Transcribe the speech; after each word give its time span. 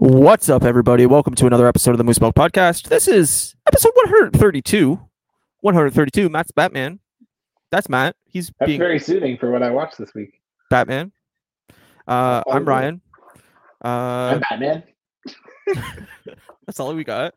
What's 0.00 0.48
up, 0.48 0.64
everybody? 0.64 1.04
Welcome 1.04 1.34
to 1.34 1.46
another 1.46 1.66
episode 1.66 1.90
of 1.90 1.98
the 1.98 2.04
Moose 2.04 2.22
Milk 2.22 2.34
Podcast. 2.34 2.88
This 2.88 3.06
is 3.06 3.54
episode 3.66 3.92
132. 3.96 4.98
132. 5.60 6.28
Matt's 6.30 6.50
Batman. 6.52 7.00
That's 7.70 7.86
Matt. 7.90 8.16
He's 8.24 8.50
That's 8.58 8.66
being 8.66 8.78
very 8.78 8.98
soothing 8.98 9.36
for 9.36 9.50
what 9.50 9.62
I 9.62 9.68
watched 9.68 9.98
this 9.98 10.14
week. 10.14 10.40
Batman. 10.70 11.12
Uh, 12.08 12.42
I'm. 12.50 12.64
Ryan. 12.64 13.02
Uh, 13.84 13.88
I'm 13.88 14.40
Batman. 14.48 14.84
that's 16.64 16.80
all 16.80 16.94
we 16.94 17.04
got. 17.04 17.34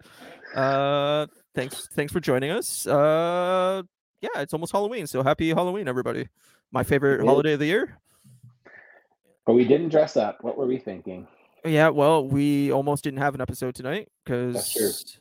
Uh, 0.56 1.28
thanks, 1.56 1.90
thanks 1.92 2.14
for 2.14 2.22
joining 2.22 2.52
us. 2.52 2.88
Uh, 2.88 3.84
yeah, 4.22 4.40
it's 4.40 4.54
almost 4.54 4.72
Halloween, 4.72 5.06
so 5.06 5.22
happy 5.22 5.50
Halloween, 5.50 5.90
everybody. 5.90 6.30
My 6.72 6.84
favorite 6.84 7.26
holiday 7.26 7.54
of 7.54 7.60
the 7.60 7.66
year. 7.66 8.00
But 9.46 9.52
we 9.52 9.66
didn't 9.66 9.90
dress 9.90 10.16
up. 10.16 10.38
What 10.46 10.58
were 10.58 10.66
we 10.66 10.78
thinking? 10.78 11.28
Yeah, 11.66 11.90
well, 11.90 12.28
we 12.28 12.72
almost 12.72 13.04
didn't 13.04 13.20
have 13.20 13.36
an 13.36 13.42
episode 13.42 13.76
tonight 13.76 14.10
because 14.24 15.18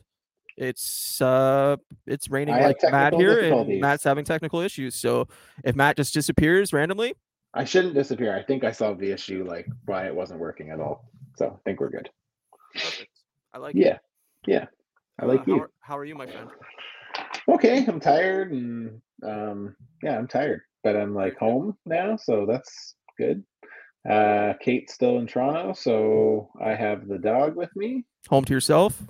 it's 0.57 1.21
uh 1.21 1.77
it's 2.05 2.29
raining 2.29 2.55
like 2.55 2.77
mad 2.91 3.13
here, 3.15 3.39
and. 3.39 3.79
Matt's 3.79 4.03
having 4.03 4.25
technical 4.25 4.59
issues. 4.59 4.95
So 4.95 5.27
if 5.63 5.75
Matt 5.75 5.97
just 5.97 6.13
disappears 6.13 6.73
randomly, 6.73 7.15
I 7.53 7.63
shouldn't 7.63 7.93
disappear. 7.93 8.35
I 8.35 8.43
think 8.43 8.63
I 8.63 8.71
solved 8.71 8.99
the 8.99 9.11
issue, 9.11 9.45
like 9.47 9.67
why 9.85 10.07
it 10.07 10.15
wasn't 10.15 10.39
working 10.39 10.69
at 10.69 10.79
all. 10.79 11.09
So 11.37 11.47
I 11.47 11.59
think 11.65 11.79
we're 11.79 11.89
good. 11.89 12.09
perfect. 12.73 13.09
I 13.53 13.57
like 13.59 13.75
Yeah. 13.75 13.99
Yeah. 14.45 14.65
I 15.19 15.25
Uh, 15.25 15.27
like 15.27 15.39
how 15.39 15.45
you. 15.47 15.61
Are, 15.61 15.69
how 15.79 15.97
are 15.97 16.05
you, 16.05 16.15
my 16.15 16.25
friend? 16.25 16.49
Okay, 17.47 17.85
I'm 17.85 17.99
tired 17.99 18.51
and 18.51 19.01
um 19.23 19.75
yeah, 20.01 20.17
I'm 20.17 20.27
tired. 20.27 20.61
But 20.83 20.97
I'm 20.97 21.13
like 21.13 21.37
home 21.37 21.77
now, 21.85 22.17
so 22.17 22.45
that's 22.45 22.95
good. 23.17 23.43
Uh 24.09 24.53
Kate's 24.59 24.93
still 24.93 25.19
in 25.19 25.27
Toronto, 25.27 25.73
so 25.73 26.49
I 26.61 26.75
have 26.75 27.07
the 27.07 27.17
dog 27.17 27.55
with 27.55 27.73
me. 27.75 28.05
Home 28.29 28.45
to 28.45 28.53
yourself? 28.53 29.01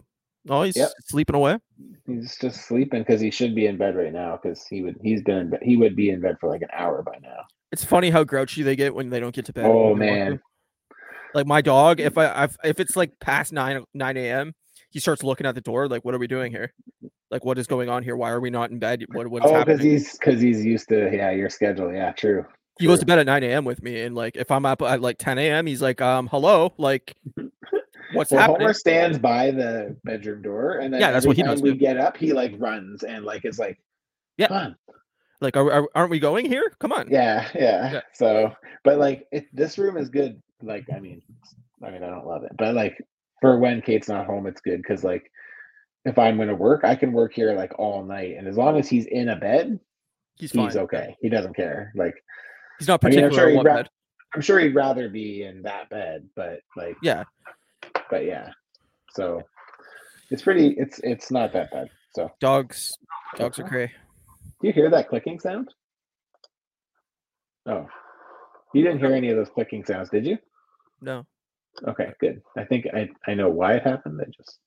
Oh, 0.50 0.64
he's 0.64 0.76
Yep. 0.78 0.92
sleeping 1.06 1.36
away. 1.36 1.58
He's 2.06 2.38
just 2.38 2.68
sleeping 2.68 3.02
because 3.02 3.22
he 3.22 3.32
should 3.32 3.56
be 3.56 3.66
in 3.66 3.78
bed 3.78 3.96
right 3.96 4.14
now 4.14 4.40
because 4.42 4.66
he 4.68 4.84
would 4.84 4.98
he's 5.02 5.24
been 5.24 5.38
in 5.38 5.50
bed, 5.50 5.62
he 5.64 5.78
would 5.78 5.96
be 5.96 6.10
in 6.10 6.22
bed 6.22 6.38
for 6.40 6.50
like 6.50 6.62
an 6.62 6.70
hour 6.74 7.02
by 7.02 7.18
now. 7.22 7.44
It's 7.72 7.84
funny 7.84 8.10
how 8.12 8.24
grouchy 8.24 8.62
they 8.62 8.76
get 8.76 8.94
when 8.94 9.10
they 9.10 9.20
don't 9.20 9.34
get 9.34 9.46
to 9.46 9.54
bed. 9.54 9.66
Oh 9.66 9.90
when 9.90 10.00
they 10.00 10.10
want 10.10 10.20
man. 10.30 10.40
Like 11.34 11.48
my 11.48 11.62
dog, 11.62 12.00
if 12.00 12.18
I 12.18 12.44
I've, 12.44 12.56
if 12.64 12.80
it's 12.80 12.96
like 12.96 13.20
past 13.20 13.52
nine 13.52 13.84
nine 13.96 14.18
a.m., 14.18 14.54
he 14.92 15.00
starts 15.00 15.24
looking 15.24 15.48
at 15.48 15.56
the 15.56 15.62
door 15.62 15.88
like, 15.88 16.06
"What 16.06 16.14
are 16.14 16.20
we 16.20 16.28
doing 16.28 16.52
here? 16.52 16.72
Like, 17.32 17.44
what 17.44 17.58
is 17.58 17.66
going 17.66 17.90
on 17.90 18.04
here? 18.04 18.16
Why 18.16 18.30
are 18.30 18.40
we 18.40 18.52
not 18.52 18.70
in 18.70 18.78
bed? 18.78 19.04
What 19.10 19.28
what's 19.28 19.46
Oh, 19.46 19.54
happening?" 19.54 19.78
because 19.78 19.84
he's 19.84 20.12
because 20.20 20.42
he's 20.42 20.64
used 20.64 20.90
to 20.90 21.10
yeah 21.12 21.32
your 21.32 21.50
schedule. 21.50 21.92
Yeah, 21.92 22.12
true. 22.12 22.46
He 22.80 22.88
goes 22.88 23.00
to 23.00 23.06
bed 23.06 23.20
at 23.20 23.26
9 23.26 23.44
a.m. 23.44 23.66
with 23.66 23.82
me, 23.84 24.02
and 24.02 24.16
like 24.16 24.36
if 24.36 24.50
I'm 24.52 24.66
up 24.66 24.82
at 24.82 25.02
like 25.02 25.18
10 25.18 25.38
a.m., 25.38 25.66
he's 25.66 25.82
like, 25.82 26.02
um, 26.02 26.28
hello, 26.28 26.74
like 26.78 27.16
what's 28.14 28.32
Well, 28.32 28.42
happening? 28.42 28.62
Homer 28.62 28.74
stands 28.74 29.18
by 29.20 29.52
the 29.52 29.96
bedroom 30.04 30.42
door, 30.42 30.78
and 30.80 30.94
then 30.94 31.02
Yeah, 31.02 31.12
that's 31.12 31.26
what 31.26 31.36
he 31.36 31.44
does 31.44 31.62
we 31.62 31.72
too. 31.72 31.76
get 31.78 31.98
up, 31.98 32.18
he 32.18 32.34
like 32.34 32.54
runs 32.58 33.04
and 33.04 33.24
like 33.26 33.46
is 33.46 33.60
like, 33.60 33.78
Yeah. 34.38 34.48
"Come 34.48 34.58
on." 34.58 34.76
Like, 35.42 35.58
are, 35.58 35.70
are, 35.72 35.90
aren't 35.94 36.10
we 36.12 36.20
going 36.20 36.46
here? 36.46 36.72
Come 36.80 36.94
on. 36.94 37.10
yeah, 37.10 37.50
yeah, 37.54 37.92
Yeah. 37.94 38.02
So, 38.14 38.54
but 38.86 38.98
like, 38.98 39.28
it, 39.34 39.46
this 39.54 39.78
room 39.78 39.98
is 39.98 40.10
good. 40.10 40.42
Like, 40.62 40.86
I 40.96 41.00
mean, 41.02 41.22
I 41.86 41.92
mean, 41.92 42.02
I 42.02 42.10
don't 42.10 42.26
love 42.26 42.44
it, 42.44 42.54
but 42.58 42.74
like 42.76 42.98
for 43.42 43.60
when 43.60 43.82
Kate's 43.82 44.08
not 44.08 44.26
home, 44.26 44.48
it's 44.48 44.62
good 44.62 44.78
because 44.82 45.04
like 45.04 45.30
if 46.06 46.18
I'm 46.18 46.38
gonna 46.38 46.56
work, 46.56 46.86
I 46.86 46.96
can 46.96 47.12
work 47.12 47.34
here 47.34 47.54
like 47.54 47.78
all 47.78 48.04
night, 48.06 48.36
and 48.38 48.48
as 48.48 48.58
long 48.58 48.78
as 48.78 48.88
he's 48.88 49.06
in 49.06 49.30
a 49.30 49.36
bed, 49.36 49.80
he's 50.36 50.52
fine. 50.54 50.66
he's 50.66 50.78
okay. 50.78 51.18
He 51.22 51.28
doesn't 51.30 51.56
care. 51.58 51.92
Like, 51.96 52.16
He's 52.80 52.88
not 52.88 53.04
I 53.04 53.10
mean, 53.10 53.20
I'm 53.20 53.30
particular 53.30 53.52
sure 53.52 53.64
he'd 53.64 53.68
ra- 53.68 53.84
I'm 54.36 54.42
sure 54.42 54.60
he'd 54.60 54.76
rather 54.76 55.10
be 55.10 55.44
in 55.44 55.62
that 55.64 55.90
bed, 55.90 56.28
but 56.36 56.60
like, 56.76 56.98
Yeah. 57.04 57.24
but 58.10 58.26
yeah. 58.26 58.52
So 59.12 59.42
it's 60.32 60.42
pretty 60.42 60.70
it's 60.78 61.00
it's 61.04 61.30
not 61.32 61.54
that 61.54 61.72
bad 61.72 61.90
so. 62.16 62.32
Dogs, 62.40 62.92
dogs 63.38 63.60
are 63.60 63.64
cray. 63.68 63.92
do 64.62 64.68
you 64.68 64.74
hear 64.74 64.90
that 64.90 65.10
clicking 65.10 65.40
sound? 65.40 65.70
Oh. 67.66 67.88
You 68.74 68.84
didn't 68.84 69.00
hear 69.00 69.14
any 69.14 69.30
of 69.30 69.38
those 69.38 69.50
clicking 69.50 69.86
sounds 69.86 70.10
did 70.10 70.26
you? 70.26 70.38
No, 71.02 71.26
okay 71.88 72.12
good. 72.20 72.42
I 72.58 72.64
think 72.66 72.88
i 72.94 73.10
i 73.28 73.34
know 73.34 73.50
why 73.50 73.74
it 73.74 73.84
happened 73.84 74.20
i 74.22 74.26
just 74.36 74.60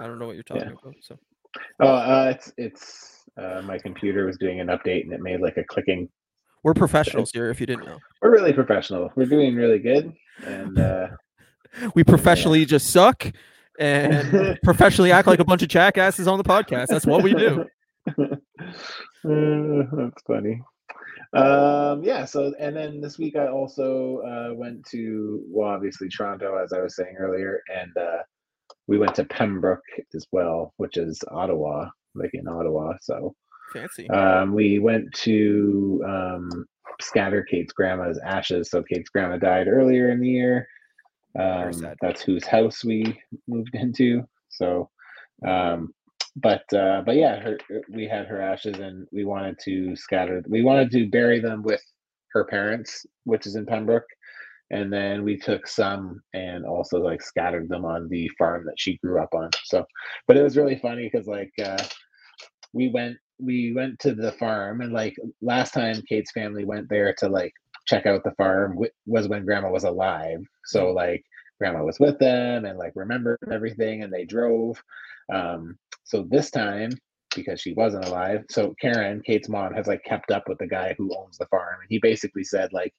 I 0.00 0.06
don't 0.06 0.18
know 0.18 0.26
what 0.26 0.36
you're 0.36 0.44
Yeah. 0.50 0.64
talking 0.64 0.78
about. 0.82 0.94
So. 1.00 1.18
Oh 1.80 1.86
uh 1.88 2.32
it's 2.34 2.52
it's 2.58 3.24
uh 3.40 3.62
my 3.64 3.78
computer 3.78 4.26
was 4.26 4.36
doing 4.38 4.60
an 4.60 4.66
update 4.68 5.02
and 5.04 5.12
it 5.12 5.20
made 5.20 5.40
like 5.40 5.56
a 5.56 5.64
clicking 5.64 6.08
we're 6.68 6.74
professionals 6.74 7.30
here. 7.32 7.50
If 7.50 7.60
you 7.60 7.66
didn't 7.66 7.86
know, 7.86 7.98
we're 8.20 8.30
really 8.30 8.52
professional 8.52 9.10
we're 9.16 9.26
doing 9.26 9.54
really 9.54 9.78
good 9.78 10.12
and 10.46 10.78
uh 10.78 11.08
we 11.94 12.04
professionally 12.04 12.64
just 12.64 12.90
suck 12.90 13.26
and 13.78 14.58
professionally 14.62 15.12
act 15.12 15.26
like 15.26 15.40
a 15.40 15.44
bunch 15.44 15.62
of 15.62 15.68
jackasses 15.68 16.28
on 16.28 16.36
the 16.36 16.44
podcast. 16.44 16.88
That's 16.88 17.06
what 17.06 17.22
we 17.22 17.34
do. 17.34 17.64
Uh, 19.24 19.82
that's 19.92 20.22
funny. 20.26 20.62
Um, 21.32 22.02
yeah. 22.04 22.24
So, 22.24 22.54
and 22.58 22.76
then 22.76 23.00
this 23.00 23.18
week 23.18 23.34
I 23.36 23.48
also 23.48 24.18
uh, 24.18 24.54
went 24.54 24.86
to, 24.90 25.42
well, 25.48 25.68
obviously 25.68 26.08
Toronto, 26.08 26.56
as 26.56 26.72
I 26.72 26.80
was 26.80 26.94
saying 26.94 27.16
earlier, 27.18 27.60
and 27.76 27.90
uh, 27.96 28.22
we 28.86 28.96
went 28.96 29.16
to 29.16 29.24
Pembroke 29.24 29.82
as 30.14 30.26
well, 30.30 30.72
which 30.76 30.96
is 30.96 31.20
Ottawa, 31.32 31.90
like 32.14 32.30
in 32.32 32.46
Ottawa. 32.46 32.94
So, 33.02 33.34
Fancy. 33.72 34.08
um, 34.10 34.54
we 34.54 34.78
went 34.78 35.12
to 35.14 36.02
um, 36.06 36.66
scatter 37.00 37.42
Kate's 37.42 37.72
grandma's 37.72 38.18
ashes. 38.24 38.70
So, 38.70 38.82
Kate's 38.82 39.10
grandma 39.10 39.36
died 39.36 39.68
earlier 39.68 40.10
in 40.10 40.20
the 40.20 40.28
year. 40.28 40.68
Um, 41.38 41.72
that's 42.00 42.22
whose 42.22 42.44
house 42.44 42.84
we 42.84 43.18
moved 43.46 43.74
into. 43.74 44.24
So, 44.48 44.90
um, 45.46 45.92
but 46.36 46.64
uh, 46.72 47.02
but 47.04 47.16
yeah, 47.16 47.40
her, 47.40 47.58
we 47.92 48.06
had 48.06 48.26
her 48.26 48.40
ashes, 48.40 48.78
and 48.78 49.06
we 49.12 49.24
wanted 49.24 49.58
to 49.64 49.94
scatter. 49.96 50.42
We 50.48 50.62
wanted 50.62 50.90
to 50.92 51.08
bury 51.08 51.40
them 51.40 51.62
with 51.62 51.82
her 52.32 52.44
parents, 52.44 53.06
which 53.24 53.46
is 53.46 53.56
in 53.56 53.66
Pembroke, 53.66 54.06
and 54.70 54.92
then 54.92 55.24
we 55.24 55.36
took 55.36 55.66
some 55.66 56.20
and 56.34 56.64
also 56.64 56.98
like 56.98 57.22
scattered 57.22 57.68
them 57.68 57.84
on 57.84 58.08
the 58.08 58.30
farm 58.38 58.64
that 58.66 58.78
she 58.78 58.98
grew 58.98 59.22
up 59.22 59.34
on. 59.34 59.50
So, 59.64 59.84
but 60.26 60.36
it 60.36 60.42
was 60.42 60.56
really 60.56 60.78
funny 60.78 61.08
because 61.10 61.26
like 61.26 61.52
uh, 61.62 61.82
we 62.72 62.88
went 62.88 63.16
we 63.38 63.72
went 63.74 63.98
to 64.00 64.14
the 64.14 64.32
farm, 64.32 64.80
and 64.80 64.92
like 64.92 65.16
last 65.40 65.72
time 65.72 66.02
Kate's 66.08 66.32
family 66.32 66.64
went 66.64 66.88
there 66.88 67.14
to 67.18 67.28
like 67.28 67.52
check 67.86 68.06
out 68.06 68.24
the 68.24 68.32
farm 68.32 68.78
was 69.06 69.28
when 69.28 69.44
Grandma 69.44 69.70
was 69.70 69.84
alive. 69.84 70.44
So 70.64 70.90
like 70.90 71.24
grandma 71.58 71.82
was 71.84 72.00
with 72.00 72.18
them 72.18 72.64
and 72.64 72.78
like 72.78 72.92
remembered 72.94 73.38
everything 73.52 74.02
and 74.02 74.12
they 74.12 74.24
drove 74.24 74.82
um 75.32 75.76
so 76.04 76.26
this 76.30 76.50
time 76.50 76.90
because 77.34 77.60
she 77.60 77.74
wasn't 77.74 78.04
alive 78.06 78.44
so 78.48 78.74
karen 78.80 79.20
kate's 79.24 79.48
mom 79.48 79.74
has 79.74 79.86
like 79.86 80.02
kept 80.04 80.30
up 80.30 80.48
with 80.48 80.58
the 80.58 80.66
guy 80.66 80.94
who 80.96 81.10
owns 81.16 81.36
the 81.36 81.46
farm 81.46 81.76
and 81.80 81.88
he 81.88 81.98
basically 81.98 82.44
said 82.44 82.72
like 82.72 82.94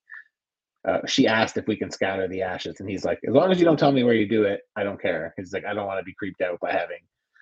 uh, 0.88 1.00
she 1.06 1.28
asked 1.28 1.58
if 1.58 1.68
we 1.68 1.76
can 1.76 1.92
scatter 1.92 2.28
the 2.28 2.42
ashes 2.42 2.80
and 2.80 2.90
he's 2.90 3.04
like 3.04 3.20
as 3.28 3.34
long 3.34 3.52
as 3.52 3.60
you 3.60 3.66
don't 3.66 3.80
tell 3.80 3.92
me 3.92 4.04
where 4.04 4.14
you 4.14 4.28
do 4.28 4.44
it 4.44 4.62
i 4.76 4.84
don't 4.84 5.02
care 5.02 5.34
he's 5.38 5.52
like 5.52 5.66
i 5.66 5.74
don't 5.74 5.88
want 5.88 6.00
to 6.00 6.06
be 6.06 6.14
creeped 6.14 6.42
out 6.42 6.60
by 6.62 6.72
having 6.72 7.00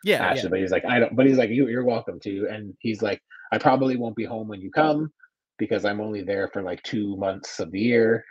Yeah, 0.08 0.28
yeah. 0.32 0.48
but 0.50 0.60
he's 0.60 0.72
like 0.72 0.86
i 0.86 1.00
don't 1.00 1.16
but 1.16 1.28
he's 1.28 1.38
like 1.38 1.52
you, 1.52 1.70
you're 1.70 1.86
welcome 1.86 2.20
to 2.22 2.48
and 2.52 2.74
he's 2.80 3.02
like 3.04 3.22
i 3.54 3.60
probably 3.60 3.98
won't 3.98 4.18
be 4.18 4.26
home 4.26 4.50
when 4.50 4.62
you 4.62 4.72
come 4.72 5.12
because 5.60 5.86
i'm 5.86 6.02
only 6.02 6.24
there 6.24 6.50
for 6.54 6.64
like 6.64 6.84
two 6.84 7.18
months 7.18 7.60
of 7.62 7.72
the 7.72 7.82
year. 7.82 8.26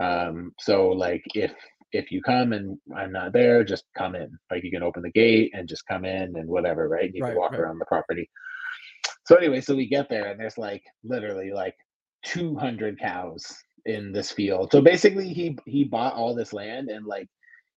Um 0.00 0.52
so 0.60 0.88
like 0.90 1.22
if 1.34 1.52
if 1.92 2.12
you 2.12 2.22
come 2.22 2.52
and 2.54 2.78
i'm 2.96 3.12
not 3.12 3.32
there 3.32 3.64
just 3.64 3.84
come 3.98 4.14
in. 4.16 4.30
Like 4.50 4.64
you 4.64 4.70
can 4.72 4.82
open 4.84 5.02
the 5.02 5.12
gate 5.12 5.52
and 5.54 5.68
just 5.68 5.86
come 5.88 6.04
in 6.04 6.36
and 6.36 6.48
whatever 6.48 6.88
right? 6.88 7.12
You 7.14 7.22
Right, 7.22 7.32
can 7.32 7.36
walk 7.36 7.52
right. 7.52 7.60
around 7.60 7.78
the 7.80 7.86
property. 7.86 8.30
So 9.26 9.36
anyway 9.36 9.60
so 9.62 9.76
we 9.76 9.88
get 9.88 10.08
there 10.10 10.26
and 10.30 10.40
there's 10.40 10.58
like 10.58 10.82
literally 11.04 11.52
like 11.52 11.76
200 12.26 13.00
cows 13.00 13.46
in 13.86 14.12
this 14.12 14.32
field. 14.32 14.72
So 14.72 14.82
basically 14.82 15.32
he 15.34 15.58
he 15.66 15.84
bought 15.84 16.14
all 16.14 16.34
this 16.34 16.52
land 16.54 16.90
and 16.90 17.06
like 17.06 17.28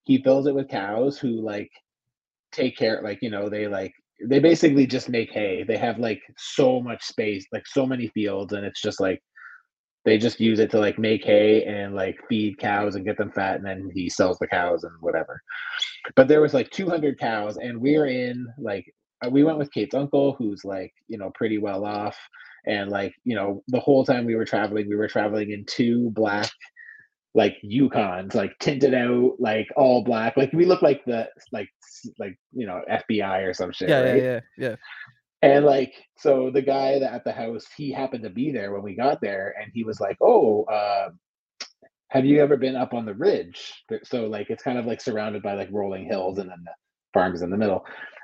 he 0.06 0.24
fills 0.24 0.48
it 0.48 0.56
with 0.56 0.70
cows 0.70 1.20
who 1.20 1.42
like 1.42 1.72
take 2.54 2.78
care 2.78 3.02
like 3.04 3.20
you 3.22 3.30
know 3.30 3.50
they 3.50 3.68
like 3.68 3.94
they 4.26 4.40
basically 4.40 4.88
just 4.88 5.10
make 5.10 5.32
hay. 5.32 5.64
They 5.64 5.78
have 5.78 6.00
like 6.00 6.22
so 6.38 6.80
much 6.82 7.04
space 7.04 7.46
like 7.52 7.68
so 7.68 7.86
many 7.86 8.08
fields 8.10 8.54
and 8.54 8.66
it's 8.66 8.82
just 8.82 9.00
like 9.00 9.22
they 10.06 10.18
just 10.18 10.40
use 10.40 10.60
it 10.60 10.70
to 10.72 10.80
like 10.80 11.00
make 11.00 11.24
hay 11.24 11.64
and 11.64 11.96
like 11.96 12.18
feed 12.28 12.58
cows 12.58 12.96
and 12.96 13.06
get 13.06 13.18
them 13.18 13.32
fat 13.32 13.56
and 13.56 13.66
then 13.66 13.90
he 13.94 14.10
sells 14.10 14.38
the 14.40 14.48
cows 14.48 14.84
and 14.84 14.94
whatever. 15.00 15.42
But 16.16 16.28
there 16.28 16.42
was 16.42 16.54
like 16.54 16.70
200 16.72 17.20
cows 17.20 17.58
and 17.58 17.80
we're 17.80 18.08
in 18.08 18.48
like 18.58 18.86
uh, 19.26 19.30
we 19.30 19.44
went 19.44 19.58
with 19.58 19.72
kate's 19.72 19.96
uncle 19.96 20.36
who's 20.38 20.66
like 20.66 20.92
you 21.08 21.18
know 21.18 21.32
pretty 21.36 21.58
well 21.58 21.86
off 21.86 22.18
and 22.66 22.90
like 22.90 23.14
you 23.24 23.36
know 23.36 23.64
the 23.68 23.80
whole 23.80 24.04
time 24.04 24.26
we 24.26 24.36
were 24.36 24.46
traveling 24.46 24.88
we 24.90 24.96
were 24.96 25.08
traveling 25.08 25.52
in 25.52 25.64
two 25.66 26.10
black 26.12 26.52
like 27.36 27.58
Yukons, 27.64 28.36
like 28.36 28.58
tinted 28.60 28.94
out, 28.94 29.36
like 29.40 29.68
all 29.76 30.04
black. 30.04 30.38
Like 30.38 30.54
we 30.54 30.66
look 30.66 30.82
like 30.82 31.04
the 31.06 31.30
like 31.52 31.70
like 32.20 32.38
you 32.52 32.68
know 32.68 32.82
FBI 32.90 33.48
or 33.48 33.54
some 33.54 33.72
shit, 33.72 33.90
Yeah, 33.90 34.02
right? 34.02 34.16
yeah, 34.18 34.24
yeah, 34.24 34.40
yeah. 34.70 34.76
And 35.42 35.66
like, 35.66 35.94
so 36.18 36.50
the 36.52 36.62
guy 36.62 37.00
that 37.00 37.14
at 37.14 37.26
the 37.26 37.34
house, 37.34 37.66
he 37.76 37.92
happened 37.92 38.24
to 38.24 38.30
be 38.30 38.52
there 38.52 38.72
when 38.72 38.82
we 38.82 38.96
got 38.96 39.20
there, 39.20 39.56
and 39.62 39.72
he 39.74 39.84
was 39.84 40.00
like, 40.00 40.18
"Oh, 40.22 40.64
uh, 40.66 41.10
have 42.14 42.26
you 42.26 42.40
ever 42.42 42.58
been 42.58 42.76
up 42.76 42.94
on 42.94 43.06
the 43.06 43.16
ridge? 43.16 43.74
So 44.04 44.28
like 44.28 44.52
it's 44.52 44.64
kind 44.64 44.78
of 44.78 44.86
like 44.86 45.02
surrounded 45.02 45.42
by 45.42 45.54
like 45.54 45.70
rolling 45.72 46.06
hills 46.06 46.38
and 46.38 46.48
then 46.48 46.64
the 46.64 46.72
farm 47.12 47.34
is 47.34 47.42
in 47.42 47.50
the 47.50 47.58
middle. 47.58 47.84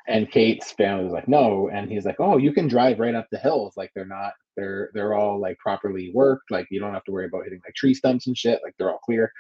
And 0.09 0.29
Kate's 0.31 0.71
family 0.71 1.05
was 1.05 1.13
like, 1.13 1.27
no. 1.27 1.69
And 1.71 1.91
he's 1.91 2.05
like, 2.05 2.19
oh, 2.19 2.37
you 2.37 2.51
can 2.51 2.67
drive 2.67 2.99
right 2.99 3.15
up 3.15 3.27
the 3.31 3.37
hills. 3.37 3.77
Like 3.77 3.91
they're 3.95 4.05
not, 4.05 4.33
they're 4.57 4.89
they're 4.93 5.13
all 5.13 5.39
like 5.39 5.57
properly 5.59 6.11
worked. 6.13 6.51
Like 6.51 6.67
you 6.71 6.79
don't 6.79 6.93
have 6.93 7.03
to 7.05 7.11
worry 7.11 7.27
about 7.27 7.43
hitting 7.43 7.61
like 7.65 7.75
tree 7.75 7.93
stumps 7.93 8.27
and 8.27 8.37
shit. 8.37 8.59
Like 8.63 8.73
they're 8.77 8.89
all 8.89 8.99
clear. 8.99 9.31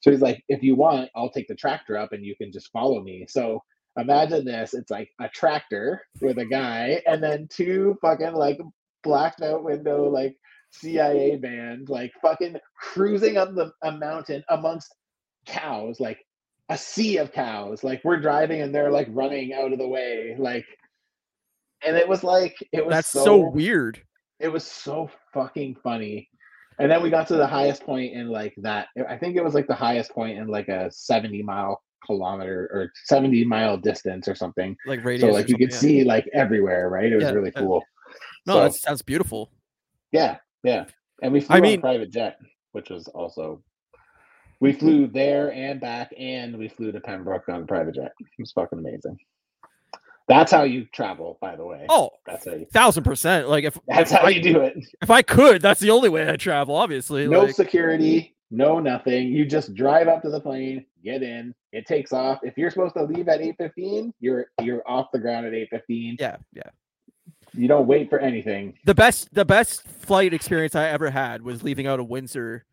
So 0.00 0.10
he's 0.10 0.22
like, 0.22 0.42
if 0.48 0.62
you 0.62 0.76
want, 0.76 1.10
I'll 1.16 1.30
take 1.30 1.48
the 1.48 1.54
tractor 1.54 1.98
up 1.98 2.12
and 2.12 2.24
you 2.24 2.36
can 2.36 2.52
just 2.52 2.70
follow 2.72 3.02
me. 3.02 3.26
So 3.28 3.62
imagine 3.96 4.44
this 4.44 4.74
it's 4.74 4.90
like 4.90 5.10
a 5.20 5.28
tractor 5.28 6.02
with 6.20 6.38
a 6.38 6.44
guy 6.44 7.00
and 7.06 7.22
then 7.22 7.46
two 7.48 7.96
fucking 8.02 8.34
like 8.34 8.58
blacked 9.02 9.42
out 9.42 9.62
window 9.62 10.08
like 10.08 10.36
cia 10.70 11.36
band 11.36 11.88
like 11.88 12.12
fucking 12.20 12.56
cruising 12.76 13.36
up 13.36 13.54
the 13.54 13.70
a 13.82 13.92
mountain 13.92 14.42
amongst 14.48 14.94
cows 15.46 16.00
like 16.00 16.18
a 16.70 16.78
sea 16.78 17.18
of 17.18 17.32
cows 17.32 17.84
like 17.84 18.00
we're 18.04 18.20
driving 18.20 18.62
and 18.62 18.74
they're 18.74 18.90
like 18.90 19.08
running 19.10 19.52
out 19.52 19.72
of 19.72 19.78
the 19.78 19.86
way 19.86 20.34
like 20.38 20.64
and 21.86 21.96
it 21.96 22.08
was 22.08 22.24
like 22.24 22.56
it 22.72 22.84
was 22.84 22.94
That's 22.94 23.10
so, 23.10 23.24
so 23.24 23.36
weird. 23.50 24.00
it 24.40 24.48
was 24.48 24.64
so 24.66 25.10
fucking 25.34 25.76
funny 25.82 26.28
and 26.78 26.90
then 26.90 27.02
we 27.02 27.10
got 27.10 27.28
to 27.28 27.36
the 27.36 27.46
highest 27.46 27.84
point 27.84 28.14
in 28.14 28.28
like 28.28 28.54
that 28.58 28.88
i 29.08 29.16
think 29.16 29.36
it 29.36 29.44
was 29.44 29.52
like 29.54 29.66
the 29.66 29.74
highest 29.74 30.10
point 30.12 30.38
in 30.38 30.46
like 30.48 30.68
a 30.68 30.90
70 30.90 31.42
mile 31.42 31.82
kilometer 32.06 32.68
or 32.72 32.90
70 33.06 33.44
mile 33.44 33.76
distance 33.76 34.26
or 34.28 34.34
something 34.34 34.76
Like 34.86 35.04
radius. 35.04 35.28
so 35.30 35.34
like 35.34 35.48
you 35.48 35.56
could 35.56 35.70
yeah. 35.70 35.76
see 35.78 36.04
like 36.04 36.28
everywhere 36.34 36.88
right 36.88 37.10
it 37.12 37.16
was 37.16 37.24
Yeah, 37.24 37.30
really 37.32 37.50
cool 37.52 37.82
No, 38.46 38.54
So, 38.54 38.60
that's 38.60 38.80
that's 38.82 39.02
beautiful. 39.02 39.50
yeah 40.12 40.38
yeah 40.62 40.84
and 41.22 41.32
we 41.32 41.40
flew 41.40 41.54
I 41.54 41.58
on 41.58 41.62
mean- 41.62 41.78
a 41.78 41.82
private 41.82 42.10
jet 42.10 42.38
which 42.72 42.88
was 42.90 43.06
also 43.08 43.62
we 44.64 44.70
mm-hmm. 44.70 44.78
flew 44.78 45.06
there 45.06 45.52
and 45.52 45.78
back 45.78 46.10
and 46.18 46.56
we 46.56 46.68
flew 46.68 46.90
to 46.90 46.98
pembroke 46.98 47.46
on 47.50 47.62
a 47.62 47.66
private 47.66 47.96
jet. 47.96 48.12
It 48.18 48.26
was 48.38 48.50
fucking 48.52 48.78
amazing. 48.78 49.18
That's 50.26 50.50
how 50.50 50.62
you 50.62 50.86
travel 50.86 51.36
by 51.38 51.54
the 51.54 51.66
way. 51.66 51.84
Oh, 51.90 52.10
that's 52.24 52.46
how 52.46 52.54
you 52.54 52.64
thousand 52.72 53.04
percent. 53.04 53.46
Like 53.46 53.64
if 53.64 53.78
that's 53.86 54.10
if 54.10 54.18
how 54.18 54.26
I, 54.26 54.30
you 54.30 54.42
do 54.42 54.62
it. 54.62 54.78
if 55.02 55.10
I 55.10 55.20
could, 55.20 55.60
that's 55.60 55.80
the 55.80 55.90
only 55.90 56.08
way 56.08 56.30
I 56.30 56.36
travel. 56.36 56.76
Obviously, 56.76 57.28
no 57.28 57.40
like, 57.40 57.54
security 57.54 58.34
no 58.50 58.80
nothing. 58.80 59.28
You 59.28 59.44
just 59.44 59.74
drive 59.74 60.08
up 60.08 60.22
to 60.22 60.30
the 60.30 60.40
plane 60.40 60.86
get 61.04 61.22
in. 61.22 61.54
It 61.72 61.84
takes 61.84 62.14
off. 62.14 62.38
If 62.42 62.56
you're 62.56 62.70
supposed 62.70 62.94
to 62.94 63.02
leave 63.02 63.28
at 63.28 63.40
8.15 63.40 64.12
you're 64.20 64.46
you're 64.62 64.82
off 64.86 65.08
the 65.12 65.18
ground 65.18 65.44
at 65.44 65.52
8.15 65.52 66.16
yeah, 66.18 66.36
yeah. 66.54 66.62
you 67.52 67.68
don't 67.68 67.86
wait 67.86 68.08
for 68.08 68.18
anything. 68.18 68.78
The 68.86 68.94
best 68.94 69.34
the 69.34 69.44
best 69.44 69.86
flight 69.86 70.32
experience 70.32 70.74
I 70.74 70.88
ever 70.88 71.10
had 71.10 71.42
was 71.42 71.62
leaving 71.62 71.86
out 71.86 72.00
of 72.00 72.08
Windsor 72.08 72.64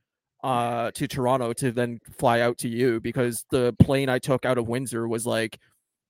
uh 0.43 0.91
to 0.91 1.07
Toronto 1.07 1.53
to 1.53 1.71
then 1.71 1.99
fly 2.17 2.39
out 2.41 2.57
to 2.59 2.67
you 2.67 2.99
because 2.99 3.45
the 3.51 3.73
plane 3.79 4.09
I 4.09 4.19
took 4.19 4.45
out 4.45 4.57
of 4.57 4.67
Windsor 4.67 5.07
was 5.07 5.25
like 5.25 5.59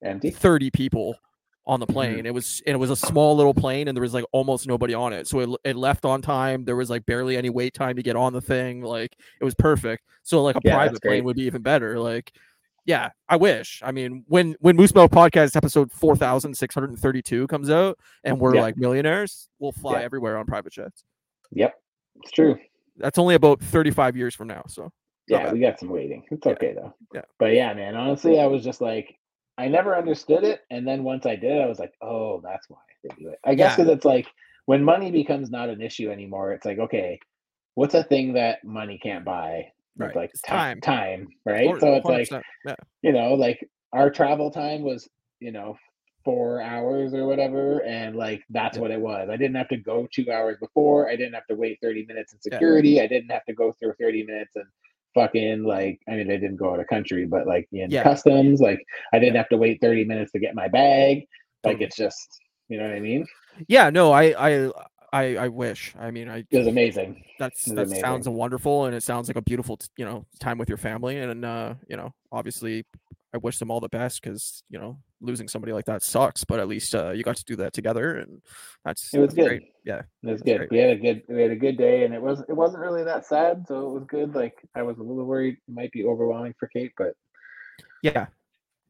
empty 0.04 0.30
30 0.32 0.72
people 0.72 1.16
on 1.68 1.80
the 1.80 1.86
Mm-hmm. 1.86 1.94
plane. 1.94 2.26
It 2.26 2.34
was 2.34 2.62
and 2.66 2.74
it 2.74 2.78
was 2.78 2.90
a 2.90 2.96
small 2.96 3.36
little 3.36 3.54
plane 3.54 3.88
and 3.88 3.96
there 3.96 4.02
was 4.02 4.14
like 4.14 4.26
almost 4.32 4.68
nobody 4.68 4.94
on 4.94 5.14
it. 5.14 5.28
So 5.28 5.40
it, 5.42 5.50
it 5.64 5.76
left 5.76 6.06
on 6.06 6.22
time. 6.22 6.66
There 6.66 6.76
was 6.76 6.90
like 6.90 7.06
barely 7.06 7.38
any 7.38 7.50
wait 7.50 7.74
time 7.74 7.96
to 7.98 8.02
get 8.04 8.16
on 8.16 8.34
the 8.34 8.42
thing. 8.42 8.82
Like 8.82 9.16
it 9.40 9.44
was 9.46 9.54
perfect. 9.56 10.04
So 10.24 10.42
like 10.42 10.56
a 10.56 10.62
Yeah, 10.64 10.76
private 10.76 11.02
plane 11.02 11.24
would 11.26 11.36
be 11.36 11.44
even 11.44 11.62
better. 11.62 12.00
Like 12.00 12.32
yeah, 12.86 13.12
I 13.30 13.36
wish. 13.36 13.80
I 13.86 13.92
mean, 13.92 14.24
when 14.28 14.56
when 14.60 14.76
Moose 14.76 14.92
Podcast 14.92 15.56
episode 15.56 15.92
4632 15.92 17.46
comes 17.48 17.70
out 17.70 18.00
and 18.24 18.40
we're 18.40 18.56
Yeah. 18.56 18.62
like 18.62 18.78
millionaires, 18.78 19.48
we'll 19.60 19.72
fly 19.72 20.00
Yeah. 20.00 20.06
everywhere 20.06 20.38
on 20.38 20.46
private 20.48 20.74
jets. 20.74 21.04
yep 21.52 21.74
it's 22.24 22.32
true 22.32 22.58
That's 23.02 23.18
only 23.18 23.36
about 23.36 23.60
35 23.62 24.16
years 24.16 24.36
from 24.36 24.48
now. 24.48 24.64
So 24.68 24.92
yeah 25.28 25.52
we 25.54 25.60
got 25.60 25.80
some 25.80 25.90
waiting 25.90 26.24
it's 26.32 26.46
Yeah. 26.46 26.52
okay 26.54 26.74
though 26.74 26.94
Yeah. 27.14 27.22
but 27.38 27.54
yeah 27.54 27.72
man 27.76 27.96
honestly 27.96 28.40
i 28.40 28.48
was 28.48 28.64
just 28.64 28.82
like 28.82 29.16
i 29.58 29.68
never 29.68 29.96
understood 29.96 30.44
it 30.44 30.62
and 30.72 30.86
then 30.86 31.04
once 31.04 31.28
i 31.28 31.36
did 31.36 31.62
i 31.62 31.68
was 31.68 31.78
like 31.78 31.94
oh 32.02 32.42
that's 32.44 32.68
why 32.70 32.80
they 33.04 33.10
do 33.18 33.30
it 33.30 33.38
i 33.46 33.54
guess 33.54 33.72
Yeah. 33.78 33.84
because 33.86 33.96
it's 33.98 34.04
like 34.04 34.26
when 34.66 34.84
money 34.84 35.12
becomes 35.12 35.52
not 35.52 35.70
an 35.70 35.80
issue 35.80 36.10
anymore 36.10 36.54
it's 36.54 36.66
like 36.66 36.80
okay 36.80 37.20
what's 37.76 37.94
a 37.94 38.04
thing 38.04 38.34
that 38.34 38.64
money 38.66 38.98
can't 38.98 39.24
buy 39.24 39.52
It's 39.60 39.74
Right. 40.00 40.16
like 40.16 40.32
It's 40.34 40.42
time. 40.42 40.82
time 40.82 41.28
right 41.46 41.68
Or- 41.68 41.80
so 41.80 41.94
it's 41.94 42.06
like 42.10 42.44
yeah. 42.66 42.76
you 43.04 43.14
know, 43.14 43.36
like 43.36 43.60
our 43.94 44.10
travel 44.10 44.50
time 44.50 44.82
was, 44.82 45.08
you 45.40 45.52
know, 45.52 45.78
four 46.24 46.62
hours 46.62 47.14
or 47.14 47.26
whatever. 47.26 47.84
And 47.84 48.16
like 48.16 48.44
that's 48.50 48.78
Yeah. 48.78 48.82
what 48.82 48.92
it 48.92 49.00
was. 49.02 49.30
I 49.30 49.38
didn't 49.38 49.56
have 49.56 49.70
to 49.70 49.78
go 49.78 50.08
two 50.12 50.32
hours 50.32 50.58
before. 50.60 51.10
I 51.10 51.16
didn't 51.16 51.34
have 51.34 51.48
to 51.48 51.56
wait 51.56 51.80
30 51.82 52.06
minutes 52.06 52.34
in 52.34 52.40
Yeah. 52.46 52.52
security. 52.54 53.02
I 53.02 53.08
didn't 53.08 53.32
have 53.32 53.46
to 53.46 53.54
go 53.54 53.72
through 53.74 53.94
30 54.00 54.24
minutes 54.26 54.56
and 54.56 54.66
fucking 55.14 55.64
like 55.64 56.00
I 56.08 56.12
mean 56.12 56.32
I 56.32 56.38
didn't 56.38 56.58
go 56.58 56.74
out 56.74 56.80
of 56.80 56.88
country, 56.88 57.26
but 57.26 57.48
like 57.48 57.68
in 57.72 57.90
Yeah. 57.92 58.04
customs, 58.04 58.62
like 58.62 58.84
I 59.14 59.20
didn't 59.20 59.36
have 59.36 59.50
to 59.50 59.58
wait 59.58 59.80
30 59.82 60.06
minutes 60.06 60.32
to 60.34 60.40
get 60.40 60.56
my 60.56 60.68
bag. 60.68 61.26
Like 61.64 61.82
it's 61.82 61.96
just 61.96 62.40
you 62.70 62.78
know 62.78 62.86
what 62.86 62.96
I 62.96 63.00
mean? 63.00 63.26
yeah, 63.68 63.90
no, 63.90 64.12
I 64.12 64.34
I 64.38 64.72
I, 65.14 65.36
I 65.36 65.48
wish. 65.50 65.94
I 66.00 66.10
mean, 66.12 66.30
I 66.30 66.46
It 66.50 66.58
was 66.58 66.68
amazing. 66.68 67.22
that's 67.38 67.68
It 67.68 67.76
that 67.76 67.88
was 67.88 68.00
sounds 68.00 68.30
wonderful 68.30 68.86
and 68.86 68.96
it 68.96 69.04
sounds 69.04 69.28
like 69.28 69.36
a 69.36 69.42
beautiful 69.42 69.78
you 69.98 70.06
know 70.06 70.26
time 70.40 70.58
with 70.58 70.70
your 70.70 70.78
family 70.78 71.18
and 71.18 71.44
uh 71.44 71.74
you 71.90 71.98
know 71.98 72.14
obviously 72.32 72.86
i 73.34 73.38
wish 73.38 73.58
them 73.60 73.72
all 73.72 73.80
the 73.80 73.90
best 73.90 74.22
because 74.22 74.64
you 74.70 74.78
know 74.80 74.98
losing 75.22 75.48
somebody 75.48 75.72
like 75.74 75.86
that 75.86 76.04
sucks 76.04 76.44
but 76.44 76.60
at 76.60 76.68
least 76.68 76.94
uh 76.96 77.12
you 77.12 77.24
got 77.24 77.36
to 77.36 77.46
do 77.46 77.56
that 77.56 77.74
together 77.74 78.18
and 78.18 78.42
that's 78.86 79.14
It 79.14 79.20
was 79.20 79.34
that's 79.34 79.36
good. 79.36 79.48
great. 79.48 79.62
yeah 79.86 80.02
It 80.24 80.32
was 80.32 80.42
good. 80.42 80.58
great. 80.58 80.72
We 80.72 80.78
had 80.80 80.90
a 80.92 80.96
good 80.98 81.24
we 81.30 81.42
had 81.42 81.52
a 81.52 81.56
good 81.56 81.78
day 81.78 82.04
and 82.06 82.14
it 82.14 82.22
was 82.22 82.42
it 82.50 82.54
wasn't 82.54 82.82
really 82.82 83.04
that 83.04 83.26
sad, 83.26 83.66
so 83.68 83.88
it 83.88 83.94
was 83.94 84.04
good. 84.08 84.34
Like 84.36 84.56
I 84.76 84.82
was 84.84 84.98
a 84.98 85.04
little 85.04 85.26
worried 85.26 85.58
it 85.68 85.74
might 85.74 85.92
be 85.92 86.06
overwhelming 86.06 86.56
for 86.60 86.68
Kate, 86.68 86.92
but 86.98 87.14
yeah 88.04 88.28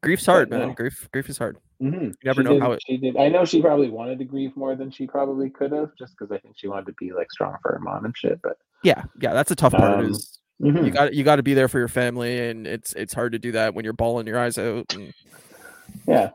grief's 0.03 0.25
hard 0.25 0.49
But 0.49 0.59
man 0.59 0.67
no. 0.69 0.73
grief 0.73 1.07
grief 1.11 1.29
is 1.29 1.37
hard 1.37 1.57
Mhm. 1.81 2.09
you 2.09 2.13
never 2.23 2.41
She 2.41 2.45
know 2.45 2.53
did- 2.53 2.61
how 2.61 2.71
it 2.73 2.81
she 2.85 2.97
did. 2.97 3.17
I 3.17 3.27
know 3.29 3.43
she 3.45 3.61
probably 3.61 3.89
wanted 3.89 4.19
to 4.19 4.25
grieve 4.25 4.55
more 4.55 4.75
than 4.75 4.91
she 4.91 5.07
probably 5.07 5.49
could 5.49 5.71
have, 5.71 5.89
just 5.97 6.13
because 6.17 6.31
I 6.31 6.37
think 6.39 6.55
she 6.57 6.67
wanted 6.67 6.85
to 6.87 6.93
be 6.93 7.11
like 7.11 7.31
strong 7.31 7.55
for 7.61 7.71
her 7.73 7.79
mom 7.79 8.05
and 8.05 8.15
shit. 8.15 8.39
But 8.43 8.57
yeah 8.83 9.03
yeah 9.19 9.33
that's 9.33 9.51
a 9.51 9.55
tough 9.55 9.73
part 9.73 9.99
Um, 9.99 10.05
is 10.11 10.39
you 10.63 10.71
Mhm. 10.73 10.93
got 10.93 11.13
you 11.13 11.23
got 11.23 11.37
to 11.37 11.43
be 11.43 11.53
there 11.53 11.67
for 11.67 11.79
your 11.79 11.87
family 11.87 12.49
and 12.49 12.67
it's 12.67 12.93
it's 12.93 13.13
hard 13.13 13.31
to 13.33 13.39
do 13.39 13.51
that 13.53 13.73
when 13.73 13.83
you're 13.83 13.93
bawling 13.93 14.27
your 14.27 14.39
eyes 14.39 14.57
out 14.57 14.93
and 14.93 15.13
yeah, 16.07 16.29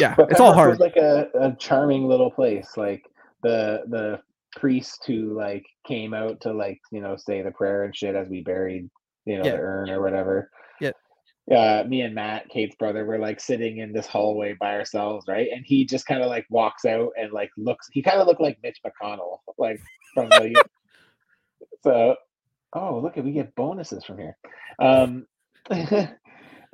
yeah 0.00 0.14
but 0.16 0.30
it's 0.30 0.40
all 0.40 0.52
hard 0.52 0.70
Was 0.70 0.78
like 0.80 0.96
a, 0.96 1.28
a 1.34 1.56
charming 1.58 2.06
little 2.06 2.30
place. 2.30 2.76
Like 2.76 3.04
the 3.42 3.82
the 3.88 4.20
priest 4.56 5.04
who 5.06 5.34
like 5.36 5.64
came 5.86 6.14
out 6.14 6.40
to 6.42 6.52
like 6.52 6.80
you 6.90 7.00
know 7.00 7.16
say 7.16 7.42
the 7.42 7.50
prayer 7.50 7.84
and 7.84 7.96
shit 7.96 8.14
as 8.14 8.28
we 8.28 8.42
buried 8.42 8.88
you 9.24 9.38
know 9.38 9.44
Yeah. 9.44 9.52
the 9.52 9.58
urn 9.58 9.90
or 9.90 10.02
whatever. 10.02 10.50
Yeah. 10.80 10.92
Uh, 11.50 11.82
me 11.88 12.02
and 12.02 12.14
Matt, 12.14 12.48
Kate's 12.50 12.76
brother, 12.76 13.04
were 13.04 13.18
like 13.18 13.40
sitting 13.40 13.78
in 13.78 13.92
this 13.92 14.06
hallway 14.06 14.54
by 14.60 14.74
ourselves, 14.76 15.26
right? 15.26 15.48
And 15.52 15.64
he 15.66 15.84
just 15.84 16.06
kind 16.06 16.22
of 16.22 16.28
like 16.28 16.46
walks 16.50 16.84
out 16.84 17.10
and 17.18 17.32
like 17.32 17.50
looks. 17.56 17.88
He 17.92 18.00
kind 18.00 18.20
of 18.20 18.28
looked 18.28 18.40
like 18.40 18.58
Mitch 18.62 18.78
McConnell, 18.86 19.38
like 19.58 19.80
from 20.14 20.28
the. 20.28 20.54
so, 21.82 22.14
oh 22.72 22.98
look, 22.98 23.16
at 23.16 23.24
we 23.24 23.32
get 23.32 23.54
bonuses 23.54 24.04
from 24.04 24.18
here. 24.18 24.36
Um, 24.78 25.26
uh, 25.70 26.08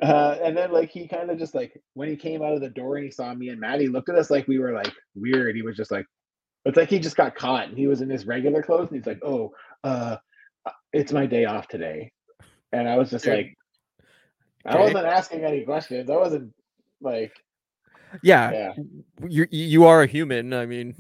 and 0.03 0.57
then 0.57 0.73
like 0.73 0.91
he 0.91 1.09
kind 1.09 1.31
of 1.31 1.39
just 1.39 1.55
like 1.55 1.81
when 1.95 2.09
he 2.09 2.17
came 2.17 2.43
out 2.43 2.55
of 2.55 2.61
the 2.61 2.71
door 2.71 2.97
and 2.97 3.05
he 3.05 3.11
saw 3.11 3.33
me 3.35 3.49
and 3.49 3.61
Matt, 3.61 3.81
he 3.81 3.89
looked 3.89 4.09
at 4.09 4.17
us 4.17 4.31
like 4.31 4.49
we 4.49 4.59
were 4.59 4.73
like 4.73 4.93
weird. 5.15 5.57
He 5.57 5.63
was 5.63 5.77
just 5.77 5.91
like, 5.91 6.07
it's 6.65 6.77
like 6.77 6.89
he 6.89 6.99
just 6.99 7.17
got 7.17 7.35
caught 7.35 7.69
and 7.69 7.79
he 7.79 7.87
was 7.87 8.01
in 8.01 8.11
his 8.11 8.27
regular 8.27 8.63
clothes 8.63 8.89
and 8.89 8.99
he's 8.99 9.07
like, 9.07 9.21
oh, 9.25 9.53
uh, 9.85 10.17
it's 10.93 11.13
my 11.13 11.27
day 11.27 11.45
off 11.45 11.69
today, 11.69 12.13
and 12.73 12.89
I 12.89 12.97
was 12.97 13.11
just 13.11 13.27
like, 13.27 13.55
I 14.67 14.79
wasn't 14.79 15.07
asking 15.07 15.45
any 15.45 15.65
questions. 15.65 16.11
I 16.11 16.17
wasn't 16.17 16.53
like, 17.01 17.33
yeah 18.23 18.51
yeah, 18.53 18.73
you 19.29 19.47
you 19.51 19.85
are 19.85 20.03
a 20.03 20.07
human. 20.07 20.53
I 20.53 20.67
mean, 20.67 20.95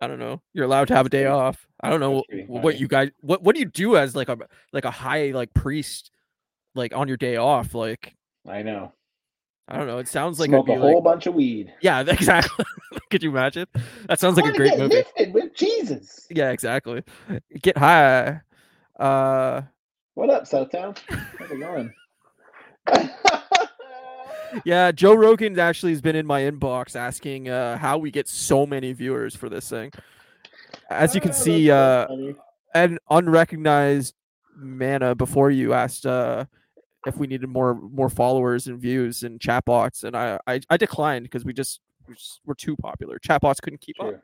I 0.00 0.06
don't 0.06 0.18
know. 0.18 0.40
You're 0.54 0.64
allowed 0.64 0.88
to 0.88 0.94
have 0.94 1.06
a 1.06 1.10
day 1.10 1.26
off. 1.26 1.66
I 1.82 1.90
don't 1.90 2.00
know 2.00 2.24
what 2.46 2.78
you 2.80 2.88
guys 2.88 3.10
what 3.20 3.42
what 3.42 3.54
do 3.54 3.60
you 3.60 3.66
do 3.66 3.96
as 3.96 4.14
like 4.16 4.28
a 4.28 4.38
like 4.72 4.84
a 4.84 4.90
high 4.90 5.30
like 5.32 5.52
priest 5.54 6.10
like 6.74 6.94
on 6.94 7.08
your 7.08 7.16
day 7.16 7.36
off? 7.36 7.74
Like 7.74 8.14
I 8.48 8.62
know. 8.62 8.92
I 9.68 9.76
don't 9.76 9.86
know. 9.86 9.98
It 9.98 10.08
sounds 10.08 10.40
like 10.40 10.48
Smoke 10.48 10.68
a 10.68 10.76
whole 10.76 10.96
like 10.96 11.04
bunch 11.04 11.26
of 11.26 11.34
weed. 11.34 11.72
yeah, 11.80 12.00
exactly. 12.06 12.64
Could 13.10 13.22
you 13.22 13.30
imagine? 13.30 13.66
That 14.08 14.18
sounds 14.18 14.36
like 14.36 14.52
a 14.52 14.56
great 14.56 14.76
movie. 14.78 14.96
lifted 14.96 15.32
with 15.34 15.54
Jesus. 15.54 16.26
Yeah, 16.30 16.50
exactly. 16.50 17.02
Get 17.62 17.76
high. 17.78 18.40
Uh 18.98 19.62
What 20.14 20.30
up, 20.30 20.44
Southtown? 20.44 20.98
How's 21.38 21.50
it 21.50 21.60
going? 21.60 21.92
yeah, 24.64 24.92
Joe 24.92 25.14
Rogan 25.14 25.58
actually 25.58 25.92
has 25.92 26.00
been 26.00 26.16
in 26.16 26.26
my 26.26 26.42
inbox 26.42 26.96
asking 26.96 27.48
uh 27.48 27.76
how 27.78 27.98
we 27.98 28.10
get 28.10 28.28
so 28.28 28.66
many 28.66 28.92
viewers 28.92 29.34
for 29.34 29.48
this 29.48 29.68
thing. 29.68 29.92
As 30.88 31.14
you 31.14 31.20
can 31.20 31.30
that's 31.30 31.42
see, 31.42 31.70
uh 31.70 32.06
an 32.74 32.98
unrecognized 33.10 34.14
mana 34.56 35.14
before 35.14 35.50
you 35.50 35.72
asked 35.72 36.06
uh 36.06 36.44
if 37.06 37.16
we 37.16 37.26
needed 37.26 37.48
more 37.48 37.74
more 37.74 38.10
followers 38.10 38.66
and 38.66 38.80
views 38.80 39.22
and 39.22 39.40
chatbots 39.40 40.04
and 40.04 40.16
I 40.16 40.38
I, 40.46 40.60
I 40.68 40.76
declined 40.76 41.24
because 41.24 41.44
we 41.44 41.52
just 41.52 41.80
we 42.08 42.14
just 42.14 42.40
were 42.44 42.54
too 42.54 42.76
popular. 42.76 43.18
Chatbots 43.18 43.60
couldn't 43.62 43.80
keep 43.80 44.00
up. 44.00 44.08
True. 44.08 44.20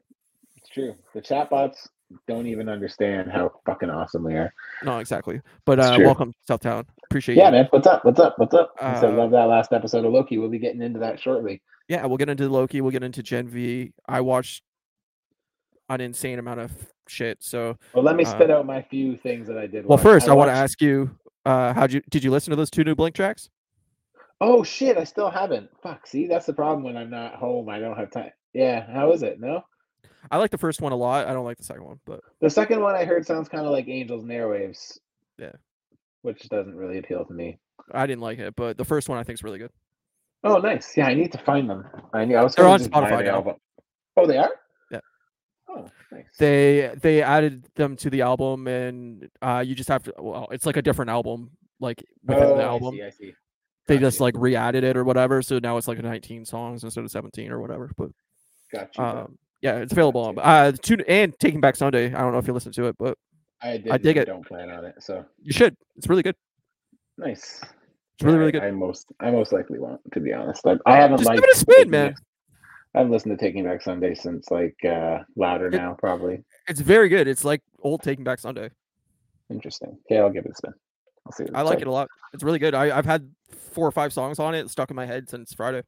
It's 0.56 0.68
true. 0.68 0.94
The 1.14 1.22
chatbots 1.22 1.88
don't 2.28 2.46
even 2.46 2.68
understand 2.68 3.30
how 3.30 3.52
fucking 3.66 3.90
awesome 3.90 4.24
we 4.24 4.34
are. 4.34 4.52
No, 4.84 4.98
exactly. 4.98 5.40
But 5.64 5.80
uh, 5.80 5.96
welcome, 6.00 6.32
Southtown. 6.48 6.84
Appreciate 7.04 7.34
you. 7.36 7.42
Yeah, 7.42 7.48
you. 7.48 7.52
man. 7.52 7.66
What's 7.70 7.86
up? 7.86 8.04
What's 8.04 8.20
up? 8.20 8.34
What's 8.38 8.54
up? 8.54 8.74
I 8.80 9.00
said 9.00 9.14
Uh, 9.14 9.16
love 9.16 9.30
that 9.32 9.44
last 9.48 9.72
episode 9.72 10.04
of 10.04 10.12
Loki. 10.12 10.38
We'll 10.38 10.48
be 10.48 10.58
getting 10.58 10.82
into 10.82 11.00
that 11.00 11.20
shortly. 11.20 11.62
Yeah, 11.88 12.06
we'll 12.06 12.16
get 12.16 12.28
into 12.28 12.48
Loki. 12.48 12.80
We'll 12.80 12.90
get 12.92 13.02
into 13.02 13.22
Gen 13.22 13.48
V. 13.48 13.92
I 14.08 14.20
watched 14.20 14.62
an 15.88 16.00
insane 16.00 16.38
amount 16.38 16.60
of 16.60 16.72
shit. 17.08 17.38
So, 17.42 17.76
Well, 17.94 18.02
let 18.04 18.16
me 18.16 18.24
Uh, 18.24 18.30
spit 18.30 18.50
out 18.50 18.66
my 18.66 18.82
few 18.82 19.16
things 19.16 19.46
that 19.48 19.56
I 19.58 19.66
did. 19.66 19.84
well, 19.86 19.96
watch. 19.96 20.02
first 20.02 20.28
I, 20.28 20.34
want 20.34 20.48
to 20.48 20.54
ask 20.54 20.80
you, 20.82 21.10
uh, 21.44 21.72
how'd 21.72 21.92
you 21.92 22.02
did 22.10 22.24
you 22.24 22.30
listen 22.30 22.50
to 22.50 22.56
those 22.56 22.70
two 22.70 22.82
new 22.84 22.94
Blink 22.94 23.14
tracks? 23.14 23.48
Oh 24.40 24.62
shit! 24.62 24.98
I 24.98 25.04
still 25.04 25.30
haven't. 25.30 25.70
Fuck. 25.82 26.06
See, 26.06 26.26
that's 26.26 26.44
the 26.46 26.52
problem 26.52 26.82
when 26.82 26.96
I'm 26.96 27.08
not 27.10 27.36
home. 27.36 27.68
I 27.68 27.78
don't 27.78 27.96
have 27.96 28.10
time. 28.10 28.32
Yeah. 28.52 28.84
How 28.92 29.12
is 29.12 29.22
it? 29.22 29.40
No. 29.40 29.62
I 30.30 30.38
like 30.38 30.50
the 30.50 30.58
first 30.58 30.80
one 30.80 30.92
a 30.92 30.96
lot. 30.96 31.26
I 31.26 31.32
don't 31.32 31.44
like 31.44 31.58
the 31.58 31.64
second 31.64 31.84
one, 31.84 32.00
but 32.04 32.20
The 32.40 32.50
second 32.50 32.80
one 32.80 32.94
I 32.94 33.04
heard 33.04 33.26
sounds 33.26 33.48
kind 33.48 33.64
of 33.64 33.72
like 33.72 33.88
Angels 33.88 34.22
and 34.22 34.30
Airwaves. 34.30 34.98
Yeah. 35.38 35.52
Which 36.22 36.48
doesn't 36.48 36.74
really 36.74 36.98
appeal 36.98 37.24
to 37.24 37.32
me. 37.32 37.58
I 37.92 38.06
didn't 38.06 38.22
like 38.22 38.38
it. 38.38 38.56
But 38.56 38.76
the 38.76 38.84
first 38.84 39.08
one 39.08 39.18
I 39.18 39.22
think 39.22 39.38
is 39.38 39.44
really 39.44 39.58
good. 39.58 39.70
Oh, 40.44 40.58
nice. 40.58 40.96
Yeah, 40.96 41.06
I 41.06 41.14
need 41.14 41.32
to 41.32 41.38
find 41.38 41.68
them. 41.68 41.84
I 42.12 42.24
knew 42.24 42.36
I 42.36 42.42
was. 42.42 42.54
They're 42.54 42.66
on 42.66 42.80
Spotify 42.80 43.24
now. 43.24 43.36
album. 43.36 43.56
Oh, 44.16 44.26
they 44.26 44.38
are. 44.38 44.52
Yeah. 44.90 45.00
Oh, 45.68 45.88
nice. 46.12 46.24
They 46.38 46.94
they 47.00 47.22
added 47.22 47.66
them 47.74 47.96
to 47.96 48.10
the 48.10 48.22
album, 48.22 48.66
and 48.68 49.28
uh, 49.42 49.64
you 49.66 49.74
just 49.74 49.88
have 49.88 50.04
to. 50.04 50.14
Well, 50.18 50.48
it's 50.50 50.66
like 50.66 50.76
a 50.76 50.82
different 50.82 51.10
album, 51.10 51.50
like 51.80 52.04
within 52.24 52.44
oh, 52.44 52.56
the 52.56 52.62
album. 52.62 52.94
I 52.94 52.98
see. 52.98 53.04
I 53.04 53.10
see. 53.10 53.34
They 53.88 53.98
just 53.98 54.20
like 54.20 54.34
re-added 54.36 54.82
it 54.82 54.96
or 54.96 55.04
whatever. 55.04 55.42
So 55.42 55.58
now 55.60 55.76
it's 55.76 55.86
like 55.86 56.02
19 56.02 56.44
songs 56.44 56.82
instead 56.82 57.04
of 57.04 57.10
17 57.10 57.50
or 57.52 57.60
whatever. 57.60 57.90
But 57.96 58.10
gotcha. 58.72 59.02
um, 59.02 59.38
yeah, 59.66 59.78
it's 59.78 59.92
available. 59.92 60.20
on 60.22 60.38
Uh, 60.38 60.72
two 60.80 60.96
and 61.08 61.36
Taking 61.40 61.60
Back 61.60 61.74
Sunday. 61.76 62.06
I 62.14 62.20
don't 62.20 62.32
know 62.32 62.38
if 62.38 62.46
you 62.46 62.52
listened 62.52 62.74
to 62.74 62.86
it, 62.86 62.96
but 62.98 63.18
I 63.60 63.78
did. 63.78 64.02
dig 64.02 64.16
it. 64.16 64.26
Don't 64.26 64.46
plan 64.46 64.70
on 64.70 64.84
it. 64.84 64.94
So 65.00 65.24
you 65.42 65.52
should. 65.52 65.76
It's 65.96 66.08
really 66.08 66.22
good. 66.22 66.36
nice. 67.18 67.60
It's 68.14 68.24
really 68.24 68.36
Yeah, 68.36 68.38
really 68.38 68.48
I- 68.48 68.52
good. 68.52 68.62
I 68.62 68.70
most 68.70 69.06
I 69.20 69.30
most 69.30 69.52
likely 69.52 69.78
won't, 69.78 70.00
to 70.12 70.20
be 70.20 70.32
honest. 70.32 70.66
I, 70.66 70.76
I 70.86 70.96
haven't 70.96 71.18
Just 71.18 71.26
liked 71.28 71.40
give 71.42 71.48
it 71.50 71.56
a 71.56 71.58
spin, 71.58 71.90
man. 71.90 72.08
Back- 72.12 72.22
I 72.94 72.98
haven't 73.00 73.12
listened 73.12 73.38
to 73.38 73.44
Taking 73.44 73.64
Back 73.64 73.82
Sunday 73.82 74.14
since 74.14 74.50
like 74.50 74.76
uh 74.84 75.18
Louder 75.36 75.66
It- 75.66 75.72
now, 75.74 75.96
probably. 75.98 76.44
It's 76.68 76.80
very 76.80 77.08
good. 77.08 77.26
It's 77.28 77.44
like 77.44 77.60
old 77.82 78.02
Taking 78.02 78.24
Back 78.24 78.38
Sunday. 78.38 78.70
Interesting. 79.50 79.98
Okay, 80.06 80.18
I'll 80.20 80.30
give 80.30 80.44
it 80.46 80.52
a 80.52 80.54
spin. 80.54 80.72
I'll 81.26 81.32
see. 81.32 81.44
I 81.54 81.60
it's 81.60 81.70
like 81.70 81.80
it 81.80 81.86
a 81.88 81.92
lot. 81.92 82.08
It's 82.32 82.42
really 82.44 82.58
good. 82.58 82.74
I, 82.74 82.96
I've 82.96 83.04
had 83.04 83.28
four 83.72 83.86
or 83.86 83.92
five 83.92 84.12
songs 84.12 84.38
on 84.38 84.54
it 84.54 84.70
stuck 84.70 84.90
in 84.90 84.96
my 84.96 85.06
head 85.06 85.28
since 85.28 85.52
Friday. 85.52 85.82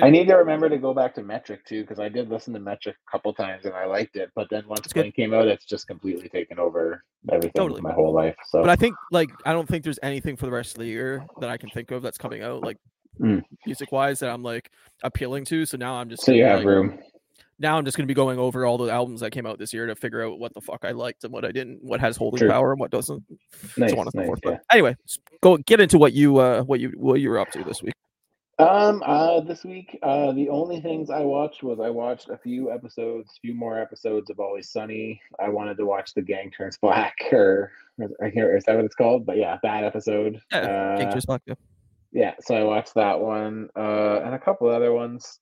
I 0.00 0.08
need 0.10 0.26
to 0.28 0.34
remember 0.36 0.68
to 0.68 0.78
go 0.78 0.94
back 0.94 1.14
to 1.16 1.22
Metric 1.22 1.64
too, 1.66 1.82
because 1.82 1.98
I 1.98 2.08
did 2.08 2.30
listen 2.30 2.54
to 2.54 2.60
Metric 2.60 2.96
a 3.06 3.10
couple 3.10 3.34
times 3.34 3.66
and 3.66 3.74
I 3.74 3.84
liked 3.84 4.16
it. 4.16 4.30
But 4.34 4.48
then 4.50 4.64
once. 4.66 4.90
Blink 4.92 5.14
came 5.14 5.34
out, 5.34 5.48
it's 5.48 5.64
just 5.66 5.86
completely 5.86 6.28
taken 6.28 6.58
over 6.58 7.04
everything 7.30 7.52
Totally. 7.54 7.80
my 7.82 7.92
whole 7.92 8.12
life. 8.12 8.34
So 8.48 8.60
but 8.60 8.70
I 8.70 8.76
think 8.76 8.94
like 9.10 9.30
I 9.44 9.52
don't 9.52 9.68
think 9.68 9.84
there's 9.84 9.98
anything 10.02 10.36
for 10.36 10.46
the 10.46 10.52
rest 10.52 10.72
of 10.74 10.78
the 10.78 10.86
year 10.86 11.26
that 11.40 11.50
I 11.50 11.56
can 11.56 11.68
think 11.70 11.90
of 11.90 12.02
that's 12.02 12.18
coming 12.18 12.42
out 12.42 12.62
like 12.62 12.78
Mm. 13.20 13.42
music 13.66 13.92
wise 13.92 14.20
that 14.20 14.30
I'm 14.30 14.42
like 14.42 14.70
appealing 15.04 15.44
to. 15.44 15.66
So 15.66 15.76
now 15.76 15.96
I'm 15.96 16.08
just 16.08 16.24
so 16.24 16.32
you 16.32 16.44
have 16.44 16.60
like, 16.60 16.66
room. 16.66 16.98
now 17.58 17.76
I'm 17.76 17.84
just 17.84 17.94
gonna 17.98 18.06
be 18.06 18.14
going 18.14 18.38
over 18.38 18.64
all 18.64 18.78
the 18.78 18.90
albums 18.90 19.20
that 19.20 19.32
came 19.32 19.44
out 19.44 19.58
this 19.58 19.74
year 19.74 19.86
to 19.86 19.94
figure 19.94 20.24
out 20.26 20.38
what 20.38 20.54
the 20.54 20.62
fuck 20.62 20.86
I 20.86 20.92
liked 20.92 21.22
and 21.24 21.30
what 21.32 21.44
I 21.44 21.52
didn't, 21.52 21.84
what 21.84 22.00
has 22.00 22.16
holding 22.16 22.38
True. 22.38 22.48
power 22.48 22.72
and 22.72 22.80
what 22.80 22.90
doesn't. 22.90 23.22
Nice, 23.76 23.90
so 23.90 23.98
on 23.98 24.06
and 24.06 24.12
so 24.12 24.18
nice, 24.20 24.26
forth. 24.28 24.40
yeah. 24.42 24.50
But 24.52 24.60
anyway, 24.72 24.96
go 25.42 25.58
get 25.58 25.78
into 25.80 25.98
what 25.98 26.14
you 26.14 26.38
uh 26.38 26.62
what 26.62 26.80
you 26.80 26.92
what 26.96 27.20
you 27.20 27.28
were 27.28 27.38
up 27.38 27.50
to 27.50 27.62
this 27.64 27.82
week. 27.82 27.92
Um, 28.58 29.02
uh, 29.04 29.40
this 29.40 29.64
week, 29.64 29.98
uh, 30.02 30.32
the 30.32 30.48
only 30.48 30.80
things 30.80 31.10
I 31.10 31.20
watched 31.20 31.62
was 31.62 31.80
I 31.80 31.88
watched 31.88 32.28
a 32.28 32.36
few 32.36 32.70
episodes, 32.70 33.38
few 33.40 33.54
more 33.54 33.78
episodes 33.78 34.30
of 34.30 34.38
Always 34.38 34.70
Sunny. 34.70 35.20
I 35.40 35.48
wanted 35.48 35.78
to 35.78 35.86
watch 35.86 36.12
The 36.14 36.22
Gang 36.22 36.50
Turns 36.50 36.76
Black, 36.76 37.14
or 37.32 37.72
I 38.22 38.30
can't. 38.30 38.54
Is 38.54 38.64
that 38.64 38.76
what 38.76 38.84
it's 38.84 38.94
called? 38.94 39.24
But 39.24 39.38
yeah, 39.38 39.58
that 39.62 39.84
episode. 39.84 40.40
Yeah, 40.52 40.58
Uh, 40.58 41.12
Chris 41.12 41.26
Black, 41.26 41.42
yeah. 41.46 41.54
yeah, 42.12 42.34
so 42.40 42.54
I 42.54 42.62
watched 42.62 42.94
that 42.94 43.18
one, 43.18 43.68
uh, 43.76 44.20
and 44.24 44.34
a 44.34 44.38
couple 44.38 44.68
other 44.68 44.92
ones. 44.92 45.38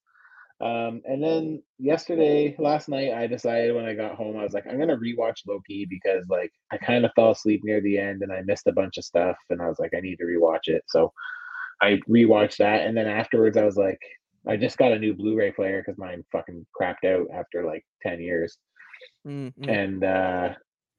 Um, 0.60 1.00
and 1.06 1.22
then 1.22 1.62
yesterday, 1.78 2.54
last 2.58 2.88
night, 2.88 3.12
I 3.14 3.26
decided 3.26 3.74
when 3.74 3.86
I 3.86 3.94
got 3.94 4.14
home, 4.14 4.36
I 4.38 4.42
was 4.44 4.52
like, 4.52 4.66
I'm 4.68 4.78
gonna 4.78 4.96
rewatch 4.96 5.46
Loki 5.48 5.84
because 5.88 6.24
like 6.28 6.52
I 6.70 6.76
kind 6.76 7.04
of 7.04 7.12
fell 7.16 7.30
asleep 7.32 7.62
near 7.64 7.80
the 7.80 7.98
end 7.98 8.22
and 8.22 8.30
I 8.30 8.42
missed 8.42 8.66
a 8.66 8.72
bunch 8.72 8.98
of 8.98 9.04
stuff, 9.04 9.36
and 9.50 9.60
I 9.60 9.68
was 9.68 9.78
like, 9.80 9.94
I 9.96 10.00
need 10.00 10.16
to 10.16 10.24
rewatch 10.24 10.68
it. 10.68 10.84
So 10.86 11.12
I 11.82 12.00
rewatched 12.08 12.58
that, 12.58 12.86
and 12.86 12.96
then 12.96 13.06
afterwards, 13.06 13.56
I 13.56 13.64
was 13.64 13.76
like, 13.76 14.00
I 14.48 14.56
just 14.56 14.78
got 14.78 14.92
a 14.92 14.98
new 14.98 15.14
Blu-ray 15.14 15.52
player 15.52 15.82
because 15.84 15.98
mine 15.98 16.24
fucking 16.32 16.66
crapped 16.80 17.04
out 17.04 17.26
after 17.34 17.64
like 17.64 17.84
ten 18.02 18.20
years, 18.20 18.58
Mm, 19.26 19.52
mm. 19.56 19.68
and 19.68 20.04
uh, 20.04 20.54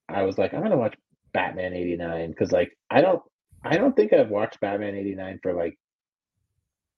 I 0.09 0.23
was 0.23 0.37
like, 0.37 0.53
I'm 0.53 0.61
gonna 0.61 0.77
watch 0.77 0.95
Batman 1.33 1.73
'89 1.73 2.29
because 2.31 2.51
like 2.51 2.71
I 2.89 3.01
don't, 3.01 3.21
I 3.63 3.77
don't 3.77 3.95
think 3.95 4.13
I've 4.13 4.29
watched 4.29 4.59
Batman 4.59 4.95
'89 4.95 5.39
for 5.43 5.53
like 5.53 5.77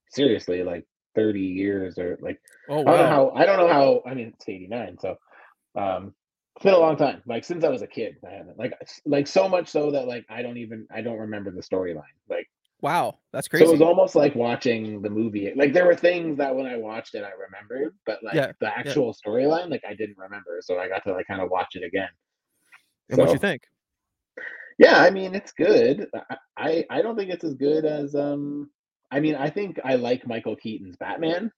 seriously 0.09 0.63
like 0.63 0.85
30 1.15 1.41
years 1.41 1.97
or 1.97 2.17
like 2.21 2.39
Oh 2.67 2.85
I 2.85 2.91
don't 2.91 2.99
know 2.99 3.07
wow. 3.07 3.07
how 3.07 3.31
I 3.35 3.45
don't 3.45 3.57
know 3.57 3.67
how 3.67 4.01
I 4.05 4.13
mean 4.13 4.27
it's 4.35 4.47
89 4.47 4.97
so 4.99 5.15
um 5.75 6.13
it's 6.55 6.63
been 6.63 6.73
a 6.73 6.79
long 6.79 6.97
time 6.97 7.21
like 7.25 7.43
since 7.43 7.63
I 7.63 7.69
was 7.69 7.81
a 7.81 7.87
kid 7.87 8.15
I 8.27 8.31
haven't 8.33 8.57
like 8.57 8.73
like 9.05 9.27
so 9.27 9.49
much 9.49 9.69
so 9.69 9.91
that 9.91 10.07
like 10.07 10.25
I 10.29 10.41
don't 10.41 10.57
even 10.57 10.87
I 10.93 11.01
don't 11.01 11.19
remember 11.19 11.51
the 11.51 11.61
storyline 11.61 12.15
like 12.29 12.47
Wow, 12.83 13.17
that's 13.31 13.47
crazy. 13.47 13.63
so 13.65 13.69
it 13.71 13.73
was 13.73 13.81
almost 13.81 14.13
like 14.13 14.35
watching 14.35 15.01
the 15.01 15.09
movie 15.09 15.51
like 15.55 15.73
there 15.73 15.85
were 15.85 15.95
things 15.95 16.37
that 16.37 16.53
when 16.55 16.65
I 16.67 16.75
watched 16.77 17.15
it 17.15 17.23
I 17.23 17.31
remembered 17.31 17.95
but 18.05 18.19
like 18.23 18.35
Yeah, 18.35 18.51
the 18.59 18.77
actual 18.77 19.15
storyline 19.15 19.69
like 19.71 19.83
I 19.89 19.95
didn't 19.95 20.17
remember 20.17 20.59
so 20.61 20.77
I 20.77 20.87
got 20.89 21.03
to 21.05 21.13
like 21.13 21.25
kind 21.27 21.41
of 21.41 21.49
watch 21.49 21.75
it 21.75 21.83
again 21.83 22.09
and 23.09 23.17
what 23.17 23.31
you 23.33 23.39
think? 23.39 23.61
yeah 24.77 24.97
I 24.99 25.09
mean 25.09 25.33
it's 25.35 25.51
good 25.53 26.07
I, 26.29 26.37
I 26.57 26.85
I 26.89 27.01
don't 27.01 27.15
think 27.15 27.31
it's 27.31 27.43
as 27.43 27.53
good 27.55 27.85
as 27.85 28.15
um 28.15 28.69
I 29.11 29.19
mean 29.19 29.35
I 29.35 29.49
think 29.49 29.79
I 29.85 29.95
like 29.95 30.27
Michael 30.27 30.55
Keaton's 30.55 30.97
Batman 30.97 31.51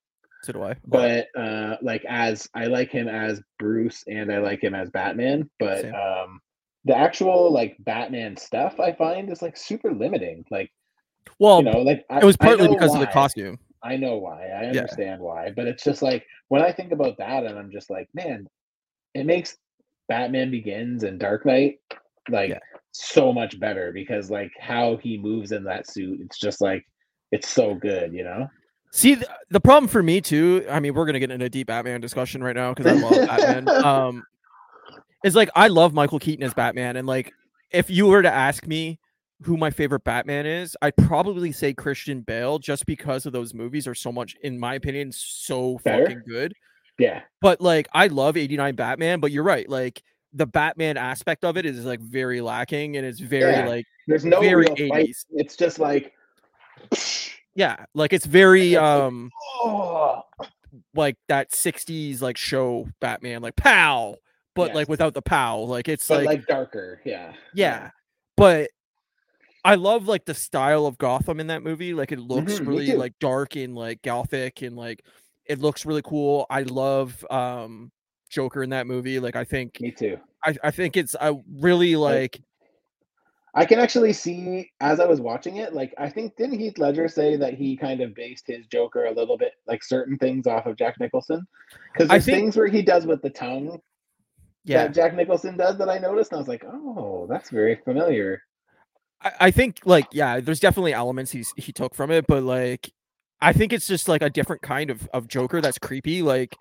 So 0.44 0.52
do 0.52 0.62
I. 0.62 0.76
but 0.86 1.26
uh 1.36 1.76
like 1.82 2.04
as 2.08 2.48
i 2.54 2.66
like 2.66 2.90
him 2.90 3.08
as 3.08 3.40
bruce 3.58 4.04
and 4.06 4.30
i 4.32 4.38
like 4.38 4.62
him 4.62 4.74
as 4.74 4.90
batman 4.90 5.48
but 5.58 5.80
Same. 5.82 5.94
um 5.94 6.40
the 6.84 6.96
actual 6.96 7.50
like 7.50 7.76
batman 7.80 8.36
stuff 8.36 8.78
i 8.78 8.92
find 8.92 9.30
is 9.32 9.42
like 9.42 9.56
super 9.56 9.92
limiting 9.92 10.44
like 10.50 10.70
well, 11.38 11.58
you 11.58 11.64
know 11.70 11.80
like 11.82 12.04
I, 12.10 12.18
it 12.18 12.24
was 12.24 12.36
partly 12.36 12.68
because 12.68 12.94
of 12.94 13.00
the 13.00 13.06
costume. 13.06 13.58
i 13.82 13.96
know 13.96 14.16
why 14.16 14.46
i 14.48 14.62
Yeah. 14.64 14.80
understand 14.80 15.20
why 15.20 15.52
but 15.54 15.66
it's 15.66 15.84
just 15.84 16.02
like 16.02 16.24
when 16.48 16.62
i 16.62 16.72
think 16.72 16.92
about 16.92 17.18
that 17.18 17.44
and 17.44 17.58
i'm 17.58 17.70
just 17.70 17.90
like 17.90 18.08
man 18.14 18.46
it 19.14 19.24
makes 19.26 19.56
batman 20.08 20.50
begins 20.50 21.02
and 21.02 21.18
dark 21.18 21.44
knight 21.46 21.78
like 22.30 22.50
Yeah. 22.50 22.58
so 22.92 23.32
much 23.32 23.58
better 23.60 23.92
because 23.92 24.30
like 24.30 24.50
how 24.60 24.96
he 24.96 25.18
moves 25.18 25.52
in 25.52 25.64
that 25.64 25.90
suit 25.90 26.20
it's 26.20 26.38
just 26.38 26.60
like 26.60 26.84
it's 27.32 27.48
so 27.48 27.74
good 27.74 28.12
you 28.12 28.24
know 28.24 28.48
See, 28.92 29.14
the, 29.16 29.28
the 29.50 29.60
problem 29.60 29.88
for 29.88 30.02
me 30.02 30.22
too. 30.22 30.64
I 30.70 30.80
mean, 30.80 30.94
we're 30.94 31.04
gonna 31.04 31.18
get 31.18 31.30
into 31.30 31.44
a 31.44 31.50
deep 31.50 31.66
Batman 31.66 32.00
discussion 32.00 32.42
right 32.42 32.56
now 32.56 32.72
because 32.72 32.86
I 32.86 32.92
love 32.94 33.26
Batman. 33.26 33.66
Um, 33.84 34.22
is 35.22 35.34
like 35.34 35.50
I 35.54 35.68
love 35.68 35.92
Michael 35.92 36.18
Keaton 36.18 36.42
as 36.44 36.54
Batman, 36.54 36.96
and 36.96 37.06
like 37.06 37.34
if 37.70 37.90
you 37.90 38.06
were 38.06 38.22
to 38.22 38.32
ask 38.32 38.66
me 38.66 38.98
who 39.42 39.56
my 39.56 39.70
favorite 39.70 40.04
Batman 40.04 40.46
is, 40.46 40.76
I'd 40.80 40.96
probably 40.96 41.52
say 41.52 41.74
Christian 41.74 42.22
Bale, 42.22 42.58
just 42.58 42.86
because 42.86 43.26
of 43.26 43.32
those 43.32 43.52
movies 43.52 43.86
are 43.86 43.94
so 43.94 44.10
much, 44.10 44.34
in 44.42 44.58
my 44.58 44.74
opinion, 44.74 45.12
so 45.12 45.78
Better? 45.84 46.04
fucking 46.06 46.22
good. 46.26 46.54
yeah 46.98 47.22
But 47.42 47.60
like, 47.60 47.86
I 47.92 48.06
love 48.06 48.36
'89 48.36 48.74
Batman, 48.76 49.20
but 49.20 49.32
you're 49.32 49.44
right, 49.44 49.68
like 49.68 50.02
the 50.32 50.46
Batman 50.46 50.96
aspect 50.96 51.44
of 51.44 51.56
it 51.56 51.66
is 51.66 51.84
like 51.84 52.00
very 52.00 52.40
lacking, 52.40 52.96
and 52.96 53.06
it's 53.06 53.20
very 53.20 53.52
Yeah. 53.52 53.66
like 53.68 53.84
there's 54.06 54.24
no 54.24 54.40
Very 54.40 54.66
real 54.74 54.88
fight 54.88 55.08
80s. 55.08 55.24
it's 55.32 55.56
just 55.56 55.78
like 55.78 56.12
yeah, 57.54 57.84
like 57.94 58.12
it's 58.12 58.26
very 58.26 58.74
It's 58.74 58.80
like- 58.80 58.84
um. 58.84 59.30
oh 59.64 60.22
like 60.94 61.16
that 61.28 61.50
60s 61.52 62.20
like 62.20 62.36
show 62.36 62.86
Batman, 63.00 63.40
like 63.42 63.56
pow, 63.56 64.16
but 64.54 64.74
like 64.74 64.88
without 64.88 65.14
the 65.14 65.22
pow. 65.22 65.58
Like 65.60 65.88
it's 65.88 66.08
like, 66.10 66.26
like, 66.26 66.46
darker 66.46 67.00
yeah 67.04 67.32
yeah. 67.54 67.90
But 68.36 68.68
I 69.66 69.74
love 69.74 70.06
like 70.06 70.24
the 70.24 70.34
style 70.34 70.86
of 70.86 70.96
Gotham 70.98 71.40
in 71.40 71.48
that 71.48 71.62
movie. 71.62 71.92
Like 71.92 72.12
it 72.12 72.20
looks 72.20 72.60
Mhm, 72.60 72.66
really 72.66 72.92
like 72.94 73.14
dark 73.18 73.56
and 73.56 73.74
like 73.74 74.00
gothic 74.02 74.62
and 74.62 74.76
like 74.76 75.04
it 75.44 75.58
looks 75.58 75.84
really 75.84 76.02
cool. 76.02 76.46
I 76.48 76.62
love 76.62 77.24
um 77.30 77.90
Joker 78.30 78.62
in 78.62 78.70
that 78.70 78.86
movie. 78.86 79.18
Like 79.20 79.36
I 79.36 79.44
think 79.44 79.80
me 79.80 79.90
too 79.90 80.18
I, 80.44 80.56
I 80.64 80.70
think 80.70 80.96
it's 80.96 81.14
I 81.20 81.32
really 81.60 81.96
like 81.96 82.40
i 83.54 83.64
can 83.64 83.78
actually 83.78 84.12
see 84.12 84.70
as 84.80 85.00
i 85.00 85.06
was 85.06 85.18
watching 85.18 85.56
it 85.56 85.72
like 85.72 85.94
i 85.96 86.10
think 86.10 86.36
didn't 86.36 86.58
heath 86.58 86.76
ledger 86.76 87.08
say 87.08 87.36
that 87.36 87.54
he 87.54 87.74
kind 87.74 88.02
of 88.02 88.14
based 88.14 88.44
his 88.46 88.66
joker 88.66 89.06
a 89.06 89.10
little 89.10 89.38
bit 89.38 89.52
like 89.66 89.82
certain 89.82 90.18
things 90.18 90.46
off 90.46 90.66
of 90.66 90.76
jack 90.76 90.94
nicholson 91.00 91.46
because 91.92 92.08
there's 92.10 92.24
think- 92.26 92.36
things 92.36 92.56
where 92.56 92.66
he 92.66 92.82
does 92.82 93.06
with 93.06 93.22
the 93.22 93.30
tongue 93.30 93.80
yeah. 94.64 94.82
that 94.82 94.94
jack 94.94 95.14
nicholson 95.14 95.56
does 95.56 95.78
that 95.78 95.88
i 95.88 95.96
noticed 95.96 96.32
and 96.32 96.36
i 96.36 96.38
was 96.38 96.48
like 96.48 96.64
oh 96.66 97.26
that's 97.30 97.48
very 97.48 97.76
familiar 97.76 98.42
I, 99.22 99.32
I 99.40 99.50
think 99.50 99.80
like 99.84 100.06
yeah, 100.12 100.40
there's 100.40 100.60
definitely 100.60 100.92
elements 100.92 101.30
he's 101.32 101.52
he 101.56 101.72
took 101.72 101.94
from 101.94 102.10
it, 102.10 102.26
but 102.26 102.42
like 102.42 102.92
I 103.40 103.52
think 103.52 103.72
it's 103.72 103.86
just 103.86 104.08
like 104.08 104.22
a 104.22 104.30
different 104.30 104.62
kind 104.62 104.90
of 104.90 105.08
of 105.12 105.28
Joker 105.28 105.60
that's 105.60 105.78
creepy. 105.78 106.22
Like 106.22 106.56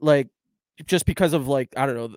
like 0.00 0.28
just 0.86 1.06
because 1.06 1.32
of 1.32 1.46
like 1.48 1.68
I 1.76 1.86
don't 1.86 1.96
know. 1.96 2.14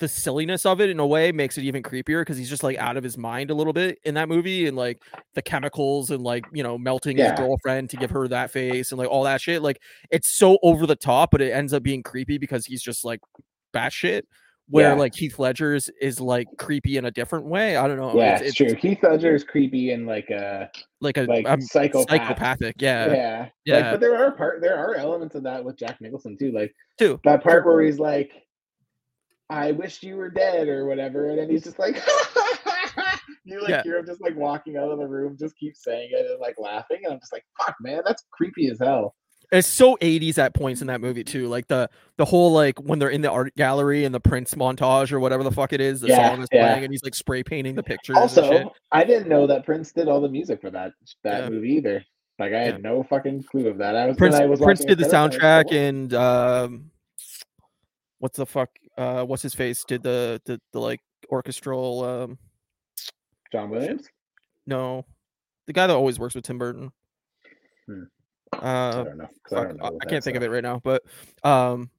the 0.00 0.08
silliness 0.08 0.64
of 0.66 0.80
it 0.80 0.90
in 0.90 0.98
a 0.98 1.06
way 1.06 1.30
makes 1.32 1.58
it 1.58 1.64
even 1.64 1.82
creepier 1.82 2.22
because 2.22 2.36
he's 2.38 2.48
just 2.48 2.62
like 2.62 2.78
out 2.78 2.96
of 2.96 3.04
his 3.04 3.18
mind 3.18 3.50
a 3.50 3.54
little 3.54 3.72
bit 3.72 3.98
in 4.04 4.14
that 4.14 4.28
movie 4.28 4.66
and 4.66 4.76
like 4.76 5.02
the 5.34 5.42
chemicals 5.42 6.10
and 6.10 6.22
like 6.22 6.44
you 6.52 6.62
know 6.62 6.78
melting 6.78 7.18
Yeah. 7.18 7.30
his 7.30 7.38
girlfriend 7.38 7.90
to 7.90 7.96
give 7.96 8.10
her 8.10 8.26
that 8.28 8.50
face 8.50 8.90
and 8.92 8.98
like 8.98 9.08
all 9.08 9.24
that 9.24 9.40
shit 9.40 9.62
like 9.62 9.80
it's 10.10 10.28
so 10.28 10.58
over 10.62 10.86
the 10.86 10.96
top 10.96 11.30
but 11.30 11.40
it 11.42 11.52
ends 11.52 11.72
up 11.72 11.82
being 11.82 12.02
creepy 12.02 12.38
because 12.38 12.64
he's 12.66 12.82
just 12.82 13.04
like 13.04 13.20
batshit 13.74 14.22
where 14.72 14.88
Yeah. 14.90 14.94
like 14.94 15.14
Heath 15.14 15.38
Ledger's 15.38 15.90
is 16.00 16.18
like 16.18 16.48
creepy 16.56 16.96
in 16.96 17.04
a 17.04 17.10
different 17.10 17.44
way 17.44 17.76
I 17.76 17.86
don't 17.86 17.98
know 17.98 18.16
yeah, 18.16 18.36
it's, 18.38 18.42
it's, 18.42 18.54
true. 18.54 18.74
Heath 18.74 19.00
Ledger 19.02 19.34
is 19.34 19.44
creepy 19.44 19.90
and 19.92 20.06
like 20.06 20.30
a 20.30 20.70
like 21.02 21.18
a 21.18 21.24
like 21.24 21.46
um, 21.48 21.60
psychopath. 21.60 22.08
psychopathic 22.08 22.76
yeah 22.80 23.12
Yeah, 23.12 23.48
yeah, 23.66 23.76
Like, 23.76 23.90
but 23.92 24.00
there 24.00 24.16
are 24.16 24.32
part 24.32 24.62
there 24.62 24.76
are 24.78 24.94
elements 24.94 25.34
of 25.34 25.42
that 25.42 25.62
with 25.62 25.76
Jack 25.76 26.00
Nicholson 26.00 26.36
too. 26.38 26.52
Like 26.52 26.74
too 26.98 27.20
that 27.24 27.42
part 27.42 27.66
where 27.66 27.82
he's 27.82 27.98
like, 27.98 28.32
"I 29.50 29.72
wish 29.72 30.02
you 30.02 30.16
were 30.16 30.30
dead" 30.30 30.68
or 30.68 30.86
whatever, 30.86 31.28
and 31.28 31.38
then 31.38 31.50
he's 31.50 31.64
just 31.64 31.78
like, 31.78 31.96
you 33.44 33.60
like 33.60 33.68
Yeah. 33.68 33.82
hear 33.82 33.98
him 33.98 34.06
just 34.06 34.22
like 34.22 34.36
walking 34.36 34.76
out 34.78 34.90
of 34.90 34.98
the 34.98 35.06
room, 35.06 35.36
just 35.38 35.56
keep 35.58 35.76
saying 35.76 36.10
it 36.12 36.30
and 36.30 36.40
like 36.40 36.54
laughing, 36.58 37.00
and 37.04 37.12
I'm 37.12 37.20
just 37.20 37.32
like, 37.32 37.44
"Fuck, 37.60 37.76
man, 37.82 38.00
that's 38.06 38.24
creepy 38.32 38.68
as 38.70 38.78
hell." 38.78 39.14
It's 39.52 39.68
so 39.68 39.96
80s 40.00 40.38
at 40.38 40.54
points 40.54 40.80
in 40.80 40.86
that 40.88 41.00
movie 41.00 41.22
too 41.22 41.46
like 41.48 41.68
the 41.68 41.88
the 42.16 42.24
whole 42.24 42.52
like 42.52 42.78
when 42.80 42.98
they're 42.98 43.10
in 43.10 43.20
the 43.20 43.30
art 43.30 43.54
gallery 43.54 44.04
and 44.04 44.14
the 44.14 44.18
prince 44.20 44.54
montage 44.54 45.12
or 45.12 45.20
whatever 45.20 45.44
the 45.44 45.50
fuck 45.52 45.72
it 45.72 45.80
is 45.80 46.00
the 46.00 46.08
Yeah, 46.08 46.16
song 46.30 46.42
is 46.42 46.48
yeah. 46.50 46.62
playing 46.66 46.84
and 46.84 46.92
he's 46.92 47.02
like 47.04 47.14
spray 47.14 47.42
painting 47.44 47.74
the 47.74 47.82
pictures 47.82 48.16
and 48.18 48.30
shit. 48.30 48.44
Also, 48.44 48.72
I 48.90 49.04
didn't 49.04 49.28
know 49.28 49.46
that 49.46 49.64
Prince 49.64 49.92
did 49.92 50.08
all 50.08 50.20
the 50.20 50.28
music 50.28 50.60
for 50.60 50.70
that 50.70 50.92
that 51.22 51.42
Yeah. 51.44 51.48
movie 51.50 51.72
either. 51.74 52.04
Like 52.38 52.52
I 52.54 52.60
had 52.60 52.82
no 52.82 53.02
fucking 53.04 53.44
clue 53.44 53.68
of 53.68 53.78
that. 53.78 53.94
I 53.94 54.06
was 54.06 54.16
prince 54.16 54.34
I 54.34 54.46
was 54.46 54.58
prince 54.60 54.80
did 54.84 54.98
the 54.98 55.04
it 55.04 55.10
set 55.10 55.14
up, 55.14 55.22
I 55.22 55.26
was 55.26 55.36
soundtrack 55.36 55.64
like, 55.66 55.72
and 55.74 56.14
um 56.14 56.90
what's 58.18 58.38
the 58.38 58.46
fuck 58.46 58.70
uh 58.96 59.24
what's 59.24 59.42
his 59.42 59.54
face 59.54 59.84
did 59.84 60.02
the 60.02 60.40
the, 60.46 60.60
the 60.72 60.80
like 60.80 61.00
orchestral 61.30 62.04
um 62.04 62.38
John 63.52 63.68
Williams. 63.70 64.08
no 64.66 65.04
the 65.66 65.72
guy 65.72 65.86
that 65.86 65.94
always 65.94 66.18
works 66.18 66.34
with 66.34 66.44
tim 66.44 66.58
burton 66.58 66.90
Hmm. 67.86 68.04
I 68.52 68.88
uh 68.88 69.04
don't 69.04 69.18
know. 69.18 69.28
I, 69.50 69.54
don't 69.54 69.76
know 69.78 69.98
I 70.00 70.04
can't 70.06 70.22
think 70.22 70.36
of 70.36 70.42
it 70.42 70.50
right 70.50 70.62
now, 70.62 70.80
but 70.82 71.02
um, 71.42 71.90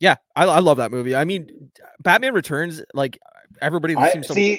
yeah, 0.00 0.16
I, 0.36 0.44
I 0.44 0.58
love 0.58 0.78
that 0.78 0.90
movie. 0.90 1.16
I 1.16 1.24
mean, 1.24 1.70
Batman 2.00 2.34
Returns, 2.34 2.82
like 2.92 3.18
everybody 3.60 3.96
I 3.96 4.10
seems 4.10 4.26
to 4.28 4.58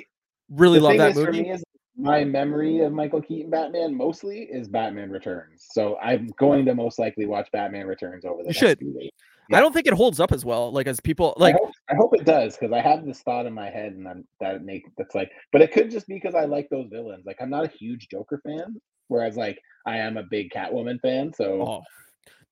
really 0.50 0.80
love 0.80 0.98
that 0.98 1.16
movie. 1.16 1.50
is 1.50 1.64
my 1.98 2.24
memory 2.24 2.82
of 2.82 2.92
Michael 2.92 3.22
Keaton 3.22 3.50
Batman 3.50 3.96
mostly 3.96 4.42
is 4.42 4.68
Batman 4.68 5.10
Returns. 5.12 5.68
So 5.72 5.98
I'm 6.00 6.28
going 6.38 6.66
to 6.66 6.76
most 6.76 7.00
likely 7.00 7.26
watch 7.26 7.48
Batman 7.52 7.88
Returns 7.88 8.26
over 8.26 8.44
the 8.44 8.44
You 8.44 8.48
next 8.48 8.58
should. 8.60 8.80
days. 8.80 9.12
I 9.54 9.60
don't 9.60 9.74
think 9.74 9.86
it 9.86 9.94
holds 9.94 10.20
up 10.20 10.32
as 10.32 10.44
well, 10.44 10.72
like 10.72 10.88
as 10.88 11.00
people 11.00 11.36
I 11.38 11.42
like. 11.42 11.56
hope, 11.56 11.72
I 11.90 11.96
hope 11.96 12.16
it 12.16 12.26
does 12.26 12.58
because 12.58 12.74
I 12.74 12.82
have 12.82 13.06
this 13.06 13.22
thought 13.22 13.46
in 13.46 13.54
my 13.54 13.70
head, 13.70 13.94
and 13.94 14.08
I'm, 14.08 14.28
that 14.40 14.64
make 14.64 14.84
that's 14.98 15.14
like, 15.14 15.32
but 15.52 15.62
it 15.62 15.72
could 15.72 15.92
just 15.92 16.08
be 16.08 16.16
because 16.16 16.34
I 16.34 16.46
like 16.46 16.68
those 16.70 16.88
villains. 16.92 17.26
Like 17.26 17.38
I'm 17.40 17.52
not 17.52 17.64
a 17.66 17.68
huge 17.68 18.08
Joker 18.10 18.42
fan, 18.44 18.82
whereas 19.08 19.36
like 19.38 19.60
I 19.86 19.98
am 19.98 20.18
a 20.18 20.24
big 20.24 20.50
Catwoman 20.52 21.00
fan. 21.02 21.34
So 21.34 21.62
Oh, 21.62 21.84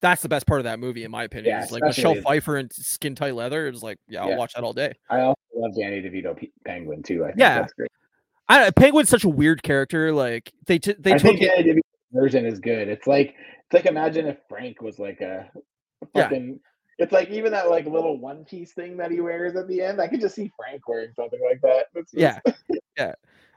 that's 0.02 0.22
the 0.22 0.30
best 0.30 0.46
part 0.46 0.60
of 0.60 0.66
that 0.66 0.80
movie, 0.80 1.04
in 1.04 1.12
my 1.12 1.24
opinion. 1.24 1.56
Yeah, 1.56 1.64
is 1.64 1.72
like 1.72 1.84
Michelle 1.84 2.16
Pfeiffer 2.16 2.58
in 2.58 2.70
skin 2.72 3.16
tight 3.16 3.36
leather. 3.36 3.68
It 3.68 3.72
was 3.72 3.84
like, 3.84 3.98
yeah, 4.08 4.22
I'll 4.24 4.30
Yeah. 4.32 4.38
watch 4.38 4.54
that 4.54 4.64
all 4.64 4.74
day. 4.74 4.94
I 5.10 5.22
also 5.22 5.40
love 5.56 5.72
Danny 5.76 6.02
DeVito 6.02 6.38
P- 6.38 6.52
Penguin 6.66 7.02
too. 7.04 7.24
I 7.24 7.28
think 7.30 7.40
Yeah. 7.40 7.60
that's 7.62 7.74
great. 7.74 7.90
I 8.50 8.70
Penguin's 8.72 9.10
such 9.10 9.24
a 9.24 9.30
weird 9.30 9.64
character. 9.64 10.14
Like 10.14 10.52
they 10.66 10.78
t- 10.80 10.96
they 11.00 11.14
I 11.14 11.18
took 11.18 11.38
think 11.38 11.42
it. 11.42 11.80
Version 12.12 12.46
is 12.46 12.60
good. 12.60 12.88
It's 12.90 13.08
like 13.08 13.30
it's 13.30 13.74
like 13.74 13.86
imagine 13.86 14.28
if 14.28 14.38
Frank 14.50 14.82
was 14.82 15.00
like 15.00 15.22
a 15.22 15.50
Yeah. 16.14 16.24
fucking. 16.24 16.60
It's 17.00 17.12
like 17.12 17.30
even 17.30 17.52
that 17.54 17.70
like 17.72 17.86
little 17.86 18.20
one 18.20 18.46
piece 18.46 18.74
thing 18.74 18.98
that 18.98 19.10
he 19.10 19.20
wears 19.22 19.56
at 19.56 19.68
the 19.68 19.82
end. 19.82 20.00
I 20.00 20.08
could 20.08 20.22
just 20.22 20.36
see 20.36 20.52
Frank 20.56 20.88
wearing 20.88 21.12
something 21.16 21.40
like 21.50 21.60
that. 21.62 21.86
Just- 21.96 22.14
Yeah, 22.14 22.40
yeah. 22.98 23.14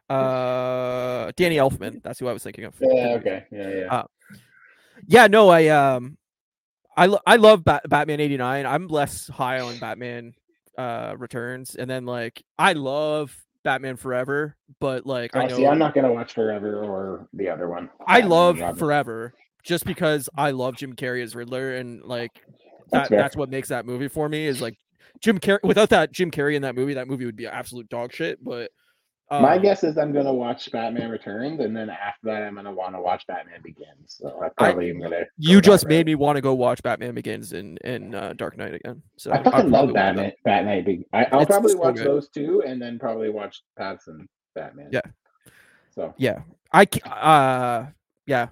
Uh, 0.09 1.33
Danny 1.37 1.57
Elfman. 1.57 2.03
That's 2.03 2.19
who 2.21 2.29
I 2.29 2.33
was 2.33 2.43
thinking 2.43 2.65
of. 2.65 2.75
Yeah. 2.81 2.89
Okay. 3.19 3.45
Yeah. 3.51 3.69
Yeah. 3.71 3.95
Uh, 3.95 4.05
Yeah, 5.07 5.27
no, 5.27 5.49
I 5.49 5.69
um, 5.69 6.17
I 6.97 7.07
lo- 7.07 7.21
I 7.27 7.37
love 7.37 7.65
Bat- 7.65 7.89
Batman 7.89 8.21
eighty 8.21 8.37
nine. 8.37 8.67
I'm 8.67 8.89
less 8.89 9.29
high 9.29 9.61
on 9.61 9.79
Batman 9.79 10.33
uh 10.79 11.15
Returns, 11.19 11.75
and 11.75 11.89
then 11.91 12.07
like 12.07 12.43
I 12.59 12.73
love 12.75 13.37
Batman 13.65 13.97
Forever, 13.97 14.57
but 14.81 15.07
like 15.07 15.35
I 15.37 15.45
Oh, 15.45 15.49
know 15.49 15.57
see, 15.57 15.67
I'm 15.67 15.79
not 15.79 15.95
gonna 15.95 16.13
watch 16.13 16.33
Forever 16.35 16.85
or 16.85 17.29
the 17.35 17.49
other 17.49 17.69
one. 17.69 17.91
I 18.07 18.21
Batman 18.21 18.31
love 18.31 18.79
Forever 18.79 19.35
just 19.65 19.85
because 19.85 20.29
I 20.37 20.53
love 20.53 20.77
Jim 20.77 20.95
Carrey 20.95 21.23
as 21.23 21.35
Riddler, 21.35 21.75
and 21.75 22.03
like 22.05 22.31
That's 22.91 23.09
that 23.09 23.09
fair. 23.11 23.19
that's 23.19 23.37
what 23.37 23.51
makes 23.51 23.69
that 23.69 23.85
movie 23.85 24.09
for 24.09 24.29
me 24.29 24.47
is 24.47 24.63
like 24.63 24.79
Jim 25.21 25.39
Carrey. 25.39 25.63
Without 25.63 25.91
that 25.91 26.13
Jim 26.13 26.31
Carrey 26.31 26.55
in 26.55 26.63
that 26.63 26.75
movie, 26.77 26.95
that 26.95 27.09
movie 27.09 27.27
would 27.27 27.37
be 27.37 27.47
absolute 27.47 27.89
dog 27.89 28.13
shit. 28.15 28.43
But 28.43 28.71
My 29.29 29.57
um, 29.57 29.63
guess 29.63 29.83
is 29.83 29.99
I'm 29.99 30.13
gonna 30.13 30.33
watch 30.33 30.71
Batman 30.71 31.11
Returns, 31.11 31.59
and 31.59 31.77
then 31.77 31.91
after 31.91 32.27
that, 32.27 32.43
I'm 32.45 32.55
gonna 32.55 32.73
want 32.73 32.95
to 32.95 33.01
watch 33.01 33.27
Batman 33.27 33.61
Begins. 33.61 34.19
So 34.21 34.41
I 34.41 34.51
probably 34.57 34.91
am 34.91 35.01
gonna. 35.01 35.23
you 35.37 35.57
go 35.57 35.61
just 35.63 35.89
made 35.89 36.07
me 36.07 36.15
want 36.15 36.37
to 36.37 36.41
go 36.41 36.55
watch 36.55 36.81
Batman 36.83 37.15
Begins 37.15 37.53
and 37.53 37.77
and 37.83 38.15
uh, 38.15 38.35
Dark 38.35 38.57
Knight 38.57 38.75
again. 38.75 39.03
So 39.17 39.33
I 39.33 39.43
fucking 39.43 39.71
love. 39.71 39.93
Batman. 39.93 40.33
Batman 40.45 40.85
Big. 40.85 41.05
I, 41.13 41.27
I'll 41.33 41.41
It's 41.41 41.51
probably 41.51 41.73
so 41.73 41.79
watch 41.79 41.97
good. 41.97 42.07
those 42.07 42.29
two, 42.29 42.63
and 42.65 42.81
then 42.81 43.01
probably 43.01 43.31
watch 43.31 43.63
Pattinson 43.77 44.27
Batman. 44.55 44.91
Yeah. 44.93 45.01
So 45.93 46.15
Yeah, 46.19 46.43
I 46.73 46.85
uh 47.05 47.87
yeah, 48.27 48.49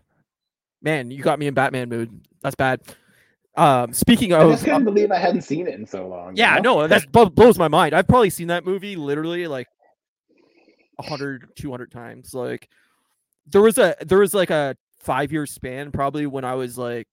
man, 0.82 1.12
you 1.12 1.22
got 1.22 1.38
me 1.38 1.46
in 1.46 1.54
Batman 1.54 1.88
mood. 1.88 2.20
That's 2.42 2.56
bad. 2.56 2.80
Um, 3.56 3.92
speaking 3.92 4.32
of, 4.32 4.48
I 4.48 4.50
just 4.50 4.64
couldn't 4.64 4.84
believe 4.84 5.12
I 5.12 5.18
hadn't 5.18 5.42
seen 5.42 5.68
it 5.68 5.74
in 5.74 5.86
so 5.86 6.08
long. 6.08 6.30
you 6.36 6.42
yeah, 6.42 6.56
know? 6.56 6.80
no, 6.80 6.88
that 6.88 7.12
blows 7.12 7.56
my 7.58 7.68
mind. 7.68 7.94
I've 7.94 8.08
probably 8.08 8.30
seen 8.30 8.48
that 8.48 8.64
movie 8.64 8.96
literally 8.96 9.46
like 9.46 9.68
100, 10.96 11.50
200 11.56 11.90
times. 11.90 12.34
Like 12.34 12.68
there 13.46 13.62
was 13.62 13.78
a 13.78 13.94
there 14.00 14.18
was 14.18 14.34
like 14.34 14.50
a 14.50 14.76
five 15.00 15.32
year 15.32 15.46
span 15.46 15.92
probably 15.92 16.26
when 16.26 16.44
I 16.44 16.54
was 16.54 16.78
like 16.78 17.06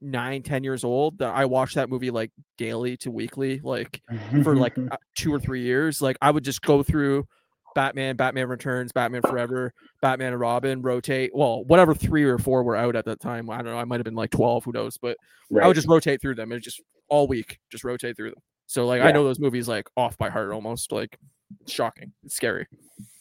nine, 0.00 0.42
ten 0.42 0.64
years 0.64 0.84
old 0.84 1.18
that 1.18 1.34
I 1.34 1.46
watched 1.46 1.74
that 1.76 1.88
movie 1.88 2.10
like 2.10 2.30
daily 2.58 2.96
to 2.98 3.10
weekly, 3.10 3.60
like 3.62 4.02
for 4.42 4.56
like 4.56 4.76
two 5.16 5.32
or 5.32 5.40
three 5.40 5.62
years. 5.62 6.02
Like 6.02 6.16
I 6.20 6.30
would 6.30 6.44
just 6.44 6.62
go 6.62 6.82
through 6.82 7.26
Batman, 7.74 8.16
Batman 8.16 8.48
Returns, 8.48 8.92
Batman 8.92 9.22
Forever, 9.22 9.72
Batman 10.00 10.32
and 10.32 10.40
Robin, 10.40 10.82
rotate. 10.82 11.30
Well, 11.34 11.64
whatever 11.64 11.94
three 11.94 12.24
or 12.24 12.38
four 12.38 12.62
were 12.62 12.76
out 12.76 12.96
at 12.96 13.04
that 13.06 13.20
time. 13.20 13.50
I 13.50 13.56
don't 13.56 13.66
know. 13.66 13.78
I 13.78 13.84
might 13.84 14.00
have 14.00 14.04
been 14.04 14.14
like 14.14 14.30
twelve. 14.30 14.64
Who 14.64 14.72
knows? 14.72 14.98
But 14.98 15.16
I 15.62 15.66
would 15.66 15.74
just 15.74 15.88
rotate 15.88 16.20
through 16.20 16.36
them 16.36 16.52
and 16.52 16.62
just 16.62 16.80
all 17.08 17.26
week 17.26 17.58
just 17.70 17.84
rotate 17.84 18.16
through 18.16 18.30
them. 18.30 18.42
So 18.66 18.86
like 18.86 19.02
I 19.02 19.12
know 19.12 19.24
those 19.24 19.38
movies 19.38 19.68
like 19.68 19.88
off 19.96 20.18
by 20.18 20.28
heart 20.30 20.52
almost. 20.52 20.92
Like 20.92 21.18
shocking. 21.66 22.12
It's 22.24 22.34
scary. 22.36 22.66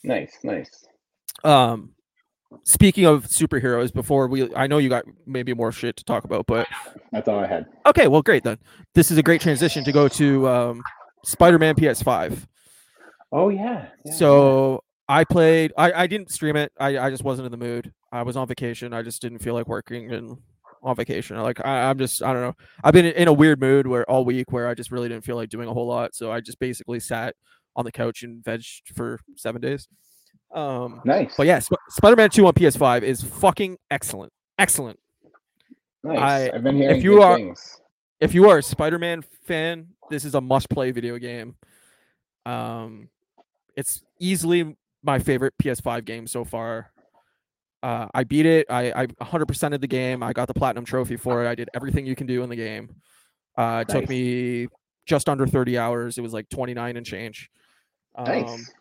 nice, 0.03 0.37
nice. 0.43 0.85
Um 1.43 1.91
speaking 2.63 3.05
of 3.05 3.25
superheroes, 3.25 3.93
before 3.93 4.27
we 4.27 4.53
I 4.55 4.67
know 4.67 4.77
you 4.77 4.89
got 4.89 5.05
maybe 5.25 5.53
more 5.53 5.71
shit 5.71 5.95
to 5.97 6.03
talk 6.03 6.23
about, 6.23 6.45
but 6.47 6.67
That's 7.11 7.27
all 7.27 7.39
I 7.39 7.47
had. 7.47 7.65
okay, 7.85 8.07
well 8.07 8.21
great 8.21 8.43
then. 8.43 8.57
This 8.93 9.11
is 9.11 9.17
a 9.17 9.23
great 9.23 9.41
transition 9.41 9.83
to 9.83 9.91
go 9.91 10.07
to 10.09 10.47
um 10.47 10.81
Spider-Man 11.23 11.75
PS5. 11.75 12.45
Oh 13.31 13.49
yeah. 13.49 13.87
yeah, 14.05 14.13
so 14.13 14.83
I 15.07 15.23
played. 15.23 15.73
I, 15.77 15.91
I 15.93 16.07
didn't 16.07 16.31
stream 16.31 16.55
it. 16.55 16.71
I, 16.79 16.97
I 16.97 17.09
just 17.09 17.23
wasn't 17.23 17.45
in 17.47 17.51
the 17.51 17.63
mood. 17.63 17.91
I 18.11 18.23
was 18.23 18.37
on 18.37 18.47
vacation. 18.47 18.93
I 18.93 19.01
just 19.01 19.21
didn't 19.21 19.39
feel 19.39 19.53
like 19.53 19.67
working 19.67 20.11
and 20.11 20.37
on 20.85 20.95
vacation. 20.95 21.35
Like 21.37 21.65
I, 21.65 21.89
I'm 21.89 21.97
just 21.97 22.23
I 22.23 22.31
don't 22.31 22.41
know. 22.43 22.53
I've 22.83 22.93
been 22.93 23.05
in 23.05 23.27
a 23.27 23.33
weird 23.33 23.59
mood 23.59 23.87
where 23.87 24.09
all 24.09 24.23
week 24.23 24.51
where 24.53 24.67
I 24.67 24.73
just 24.73 24.91
really 24.91 25.09
didn't 25.09 25.25
feel 25.25 25.35
like 25.35 25.49
doing 25.49 25.67
a 25.67 25.73
whole 25.73 25.87
lot. 25.87 26.15
So 26.15 26.31
I 26.31 26.39
just 26.39 26.59
basically 26.59 26.99
sat 26.99 27.35
on 27.75 27.83
the 27.83 27.91
couch 27.91 28.23
and 28.23 28.41
vegged 28.43 28.81
for 28.95 29.19
seven 29.35 29.59
days. 29.61 29.87
Um, 30.53 31.01
nice. 31.03 31.33
but 31.35 31.47
yeah, 31.47 31.59
Sp- 31.59 31.81
Spider-Man 31.89 32.29
Two 32.29 32.47
on 32.47 32.53
PS5 32.53 33.01
is 33.01 33.21
fucking 33.21 33.77
excellent. 33.91 34.31
Excellent. 34.57 34.97
nice. 36.03 36.19
I- 36.19 36.51
I've 36.55 36.63
been 36.63 36.77
hearing 36.77 36.97
if 36.97 37.03
you 37.03 37.21
are- 37.21 37.35
things. 37.35 37.81
if 38.21 38.33
you 38.33 38.49
are 38.49 38.59
a 38.59 38.63
Spider-Man 38.63 39.23
fan, 39.45 39.87
this 40.09 40.23
is 40.23 40.33
a 40.35 40.39
must-play 40.39 40.91
video 40.91 41.17
game. 41.17 41.55
Um, 42.45 43.09
it's 43.75 44.01
easily 44.19 44.77
my 45.03 45.19
favorite 45.19 45.53
PS5 45.61 46.05
game 46.05 46.27
so 46.27 46.45
far. 46.45 46.91
Uh, 47.83 48.07
I 48.13 48.23
beat 48.23 48.45
it. 48.45 48.65
I 48.69 48.91
I 48.93 49.05
100% 49.05 49.73
of 49.73 49.81
the 49.81 49.87
game. 49.87 50.23
I 50.23 50.33
got 50.33 50.47
the 50.47 50.53
platinum 50.53 50.85
trophy 50.85 51.17
for 51.17 51.43
it. 51.43 51.47
I 51.47 51.55
did 51.55 51.69
everything 51.75 52.05
you 52.05 52.15
can 52.15 52.25
do 52.27 52.41
in 52.43 52.49
the 52.49 52.55
game. 52.55 52.89
Uh, 53.57 53.83
it 53.87 53.91
took 53.91 54.09
me 54.09 54.67
just 55.05 55.29
under 55.29 55.45
30 55.45 55.77
hours. 55.77 56.17
It 56.17 56.21
was 56.21 56.33
like 56.33 56.49
29 56.49 56.97
and 56.97 57.05
change. 57.05 57.49
Um, 58.15 58.25
Nice. 58.25 58.71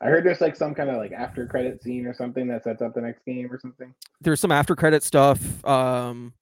I 0.00 0.06
heard 0.06 0.24
there's 0.24 0.40
like 0.40 0.56
some 0.56 0.74
kind 0.74 0.90
of 0.90 0.96
like 0.96 1.12
after 1.12 1.46
credit 1.46 1.82
scene 1.82 2.06
or 2.06 2.12
something 2.14 2.48
that 2.48 2.64
sets 2.64 2.82
up 2.82 2.94
the 2.94 3.00
next 3.00 3.24
game 3.24 3.50
or 3.50 3.58
something. 3.58 3.94
there's 4.20 4.40
some 4.40 4.52
after 4.52 4.74
credit 4.76 5.02
stuff. 5.02 5.64
Um, 5.66 6.34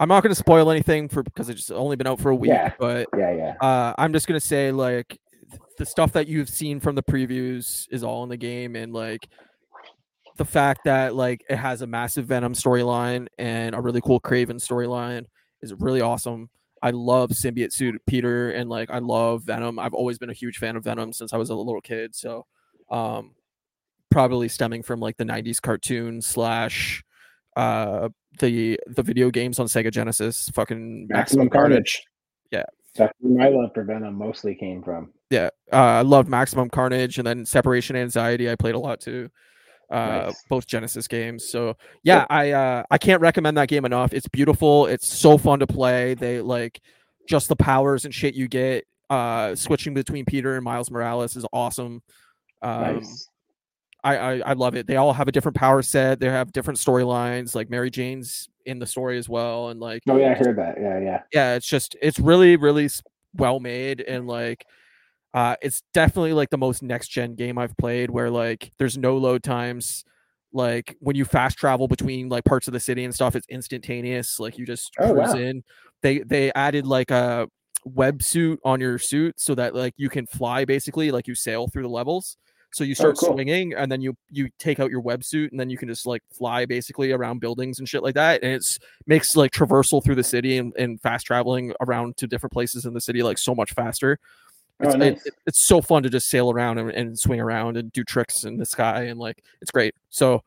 I'm 0.00 0.08
not 0.08 0.22
going 0.22 0.30
to 0.30 0.38
spoil 0.38 0.70
anything 0.70 1.08
for 1.08 1.22
because 1.22 1.48
it's 1.48 1.70
only 1.70 1.96
been 1.96 2.06
out 2.06 2.20
for 2.20 2.30
a 2.30 2.34
week, 2.36 2.50
Yeah. 2.50 2.72
but 2.78 3.08
Yeah, 3.16 3.32
yeah. 3.34 3.54
uh, 3.60 3.94
I'm 3.98 4.12
just 4.12 4.26
gonna 4.26 4.40
say 4.40 4.72
like 4.72 5.08
th- 5.50 5.60
the 5.78 5.86
stuff 5.86 6.12
that 6.12 6.26
you've 6.28 6.48
seen 6.50 6.80
from 6.80 6.94
the 6.96 7.02
previews 7.02 7.86
is 7.90 8.02
all 8.04 8.22
in 8.22 8.28
the 8.28 8.36
game, 8.36 8.76
and 8.76 8.92
like 8.92 9.26
the 10.36 10.44
fact 10.44 10.84
that 10.84 11.14
like 11.14 11.44
it 11.48 11.56
has 11.56 11.82
a 11.82 11.86
massive 11.86 12.26
Venom 12.26 12.52
storyline 12.52 13.26
and 13.38 13.74
a 13.74 13.80
really 13.80 14.00
cool 14.00 14.20
Kraven 14.20 14.60
storyline 14.60 15.24
is 15.62 15.72
really 15.74 16.00
awesome. 16.00 16.50
I 16.82 16.90
love 16.90 17.30
symbiote 17.30 17.72
suit 17.72 18.00
Peter 18.06 18.50
and 18.50 18.68
like 18.68 18.90
I 18.90 18.98
love 18.98 19.44
Venom. 19.44 19.78
I've 19.78 19.94
always 19.94 20.18
been 20.18 20.30
a 20.30 20.34
huge 20.34 20.58
fan 20.58 20.76
of 20.76 20.84
Venom 20.84 21.12
since 21.12 21.32
I 21.32 21.36
was 21.36 21.50
a 21.50 21.54
little 21.54 21.80
kid. 21.80 22.14
So 22.14 22.46
um 22.90 23.34
probably 24.10 24.48
stemming 24.48 24.82
from 24.82 25.00
like 25.00 25.16
the 25.16 25.24
90s 25.24 25.60
cartoon 25.60 26.22
slash 26.22 27.02
uh 27.56 28.08
the 28.38 28.78
the 28.86 29.02
video 29.02 29.30
games 29.30 29.58
on 29.58 29.66
Sega 29.66 29.90
Genesis, 29.90 30.50
fucking 30.50 31.08
Maximum 31.08 31.48
Carnage. 31.48 32.04
Yeah. 32.50 32.64
That's 32.94 33.12
where 33.20 33.38
my 33.38 33.48
love 33.48 33.70
for 33.74 33.84
Venom 33.84 34.14
mostly 34.14 34.54
came 34.54 34.82
from. 34.82 35.12
Yeah, 35.30 35.50
uh, 35.72 35.76
I 35.76 36.02
loved 36.02 36.28
Maximum 36.28 36.70
Carnage, 36.70 37.18
and 37.18 37.26
then 37.26 37.44
Separation 37.44 37.96
Anxiety. 37.96 38.50
I 38.50 38.54
played 38.54 38.74
a 38.74 38.78
lot 38.78 39.00
too. 39.00 39.28
Uh, 39.90 40.24
Nice. 40.26 40.42
both 40.48 40.66
Genesis 40.66 41.06
games. 41.06 41.48
So 41.48 41.76
yeah, 42.02 42.26
I 42.28 42.50
uh, 42.50 42.82
I 42.90 42.98
can't 42.98 43.20
recommend 43.20 43.56
that 43.56 43.68
game 43.68 43.84
enough. 43.84 44.12
It's 44.12 44.28
beautiful. 44.28 44.86
It's 44.86 45.06
so 45.06 45.38
fun 45.38 45.60
to 45.60 45.66
play. 45.66 46.14
They 46.14 46.40
like 46.40 46.80
just 47.28 47.48
the 47.48 47.56
powers 47.56 48.04
and 48.04 48.12
shit 48.14 48.34
you 48.34 48.48
get. 48.48 48.84
Uh, 49.08 49.54
switching 49.54 49.94
between 49.94 50.24
Peter 50.24 50.56
and 50.56 50.64
Miles 50.64 50.90
Morales 50.90 51.36
is 51.36 51.46
awesome. 51.52 52.02
Um, 52.62 52.96
nice. 52.96 53.28
I, 54.02 54.16
I 54.16 54.32
I 54.38 54.52
love 54.54 54.74
it. 54.74 54.86
They 54.88 54.96
all 54.96 55.12
have 55.12 55.28
a 55.28 55.32
different 55.32 55.56
power 55.56 55.82
set. 55.82 56.18
They 56.18 56.28
have 56.28 56.52
different 56.52 56.78
storylines. 56.80 57.54
Like 57.54 57.70
Mary 57.70 57.90
Jane's 57.90 58.48
in 58.64 58.80
the 58.80 58.86
story 58.86 59.18
as 59.18 59.28
well, 59.28 59.68
and 59.68 59.78
like 59.78 60.02
Oh 60.08 60.16
yeah, 60.16 60.32
I 60.32 60.34
heard 60.34 60.56
that. 60.56 60.76
Yeah, 60.80 60.98
yeah. 60.98 61.22
yeah 61.32 61.54
it's 61.54 61.66
just 61.66 61.96
it's 62.02 62.18
really 62.18 62.56
really 62.56 62.88
well 63.34 63.60
made 63.60 64.00
and 64.00 64.26
like 64.26 64.64
uh 65.36 65.54
it's 65.62 65.82
definitely 65.94 66.32
like 66.32 66.50
the 66.50 66.58
most 66.58 66.82
next 66.82 67.08
gen 67.08 67.36
game 67.36 67.58
i've 67.58 67.76
played 67.76 68.10
where 68.10 68.30
like 68.30 68.72
there's 68.78 68.98
no 68.98 69.16
load 69.16 69.42
times 69.44 70.02
like 70.52 70.96
when 71.00 71.14
you 71.14 71.24
fast 71.24 71.58
travel 71.58 71.86
between 71.86 72.28
like 72.28 72.44
parts 72.44 72.66
of 72.66 72.72
the 72.72 72.80
city 72.80 73.04
and 73.04 73.14
stuff 73.14 73.36
it's 73.36 73.46
instantaneous 73.48 74.40
like 74.40 74.58
you 74.58 74.66
just 74.66 74.90
Oh, 74.98 75.12
cruise 75.12 75.34
wow. 75.34 75.38
in 75.38 75.62
they 76.02 76.20
they 76.20 76.52
added 76.54 76.86
like 76.86 77.10
a 77.10 77.46
web 77.84 78.22
suit 78.22 78.58
on 78.64 78.80
your 78.80 78.98
suit 78.98 79.34
so 79.38 79.54
that 79.54 79.74
like 79.74 79.94
you 79.96 80.08
can 80.08 80.26
fly 80.26 80.64
basically 80.64 81.10
like 81.12 81.28
you 81.28 81.34
sail 81.34 81.68
through 81.68 81.82
the 81.82 81.88
levels 81.88 82.36
so 82.72 82.82
you 82.82 82.94
start 82.94 83.16
cool. 83.16 83.32
swinging 83.32 83.74
and 83.74 83.92
then 83.92 84.00
you 84.00 84.16
you 84.30 84.48
take 84.58 84.80
out 84.80 84.90
your 84.90 85.02
websuit 85.02 85.50
and 85.50 85.60
then 85.60 85.70
you 85.70 85.78
can 85.78 85.88
just 85.88 86.06
like 86.06 86.22
fly 86.32 86.66
basically 86.66 87.12
around 87.12 87.40
buildings 87.40 87.78
and 87.78 87.88
shit 87.88 88.02
like 88.02 88.14
that 88.14 88.42
and 88.42 88.52
it's 88.52 88.78
makes 89.06 89.36
like 89.36 89.52
traversal 89.52 90.02
through 90.02 90.14
the 90.16 90.24
city 90.24 90.58
and, 90.58 90.72
and 90.76 91.00
fast 91.00 91.26
traveling 91.26 91.72
around 91.80 92.16
to 92.16 92.26
different 92.26 92.52
places 92.52 92.84
in 92.84 92.92
the 92.94 93.00
city 93.00 93.22
like 93.22 93.38
so 93.38 93.54
much 93.54 93.72
faster 93.72 94.18
Oh, 94.22 94.45
it's, 94.80 94.94
it- 94.94 94.98
nice. 94.98 95.26
it- 95.26 95.34
it's 95.46 95.66
so 95.66 95.80
fun 95.80 96.02
to 96.02 96.10
just 96.10 96.28
sail 96.28 96.50
around 96.50 96.78
and, 96.78 96.90
and 96.90 97.18
swing 97.18 97.40
around 97.40 97.76
and 97.76 97.90
do 97.92 98.04
tricks 98.04 98.44
in 98.44 98.56
the 98.58 98.66
sky 98.66 99.04
and 99.04 99.18
like 99.18 99.42
it's 99.60 99.70
great 99.70 99.94
so 100.10 100.42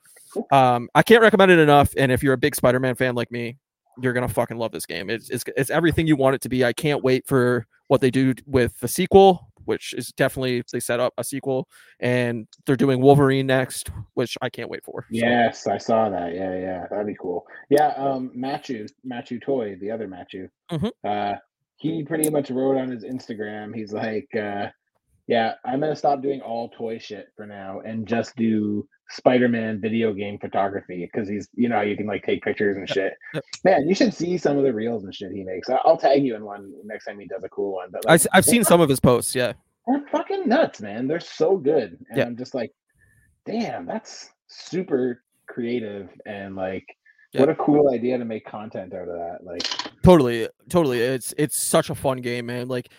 um 0.52 0.88
i 0.96 1.02
can't 1.02 1.22
recommend 1.22 1.52
it 1.52 1.60
enough 1.60 1.92
and 1.98 2.12
if 2.12 2.22
you're 2.22 2.34
a 2.34 2.38
big 2.38 2.56
spider-man 2.56 2.96
fan 2.96 3.16
like 3.16 3.32
me 3.32 3.58
you're 4.02 4.14
gonna 4.14 4.28
fucking 4.28 4.58
love 4.58 4.72
this 4.72 4.86
game 4.86 5.10
it's, 5.10 5.30
it's 5.30 5.44
it's 5.58 5.70
everything 5.70 6.06
you 6.08 6.16
want 6.16 6.36
it 6.36 6.42
to 6.42 6.50
be 6.50 6.64
i 6.64 6.72
can't 6.74 7.04
wait 7.04 7.26
for 7.28 7.66
what 7.88 8.00
they 8.02 8.12
do 8.12 8.34
with 8.46 8.78
the 8.80 8.88
sequel 8.88 9.48
which 9.66 9.94
is 9.94 10.08
definitely 10.14 10.64
they 10.72 10.80
set 10.80 11.00
up 11.00 11.14
a 11.18 11.24
sequel 11.24 11.68
and 12.00 12.48
they're 12.66 12.76
doing 12.76 13.02
wolverine 13.02 13.46
next 13.48 13.90
which 14.14 14.38
i 14.42 14.50
can't 14.50 14.70
wait 14.70 14.84
for 14.86 15.02
So, 15.02 15.08
Yes, 15.12 15.68
I 15.68 15.78
saw 15.78 16.10
that. 16.10 16.34
Yeah, 16.34 16.56
yeah, 16.58 16.88
that'd 16.90 17.06
be 17.08 17.16
cool. 17.20 17.46
Yeah, 17.70 17.90
um, 17.98 18.32
Matthew, 18.34 18.88
Matthew 19.04 19.40
Toy, 19.40 19.76
the 19.82 19.92
other 19.92 20.08
Matthew, 20.08 20.50
Mhm. 20.72 20.92
uh, 21.04 21.36
he 21.80 22.04
pretty 22.04 22.30
much 22.30 22.52
wrote 22.52 22.78
on 22.78 22.90
his 22.90 23.04
Instagram. 23.04 23.74
He's 23.76 23.92
like, 23.94 24.28
uh, 24.36 24.68
"Yeah, 25.28 25.54
I'm 25.66 25.80
gonna 25.80 25.96
stop 25.96 26.22
doing 26.22 26.42
all 26.42 26.70
toy 26.70 27.00
shit 27.00 27.28
for 27.36 27.46
now 27.48 27.80
and 27.80 28.08
just 28.08 28.36
do 28.36 28.88
Spider-Man 29.12 29.82
video 29.82 30.14
game 30.14 30.38
photography 30.38 31.10
because 31.12 31.28
he's, 31.28 31.48
you 31.56 31.68
know, 31.70 31.82
you 31.82 31.98
can 31.98 32.06
like 32.06 32.24
take 32.24 32.44
pictures 32.44 32.78
and 32.78 32.88
shit. 32.88 33.14
Man, 33.64 33.88
you 33.88 33.96
should 33.96 34.14
see 34.14 34.38
some 34.38 34.58
of 34.58 34.64
the 34.64 34.74
reels 34.74 35.04
and 35.04 35.16
shit 35.16 35.32
he 35.32 35.44
makes. 35.44 35.68
I'll 35.70 35.98
tag 35.98 36.24
you 36.24 36.36
in 36.36 36.46
one 36.46 36.72
next 36.84 37.06
time 37.06 37.20
he 37.20 37.26
does 37.28 37.44
a 37.44 37.50
cool 37.50 37.74
one. 37.74 37.90
But 37.92 38.08
I, 38.08 38.20
have 38.36 38.46
seen 38.46 38.64
some 38.64 38.82
of 38.82 38.90
his 38.90 39.00
posts 39.00 39.34
yeah 39.34 39.54
they're 39.88 40.06
fucking 40.12 40.48
nuts, 40.48 40.82
man. 40.82 41.08
They're 41.08 41.20
so 41.20 41.58
good. 41.58 41.98
And 42.10 42.18
Yeah. 42.18 42.26
I'm 42.26 42.38
just 42.38 42.54
like, 42.54 42.72
damn, 43.46 43.86
that's 43.88 44.30
super 44.48 45.24
creative 45.48 46.10
and 46.28 46.56
like 46.56 46.86
Yeah. 47.34 47.42
what 47.42 47.50
a 47.50 47.56
cool 47.56 47.90
idea 47.92 48.18
to 48.20 48.26
make 48.26 48.46
content 48.46 48.94
out 48.94 49.08
of 49.08 49.16
that. 49.16 49.40
Like 49.44 49.89
totally 50.04 50.48
totally 50.70 51.00
it's 51.00 51.34
it's 51.38 51.60
such 51.60 51.90
a 51.90 51.96
fun 51.96 52.18
game 52.22 52.46
man 52.46 52.68
like 52.68 52.90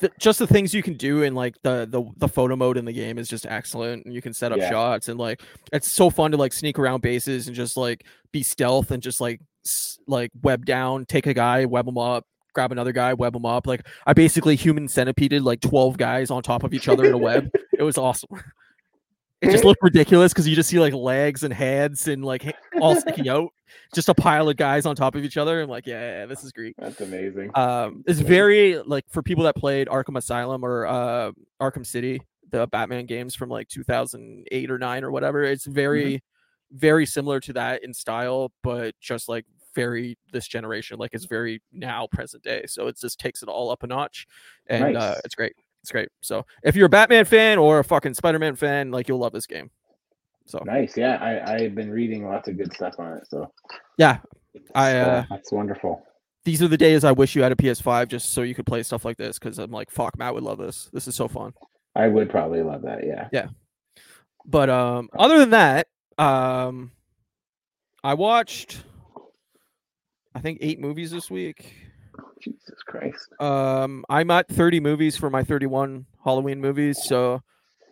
the, 0.00 0.10
just 0.18 0.38
the 0.38 0.46
things 0.46 0.72
you 0.72 0.82
can 0.82 0.94
do 0.94 1.22
in 1.22 1.34
like 1.34 1.54
the, 1.62 1.86
the 1.90 2.02
the 2.16 2.28
photo 2.28 2.56
mode 2.56 2.76
in 2.76 2.84
the 2.84 2.92
game 2.92 3.18
is 3.18 3.28
just 3.28 3.46
excellent 3.46 4.04
and 4.06 4.14
you 4.14 4.22
can 4.22 4.32
set 4.32 4.52
up 4.52 4.58
Yeah. 4.58 4.70
shots 4.70 5.08
and 5.08 5.18
like 5.18 5.42
it's 5.72 5.90
so 5.90 6.08
fun 6.10 6.30
to 6.32 6.36
like 6.36 6.52
sneak 6.52 6.78
around 6.78 7.02
bases 7.02 7.46
and 7.46 7.54
just 7.56 7.76
like 7.76 8.04
be 8.32 8.42
stealth 8.42 8.90
and 8.90 9.02
just 9.02 9.20
like 9.20 9.40
s- 9.66 9.98
like 10.06 10.30
web 10.42 10.64
down 10.64 11.04
take 11.06 11.26
a 11.26 11.34
guy 11.34 11.64
web 11.66 11.86
him 11.86 11.98
up 11.98 12.24
grab 12.54 12.72
another 12.72 12.92
guy 12.92 13.14
web 13.14 13.34
him 13.34 13.44
up 13.46 13.66
like 13.66 13.86
i 14.06 14.12
basically 14.12 14.56
human 14.56 14.86
centipeded 14.86 15.42
like 15.42 15.60
12 15.60 15.96
guys 15.98 16.30
on 16.30 16.42
top 16.42 16.64
of 16.64 16.72
each 16.74 16.88
other 16.88 17.04
in 17.04 17.12
a 17.12 17.18
web 17.18 17.50
it 17.78 17.82
was 17.82 17.96
awesome 17.98 18.28
it 19.42 19.50
just 19.50 19.64
looked 19.64 19.82
ridiculous 19.82 20.32
because 20.32 20.48
you 20.48 20.54
just 20.54 20.68
see 20.70 20.78
like 20.78 20.94
legs 20.94 21.42
and 21.42 21.52
heads 21.52 22.08
and 22.08 22.24
like 22.24 22.56
all 22.80 22.96
sticking 22.96 23.28
out. 23.28 23.50
Just 23.94 24.08
a 24.08 24.14
pile 24.14 24.48
of 24.48 24.56
guys 24.56 24.86
on 24.86 24.94
top 24.94 25.14
of 25.14 25.24
each 25.24 25.36
other 25.38 25.62
i'm 25.62 25.68
like 25.68 25.86
yeah, 25.86 26.20
yeah, 26.20 26.26
this 26.26 26.44
is 26.44 26.52
great. 26.52 26.74
That's 26.78 27.00
amazing. 27.00 27.50
um 27.54 28.04
it's 28.06 28.20
very 28.20 28.78
like 28.78 29.04
for 29.08 29.22
people 29.22 29.44
that 29.44 29.56
played 29.56 29.88
arkham 29.88 30.16
asylum 30.16 30.64
or 30.64 30.86
uh 30.86 31.32
arkham 31.60 31.84
city 31.86 32.20
the 32.50 32.66
batman 32.66 33.06
games 33.06 33.34
from 33.34 33.48
like 33.48 33.68
2008 33.68 34.70
or 34.70 34.78
9 34.78 35.04
or 35.04 35.10
whatever 35.10 35.42
it's 35.42 35.64
very 35.64 36.22
very 36.72 37.06
similar 37.06 37.40
to 37.40 37.52
that 37.54 37.82
in 37.82 37.94
style 37.94 38.52
but 38.62 38.94
just 39.00 39.26
like 39.28 39.46
very 39.74 40.18
this 40.32 40.46
generation 40.46 40.98
like 40.98 41.14
it's 41.14 41.24
very 41.24 41.62
now 41.72 42.06
present 42.12 42.42
day 42.42 42.64
so 42.66 42.88
it 42.88 42.98
just 43.00 43.18
takes 43.18 43.42
it 43.42 43.48
all 43.48 43.70
up 43.70 43.82
a 43.82 43.86
notch 43.86 44.26
and 44.66 44.82
uh 44.98 45.14
it's 45.24 45.34
great 45.34 45.54
it's 45.82 45.90
great 45.90 46.08
so 46.20 46.44
if 46.62 46.76
you're 46.76 46.86
a 46.86 46.90
batman 46.90 47.24
fan 47.24 47.58
or 47.58 47.80
a 47.80 47.84
fucking 47.84 48.14
spider-man 48.14 48.54
fan 48.54 48.90
like 48.90 49.08
you'll 49.08 49.18
love 49.18 49.32
this 49.32 49.46
game 49.46 49.70
so 50.46 50.62
nice. 50.66 50.96
Yeah, 50.96 51.18
I, 51.20 51.54
I've 51.54 51.74
been 51.74 51.90
reading 51.90 52.26
lots 52.26 52.48
of 52.48 52.56
good 52.56 52.72
stuff 52.74 52.94
on 52.98 53.16
it. 53.16 53.26
So 53.28 53.52
yeah 53.96 54.18
I, 54.74 54.96
uh, 54.96 55.24
that's 55.30 55.52
wonderful. 55.52 56.04
these 56.44 56.62
are 56.62 56.68
the 56.68 56.76
days 56.76 57.04
I 57.04 57.12
wish 57.12 57.34
you 57.34 57.42
had 57.42 57.52
a 57.52 57.56
PS5 57.56 58.08
just 58.08 58.30
so 58.30 58.42
you 58.42 58.54
could 58.54 58.66
play 58.66 58.82
stuff 58.82 59.04
like 59.04 59.16
this 59.16 59.38
because 59.38 59.58
I'm 59.58 59.70
like, 59.70 59.90
fuck, 59.90 60.18
Matt 60.18 60.34
would 60.34 60.42
love 60.42 60.58
this. 60.58 60.90
This 60.92 61.08
is 61.08 61.14
so 61.14 61.28
fun. 61.28 61.52
I 61.94 62.08
would 62.08 62.30
probably 62.30 62.62
love 62.62 62.82
that. 62.82 63.06
Yeah. 63.06 63.28
Yeah. 63.32 63.46
But 64.44 64.68
um, 64.68 65.08
other 65.18 65.38
than 65.38 65.50
that, 65.50 65.86
um, 66.18 66.90
I 68.02 68.14
watched, 68.14 68.82
I 70.34 70.40
think 70.40 70.58
eight 70.60 70.80
movies 70.80 71.10
this 71.10 71.30
week. 71.30 71.74
Jesus 72.42 72.82
Christ. 72.86 73.28
Um, 73.40 74.04
I'm 74.08 74.30
at 74.30 74.48
30 74.48 74.80
movies 74.80 75.16
for 75.16 75.30
my 75.30 75.44
31 75.44 76.06
Halloween 76.24 76.60
movies, 76.60 77.02
so 77.02 77.40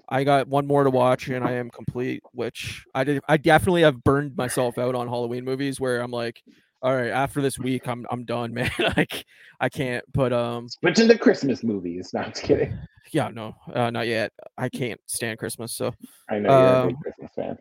I 0.09 0.25
got 0.25 0.49
one 0.49 0.67
more 0.67 0.85
to 0.85 0.91
watch 0.91 1.29
and 1.29 1.45
I 1.45 1.53
am 1.53 1.71
complete. 1.71 2.23
Which 2.33 2.85
I 2.95 3.05
did, 3.05 3.23
I 3.29 3.37
definitely 3.37 3.83
have 3.83 4.03
burned 4.03 4.37
myself 4.37 4.77
out 4.79 4.95
on 4.95 5.07
Halloween 5.09 5.45
movies 5.45 5.79
where 5.81 6.01
I'm 6.01 6.11
like, 6.11 6.43
all 6.83 6.95
right, 6.97 7.11
after 7.11 7.41
this 7.43 7.59
week, 7.59 7.87
I'm 7.87 8.07
I'm 8.11 8.25
done, 8.25 8.53
man. 8.55 8.71
like 8.97 9.25
I 9.61 9.69
can't. 9.69 10.05
But 10.13 10.33
um, 10.33 10.69
Switch 10.69 10.99
into 10.99 11.17
Christmas 11.19 11.63
movies. 11.63 12.11
No, 12.15 12.21
I'm 12.21 12.31
just 12.31 12.43
kidding. 12.43 12.77
yeah, 13.13 13.29
no, 13.29 13.55
uh, 13.73 13.91
not 13.91 14.07
yet. 14.07 14.33
I 14.59 14.69
can't 14.69 15.01
stand 15.07 15.39
Christmas, 15.39 15.77
so 15.77 15.93
I 16.31 16.39
know 16.39 16.49
you're 16.49 16.69
a 16.69 16.81
Um, 16.83 16.89
big 16.89 16.97
Christmas 17.01 17.31
fan. 17.37 17.59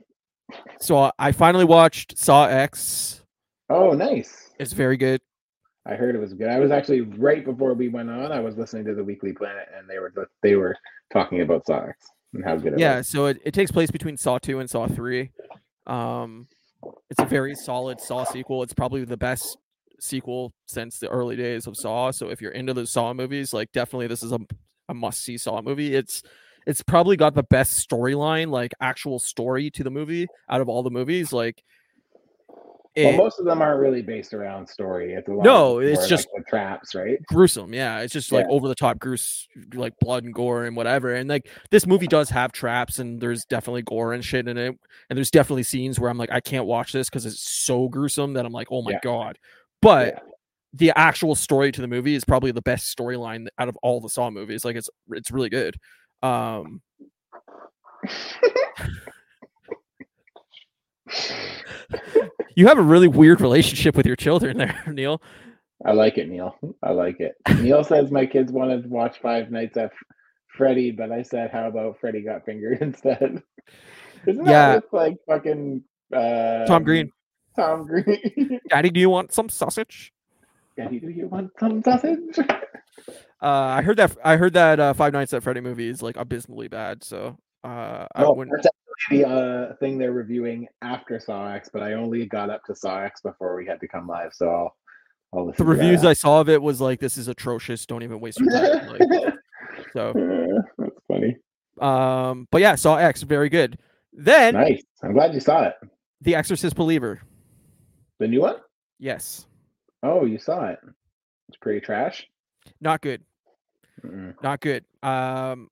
so 0.79 1.11
I 1.19 1.31
finally 1.33 1.65
watched 1.65 2.17
Saw 2.17 2.45
X. 2.45 3.21
Oh, 3.69 3.91
nice. 3.91 4.49
It's 4.59 4.73
very 4.73 4.97
good. 4.97 5.21
I 5.89 5.95
heard 5.95 6.15
it 6.15 6.19
was 6.19 6.33
good. 6.33 6.47
I 6.49 6.59
was 6.59 6.71
actually 6.71 7.01
right 7.01 7.43
before 7.43 7.73
we 7.73 7.89
went 7.89 8.09
on. 8.09 8.31
I 8.31 8.39
was 8.39 8.57
listening 8.57 8.85
to 8.85 8.93
the 8.93 9.03
Weekly 9.03 9.33
Planet, 9.33 9.67
and 9.75 9.89
they 9.89 9.97
were 9.99 10.13
they 10.43 10.55
were 10.55 10.75
talking 11.11 11.41
about 11.41 11.65
Saw 11.65 11.87
and 12.33 12.43
how 12.43 12.55
good 12.57 12.73
it 12.73 12.79
Yeah, 12.79 12.97
was. 12.97 13.09
so 13.09 13.25
it, 13.25 13.39
it 13.43 13.53
takes 13.53 13.71
place 13.71 13.89
between 13.89 14.15
Saw 14.15 14.37
2 14.37 14.59
and 14.59 14.69
Saw 14.69 14.87
3. 14.87 15.31
Um 15.87 16.47
it's 17.09 17.19
a 17.19 17.25
very 17.25 17.55
solid 17.55 17.99
Saw 17.99 18.23
sequel. 18.23 18.61
It's 18.63 18.73
probably 18.73 19.03
the 19.03 19.17
best 19.17 19.57
sequel 19.99 20.53
since 20.67 20.99
the 20.99 21.09
early 21.09 21.35
days 21.35 21.67
of 21.67 21.75
Saw. 21.75 22.11
So 22.11 22.29
if 22.29 22.39
you're 22.41 22.51
into 22.51 22.73
the 22.73 22.85
Saw 22.85 23.13
movies, 23.13 23.51
like 23.53 23.71
definitely 23.71 24.07
this 24.07 24.23
is 24.23 24.31
a, 24.31 24.39
a 24.87 24.93
must 24.93 25.21
see 25.23 25.37
Saw 25.37 25.61
movie. 25.61 25.95
It's 25.95 26.21
it's 26.67 26.83
probably 26.83 27.17
got 27.17 27.33
the 27.33 27.43
best 27.43 27.89
storyline, 27.89 28.51
like 28.51 28.73
actual 28.79 29.17
story 29.17 29.71
to 29.71 29.83
the 29.83 29.89
movie 29.89 30.27
out 30.49 30.61
of 30.61 30.69
all 30.69 30.83
the 30.83 30.91
movies. 30.91 31.33
Like 31.33 31.63
Well, 33.05 33.17
most 33.17 33.39
of 33.39 33.45
them 33.45 33.61
aren't 33.61 33.79
really 33.79 34.01
based 34.01 34.33
around 34.33 34.67
story. 34.67 35.13
It's 35.13 35.27
No, 35.27 35.79
it's 35.79 35.99
like 36.01 36.09
just- 36.09 36.27
the 36.35 36.43
traps, 36.47 36.95
right? 36.95 37.17
gruesome 37.27 37.73
yeah 37.73 37.99
it's 37.99 38.13
just 38.13 38.31
like 38.31 38.45
Yeah. 38.49 38.55
over 38.55 38.67
the 38.67 38.75
top 38.75 38.97
grues 38.99 39.47
like 39.73 39.93
blood 39.99 40.23
and 40.23 40.33
gore 40.33 40.65
and 40.65 40.75
whatever 40.75 41.13
and 41.13 41.29
like 41.29 41.47
this 41.71 41.85
movie 41.85 42.07
does 42.07 42.29
have 42.29 42.51
traps 42.51 42.99
and 42.99 43.19
there's 43.21 43.45
definitely 43.45 43.81
gore 43.83 44.13
and 44.13 44.23
shit 44.23 44.47
in 44.47 44.57
it 44.57 44.75
and 45.09 45.17
there's 45.17 45.29
definitely 45.31 45.63
scenes 45.63 45.99
where 45.99 46.09
i'm 46.09 46.17
like 46.17 46.31
i 46.31 46.39
can't 46.39 46.65
watch 46.65 46.91
this 46.91 47.09
because 47.09 47.25
it's 47.25 47.41
so 47.41 47.87
gruesome 47.87 48.33
that 48.33 48.45
i'm 48.45 48.51
like 48.53 48.67
oh 48.71 48.81
my 48.81 48.91
Yeah. 48.91 48.99
god 49.03 49.37
but 49.81 50.07
Yeah. 50.15 50.19
the 50.73 50.91
actual 50.97 51.35
story 51.35 51.71
to 51.71 51.81
the 51.81 51.87
movie 51.87 52.15
is 52.15 52.25
probably 52.25 52.51
the 52.51 52.61
best 52.61 52.95
storyline 52.97 53.47
out 53.59 53.67
of 53.69 53.77
all 53.83 53.99
the 54.01 54.09
saw 54.09 54.29
movies 54.31 54.63
like 54.65 54.75
it's 54.75 54.89
it's 55.11 55.29
really 55.31 55.49
good 55.49 55.75
um 56.23 56.81
you 62.59 62.67
have 62.67 62.77
a 62.77 62.81
really 62.83 63.07
weird 63.07 63.41
relationship 63.41 63.95
with 63.95 64.05
your 64.05 64.15
children 64.15 64.57
there 64.57 64.83
neil 64.87 65.21
I 65.85 65.93
like 65.93 66.17
it, 66.17 66.27
Neil. 66.27 66.57
I 66.83 66.91
like 66.91 67.21
it. 67.21 67.35
Neil 67.61 67.85
says 67.85 68.11
my 68.11 68.25
kids 68.25 68.51
wanted 68.51 68.83
to 68.83 68.89
watch 68.89 69.19
Five 69.21 69.49
Nights 69.49 69.77
at 69.77 69.91
Freddy, 70.57 70.91
but 70.91 71.09
I 71.09 71.21
said, 71.21 71.51
how 71.51 71.69
about 71.69 72.01
Freddy 72.01 72.21
got 72.21 72.43
fingered 72.45 72.79
instead? 72.81 73.41
Isn't 74.27 74.45
Yeah. 74.45 74.73
that 74.73 74.83
like 74.91 75.15
fucking 75.25 75.81
uh, 76.13 76.65
Tom 76.65 76.83
Green. 76.83 77.09
Tom 77.55 77.85
Green. 77.87 78.59
Daddy, 78.69 78.89
do 78.89 78.99
you 78.99 79.09
want 79.09 79.31
some 79.33 79.47
sausage? 79.47 80.11
Daddy, 80.75 80.99
do 80.99 81.07
you 81.09 81.27
want 81.29 81.51
some 81.57 81.81
sausage? 81.81 82.37
Uh, 83.41 83.45
I 83.47 83.81
heard 83.81 83.95
that. 83.95 84.17
I 84.21 84.35
heard 84.35 84.51
that 84.55 84.81
uh, 84.81 84.91
Five 84.93 85.13
Nights 85.13 85.33
at 85.33 85.43
Freddy 85.43 85.61
movie 85.61 85.87
is 85.87 86.01
like 86.01 86.17
abysmally 86.17 86.67
bad. 86.67 87.05
So 87.05 87.37
uh, 87.63 88.07
I 88.15 88.27
wouldn't. 88.29 88.55
that's 88.55 88.67
actually 89.01 89.23
the 89.23 89.27
uh, 89.29 89.75
thing 89.75 89.97
they're 89.97 90.11
reviewing 90.11 90.67
after 90.81 91.19
Saw 91.19 91.51
X, 91.51 91.69
but 91.71 91.81
I 91.83 91.93
only 91.93 92.25
got 92.25 92.49
up 92.49 92.63
to 92.65 92.75
Saw 92.75 92.99
X 92.99 93.21
before 93.21 93.55
we 93.55 93.65
had 93.65 93.79
to 93.81 93.87
come 93.87 94.07
live, 94.07 94.33
so 94.33 94.49
I'll, 94.49 94.77
I'll 95.33 95.45
The 95.47 95.53
to 95.53 95.63
reviews. 95.65 96.03
I 96.05 96.13
saw 96.13 96.41
of 96.41 96.49
it 96.49 96.61
was 96.61 96.79
like, 96.81 96.99
"This 96.99 97.17
is 97.17 97.27
atrocious. 97.27 97.85
Don't 97.85 98.03
even 98.03 98.19
waste 98.19 98.39
your 98.39 98.49
time." 98.51 98.87
Like, 98.87 99.33
so, 99.93 100.09
Uh, 100.09 100.61
that's 100.77 100.95
funny. 101.07 101.37
um, 101.81 102.47
but 102.51 102.61
yeah, 102.61 102.75
Saw 102.75 102.95
X, 102.97 103.21
very 103.23 103.49
good. 103.49 103.77
Then 104.13 104.55
Nice. 104.55 104.83
I'm 105.03 105.13
glad 105.13 105.33
you 105.33 105.39
saw 105.39 105.63
it. 105.65 105.75
The 106.21 106.35
Exorcist 106.35 106.75
Believer. 106.75 107.21
The 108.19 108.27
new 108.27 108.41
one? 108.41 108.55
Yes, 108.99 109.45
Oh, 110.03 110.25
you 110.25 110.37
saw 110.39 110.67
it. 110.67 110.79
It's 111.47 111.57
pretty 111.57 111.79
trash. 111.79 112.27
not 112.81 113.01
good. 113.01 113.21
Mm-mm. 114.03 114.33
Not 114.41 114.59
good. 114.61 114.83
Um, 115.03 115.69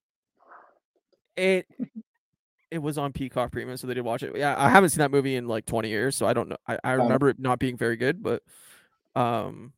it 1.38 1.66
it 2.70 2.78
was 2.78 2.98
on 2.98 3.12
Peacock 3.12 3.50
Premium, 3.52 3.76
so 3.76 3.86
they 3.86 3.94
did 3.94 4.04
watch 4.04 4.22
it. 4.22 4.36
Yeah, 4.36 4.54
I 4.58 4.68
haven't 4.68 4.90
seen 4.90 4.98
that 4.98 5.10
movie 5.10 5.36
in 5.36 5.46
like 5.48 5.64
20 5.64 5.88
years, 5.88 6.16
so 6.16 6.26
I 6.26 6.34
don't 6.34 6.48
know. 6.50 6.56
I, 6.66 6.78
I 6.84 6.92
remember 6.92 7.30
it 7.30 7.38
not 7.38 7.58
being 7.58 7.76
very 7.78 7.96
good, 7.96 8.22
but 8.22 8.42
um, 9.16 9.72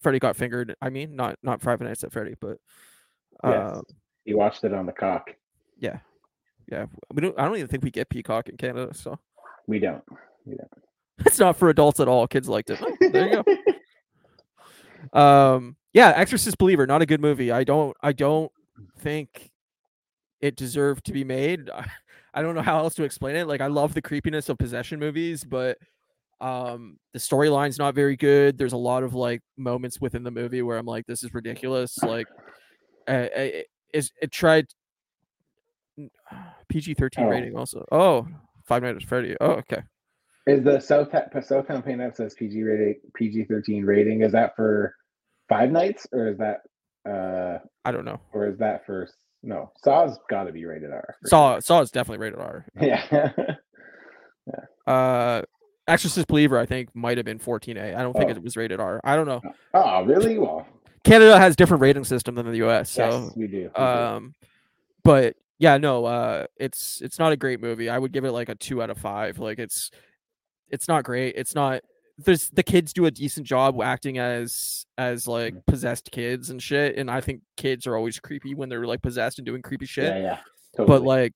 Freddy 0.00 0.18
got 0.18 0.36
fingered. 0.36 0.74
I 0.82 0.90
mean, 0.90 1.16
not 1.16 1.38
not 1.42 1.62
Five 1.62 1.80
Nights 1.80 2.04
at 2.04 2.12
Freddy, 2.12 2.34
but 2.40 2.58
Yes. 3.44 3.54
uh, 3.76 3.80
You 4.24 4.36
watched 4.36 4.64
it 4.64 4.74
on 4.74 4.84
the 4.86 4.92
cock. 4.92 5.30
yeah, 5.78 6.00
yeah. 6.70 6.86
We 7.14 7.22
don't. 7.22 7.38
I 7.38 7.44
don't 7.46 7.56
even 7.56 7.68
think 7.68 7.84
we 7.84 7.90
get 7.90 8.08
Peacock 8.10 8.48
in 8.48 8.56
Canada, 8.56 8.92
so 8.92 9.18
We 9.66 9.78
don't. 9.78 10.02
it's 11.26 11.38
not 11.38 11.56
for 11.56 11.68
adults 11.68 12.00
at 12.00 12.08
all. 12.08 12.26
Kids 12.26 12.48
liked 12.48 12.70
it. 12.70 12.78
Oh, 12.82 12.96
there 13.12 13.28
you 13.28 13.42
go. 13.42 13.56
um 15.18 15.76
yeah 15.92 16.12
exorcist 16.16 16.58
believer 16.58 16.84
not 16.86 17.00
a 17.00 17.06
good 17.06 17.20
movie 17.20 17.52
i 17.52 17.62
don't 17.62 17.96
i 18.02 18.12
don't 18.12 18.50
think 18.98 19.48
it 20.40 20.56
deserved 20.56 21.04
to 21.06 21.12
be 21.12 21.24
made. 21.24 21.70
I- 22.34 22.42
don't 22.42 22.54
know 22.54 22.62
how 22.62 22.78
else 22.78 22.94
to 22.94 23.02
explain 23.02 23.34
it 23.34 23.48
like 23.48 23.60
i 23.60 23.66
love 23.66 23.94
the 23.94 24.02
creepiness 24.02 24.48
of 24.48 24.58
possession 24.58 25.00
movies 25.00 25.42
but 25.44 25.76
um 26.40 26.96
the 27.12 27.18
storyline's 27.18 27.78
not 27.78 27.96
very 27.96 28.14
good. 28.16 28.56
There's 28.58 28.74
a 28.74 28.76
lot 28.76 29.02
of 29.02 29.12
like 29.14 29.42
moments 29.56 30.00
within 30.00 30.22
the 30.22 30.30
movie 30.30 30.62
where 30.62 30.78
i'm 30.78 30.86
like 30.86 31.04
this 31.06 31.24
is 31.24 31.34
ridiculous 31.34 31.98
like 32.02 32.28
it, 33.08 33.66
it, 33.92 34.10
it 34.22 34.30
tried 34.30 34.66
pg-13 36.68 37.10
Oh. 37.18 37.24
rating 37.28 37.56
also. 37.56 37.84
Oh 37.90 38.28
five 38.66 38.82
nights 38.82 38.98
at 39.02 39.08
freddy 39.08 39.34
oh 39.40 39.52
okay. 39.52 39.82
Is 40.46 40.62
the 40.62 40.78
South 40.80 41.10
Southtown 41.10 41.84
Pain 41.84 41.98
that 41.98 42.16
says 42.16 42.34
PG 42.34 42.62
rating 42.62 43.00
PG 43.14 43.44
thirteen 43.46 43.84
rating? 43.84 44.22
Is 44.22 44.32
that 44.32 44.54
for 44.54 44.94
Five 45.48 45.70
Nights 45.72 46.06
or 46.12 46.28
is 46.28 46.38
that 46.38 46.60
uh 47.08 47.58
i 47.84 47.90
don't 47.90 48.04
know. 48.04 48.20
or 48.32 48.46
is 48.46 48.58
that 48.58 48.84
for 48.86 49.08
no 49.42 49.70
Saw's 49.84 50.18
got 50.28 50.44
to 50.44 50.52
be 50.52 50.64
rated 50.64 50.90
R. 50.90 51.16
saw 51.26 51.58
saw 51.60 51.80
is 51.80 51.90
definitely 51.90 52.18
rated 52.24 52.38
r 52.40 52.66
sure. 52.80 52.88
Yeah. 54.46 54.52
Uh, 54.86 55.42
Exorcist 55.86 56.26
Believer, 56.28 56.58
I 56.58 56.66
think, 56.66 56.94
might 56.94 57.16
have 57.18 57.24
been 57.26 57.38
14A. 57.38 57.96
I 57.96 58.02
don't 58.02 58.12
think 58.14 58.28
Oh. 58.30 58.32
it 58.34 58.42
was 58.42 58.56
rated 58.56 58.78
R. 58.80 59.00
I 59.04 59.16
don't 59.16 59.26
know. 59.26 59.40
oh, 59.74 60.04
really? 60.04 60.38
Well, 60.38 60.66
Canada 61.04 61.38
has 61.38 61.56
different 61.56 61.80
rating 61.82 62.04
system 62.04 62.34
than 62.34 62.46
the 62.46 62.56
US, 62.66 62.90
so 62.90 63.08
yes, 63.08 63.32
we 63.36 63.46
do. 63.46 63.56
we 63.56 63.62
do. 63.74 63.80
um, 63.82 64.34
but 65.04 65.36
yeah, 65.58 65.76
no, 65.78 66.04
uh, 66.04 66.46
it's 66.56 67.00
it's 67.02 67.18
not 67.18 67.32
a 67.32 67.36
great 67.36 67.60
movie. 67.60 67.88
I 67.88 67.98
would 67.98 68.12
give 68.12 68.24
it 68.24 68.32
like 68.32 68.48
a 68.48 68.54
two 68.54 68.82
out 68.82 68.90
of 68.90 68.98
five. 68.98 69.38
Like 69.38 69.58
it's 69.58 69.90
it's 70.68 70.88
not 70.88 71.04
great. 71.04 71.34
It's 71.36 71.54
not. 71.54 71.82
There's 72.18 72.50
the 72.50 72.62
kids 72.64 72.92
do 72.92 73.06
a 73.06 73.10
decent 73.10 73.46
job 73.46 73.80
acting 73.80 74.18
as 74.18 74.84
as 74.98 75.28
like 75.28 75.54
Mhm. 75.54 75.66
possessed 75.66 76.10
kids 76.10 76.50
and 76.50 76.60
shit, 76.62 76.96
and 76.98 77.08
I 77.10 77.20
think 77.20 77.42
kids 77.56 77.86
are 77.86 77.96
always 77.96 78.18
creepy 78.18 78.54
when 78.54 78.68
they're 78.68 78.86
like 78.86 79.02
possessed 79.02 79.38
and 79.38 79.46
doing 79.46 79.62
creepy 79.62 79.86
shit. 79.86 80.12
yeah, 80.16 80.38
yeah. 80.78 80.84
But 80.84 81.02
like 81.02 81.32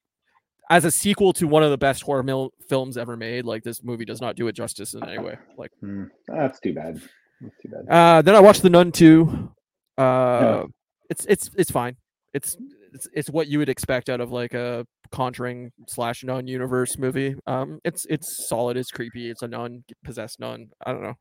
as 0.70 0.84
a 0.84 0.90
sequel 0.90 1.32
to 1.34 1.46
one 1.46 1.62
of 1.62 1.70
the 1.70 1.78
best 1.78 2.02
horror 2.02 2.22
mil- 2.22 2.52
films 2.68 2.96
ever 2.96 3.16
made, 3.16 3.44
like 3.44 3.62
this 3.62 3.82
movie 3.84 4.04
does 4.04 4.20
not 4.20 4.34
do 4.36 4.48
it 4.48 4.52
justice 4.54 4.94
in 4.94 5.04
any 5.04 5.18
way. 5.18 5.36
Like. 5.56 5.70
Hmm, 5.80 6.04
that's 6.26 6.58
too 6.60 6.72
bad. 6.74 7.00
That's 7.40 7.54
too 7.62 7.68
bad. 7.68 7.88
Uh, 7.88 8.22
then 8.22 8.34
I 8.34 8.40
watched 8.40 8.62
The 8.62 8.70
Nun 8.70 8.90
2. 8.92 9.52
Uh, 9.98 10.02
Yeah. 10.02 10.64
it's 11.10 11.26
it's 11.26 11.50
it's 11.56 11.70
fine. 11.70 11.96
It's 12.32 12.56
it's 12.92 13.08
it's 13.14 13.30
what 13.30 13.48
you 13.48 13.58
would 13.58 13.68
expect 13.68 14.08
out 14.08 14.20
of 14.20 14.30
like 14.30 14.54
a 14.54 14.86
Conjuring 15.10 15.72
slash 15.88 16.24
Nun 16.24 16.46
universe 16.46 16.96
movie. 16.98 17.34
Um, 17.46 17.80
it's 17.84 18.06
it's 18.08 18.48
solid. 18.48 18.76
It's 18.76 18.90
creepy. 18.90 19.30
It's 19.30 19.42
a 19.42 19.48
nun 19.48 19.84
possessed 20.04 20.40
nun. 20.40 20.68
I 20.86 20.92
don't 20.92 21.02
know. 21.02 21.14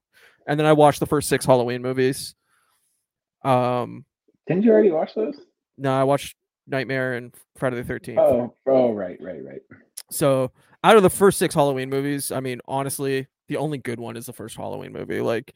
And 0.47 0.59
then 0.59 0.65
I 0.65 0.73
watched 0.73 0.99
the 0.99 1.05
first 1.05 1.27
six 1.27 1.45
Halloween 1.45 1.81
movies. 1.81 2.33
Um, 3.43 4.05
Didn't 4.47 4.63
you 4.63 4.71
already 4.71 4.91
watch 4.91 5.13
those? 5.15 5.35
no, 5.77 5.93
I 5.93 6.03
watched 6.03 6.35
Nightmare 6.67 7.13
and 7.13 7.33
Friday 7.57 7.77
the 7.77 7.83
Thirteenth. 7.83 8.19
Oh, 8.19 8.55
oh, 8.67 8.91
right, 8.93 9.17
right, 9.19 9.43
right. 9.43 9.61
So 10.09 10.51
out 10.83 10.95
of 10.95 11.03
the 11.03 11.09
first 11.09 11.37
six 11.37 11.53
Halloween 11.53 11.89
movies, 11.89 12.31
I 12.31 12.39
mean, 12.39 12.61
honestly, 12.67 13.27
the 13.47 13.57
only 13.57 13.77
good 13.77 13.99
one 13.99 14.15
is 14.15 14.25
the 14.25 14.33
first 14.33 14.55
Halloween 14.55 14.93
movie. 14.93 15.21
Like 15.21 15.53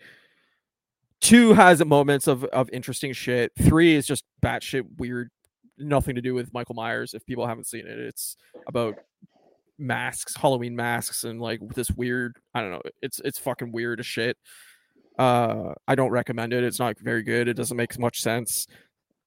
two 1.22 1.54
has 1.54 1.84
moments 1.84 2.28
of 2.28 2.44
of 2.46 2.70
interesting 2.72 3.14
shit. 3.14 3.52
Three 3.60 3.96
is 3.96 4.06
just 4.06 4.24
batshit 4.44 4.84
weird, 4.98 5.30
nothing 5.78 6.16
to 6.16 6.22
do 6.22 6.34
with 6.34 6.54
Michael 6.54 6.76
Myers. 6.76 7.14
If 7.14 7.26
people 7.26 7.48
haven't 7.48 7.68
seen 7.68 7.88
it, 7.88 8.00
it's 8.00 8.38
about 8.68 8.96
masks, 9.78 10.36
Halloween 10.36 10.76
masks, 10.76 11.24
and 11.24 11.42
like 11.42 11.60
this 11.76 11.92
weird. 11.92 12.38
I 12.54 12.62
don't 12.62 12.72
know. 12.72 12.82
It's 13.02 13.20
it's 13.24 13.40
fucking 13.40 13.72
weird 13.72 14.00
as 14.00 14.06
shit. 14.06 14.38
Uh, 15.18 15.74
I 15.88 15.96
don't 15.96 16.12
recommend 16.12 16.54
it. 16.54 16.64
It's 16.64 16.80
not 16.80 17.00
very 17.00 17.24
good. 17.24 17.48
It 17.48 17.56
doesn't 17.56 17.78
make 17.78 17.98
much 18.00 18.22
sense. 18.22 18.68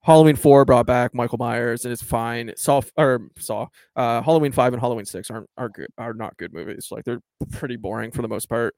Halloween 0.03 0.37
four 0.37 0.65
brought 0.65 0.87
back 0.87 1.15
Michael 1.15 1.39
Myers, 1.39 1.85
and 1.85 1.93
it's 1.93 2.03
fine. 2.03 2.53
Saw 2.57 2.81
or 2.97 3.29
Saw 3.39 3.67
uh 3.97 4.23
Halloween 4.23 4.53
5 4.53 4.73
and 4.73 4.81
Halloween 4.81 5.05
6 5.05 5.31
aren't 5.31 5.51
are 5.57 5.69
good 5.69 5.89
are 5.99 6.15
not 6.15 6.37
good 6.37 6.53
movies. 6.53 6.89
Like 6.91 7.05
they're 7.05 7.21
pretty 7.53 7.77
boring 7.77 8.11
for 8.11 8.23
the 8.23 8.29
most 8.29 8.49
part. 8.49 8.75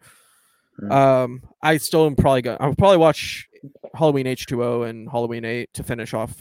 Mm. 0.82 0.92
Um 0.92 1.42
I 1.62 1.76
still 1.76 2.06
am 2.06 2.16
probably 2.16 2.42
gonna 2.42 2.56
I'll 2.58 2.74
probably 2.74 2.96
watch 2.96 3.48
Halloween 3.94 4.26
H2O 4.26 4.88
and 4.88 5.10
Halloween 5.10 5.44
8 5.44 5.68
to 5.74 5.82
finish 5.82 6.14
off 6.14 6.34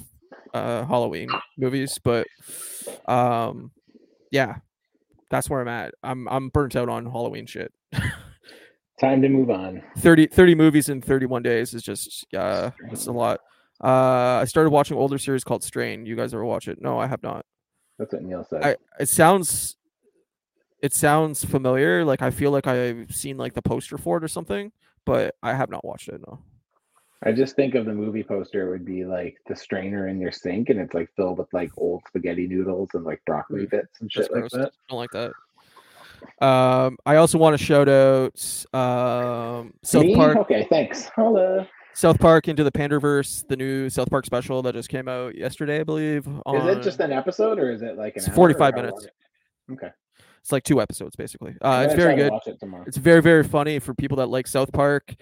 uh 0.54 0.86
Halloween 0.86 1.30
movies, 1.58 2.00
but 2.04 2.28
um 3.08 3.72
yeah. 4.32 4.58
That's 5.32 5.50
where 5.50 5.62
I'm 5.62 5.68
at. 5.68 5.94
I'm 6.04 6.28
I'm 6.28 6.50
burnt 6.50 6.76
out 6.76 6.90
on 6.90 7.06
Halloween 7.06 7.46
shit. 7.46 7.72
Time 9.00 9.22
to 9.22 9.30
move 9.30 9.50
on. 9.50 9.82
30 10.00 10.28
30 10.28 10.56
movies 10.56 10.90
in 10.90 11.02
31 11.02 11.44
days 11.44 11.74
is 11.74 11.84
just 11.84 12.26
uh 12.36 12.72
it's 12.92 13.08
a 13.08 13.12
lot. 13.12 13.40
Uh 13.84 14.40
I 14.42 14.46
started 14.46 14.72
watching 14.72 14.98
older 14.98 15.18
series 15.18 15.44
called 15.44 15.64
Strain. 15.64 16.06
You 16.06 16.16
guys 16.16 16.34
ever 16.34 16.44
watch 16.44 16.68
it? 16.68 16.82
No, 16.82 17.00
I 17.00 17.08
have 17.08 17.24
not. 17.24 17.46
That's 17.98 18.14
what 18.14 18.24
Neil 18.24 18.46
said. 18.50 18.64
I 18.64 18.76
it 19.00 19.10
sounds 19.10 19.76
it 20.82 20.94
sounds 20.94 21.44
familiar. 21.46 22.04
Like 22.04 22.22
I 22.22 22.32
feel 22.32 22.52
like 22.52 22.68
I've 22.68 23.14
seen 23.14 23.38
like 23.38 23.54
the 23.54 23.62
poster 23.62 23.98
for 23.98 24.18
it 24.18 24.24
or 24.24 24.28
something, 24.28 24.72
but 25.06 25.36
I 25.44 25.54
have 25.54 25.70
not 25.70 25.86
watched 25.86 26.10
it. 26.10 26.22
No. 26.26 26.40
I 27.24 27.32
just 27.34 27.56
think 27.56 27.76
of 27.76 27.86
the 27.86 27.94
movie 27.94 28.24
poster 28.24 28.68
it 28.68 28.70
would 28.72 28.86
be 28.86 29.04
like 29.06 29.38
the 29.48 29.56
strainer 29.56 30.08
in 30.08 30.20
your 30.22 30.32
sink 30.32 30.70
and 30.70 30.80
it's 30.80 30.94
like 30.94 31.10
filled 31.16 31.38
with 31.40 31.52
like 31.52 31.72
old 31.78 32.02
spaghetti 32.08 32.48
noodles 32.48 32.90
and 32.94 33.04
like 33.04 33.22
broccoli 33.26 33.66
Mm, 33.66 33.72
bits 33.72 34.00
and 34.00 34.10
That's 34.16 34.28
shit 34.28 34.34
like 34.34 34.50
gross. 34.50 34.52
that. 34.54 34.72
Don't 34.88 34.98
like 35.00 35.12
that. 35.12 35.34
Um, 36.46 36.98
I 37.06 37.16
also 37.16 37.38
want 37.38 37.58
to 37.58 37.64
shout 37.64 37.90
out 37.90 38.36
um, 38.74 39.74
South 39.84 40.06
Me? 40.06 40.16
Park. 40.16 40.38
Okay, 40.38 40.66
thanks. 40.70 41.06
Holla. 41.16 41.68
South 41.94 42.20
Park 42.20 42.48
into 42.48 42.64
the 42.64 42.72
Panderverse, 42.72 43.46
the 43.48 43.58
new 43.58 43.90
South 43.90 44.10
Park 44.10 44.26
special 44.26 44.62
that 44.62 44.74
just 44.74 44.88
came 44.88 45.10
out 45.10 45.36
yesterday, 45.36 45.82
I 45.82 45.84
believe. 45.84 46.26
Is 46.28 46.78
it 46.78 46.82
just 46.82 47.00
an 47.02 47.12
episode 47.12 47.60
or 47.60 47.72
is 47.72 47.82
it 47.82 47.98
like 47.98 48.16
an 48.16 48.24
It's 48.26 48.34
45 48.34 48.76
minutes. 48.76 49.08
Okay. 49.72 49.90
It's 50.42 50.52
like 50.54 50.64
two 50.64 50.82
episodes 50.82 51.18
basically. 51.18 51.56
Uh, 51.62 51.84
it's 51.86 51.96
very 51.96 52.16
good. 52.16 52.32
Watch 52.32 52.48
it 52.48 52.60
tomorrow. 52.60 52.86
It's 52.88 52.96
very 52.96 53.22
very 53.22 53.44
funny 53.44 53.80
for 53.80 53.94
people 53.94 54.18
that 54.18 54.28
like 54.28 54.48
South 54.48 54.72
Park 54.72 55.16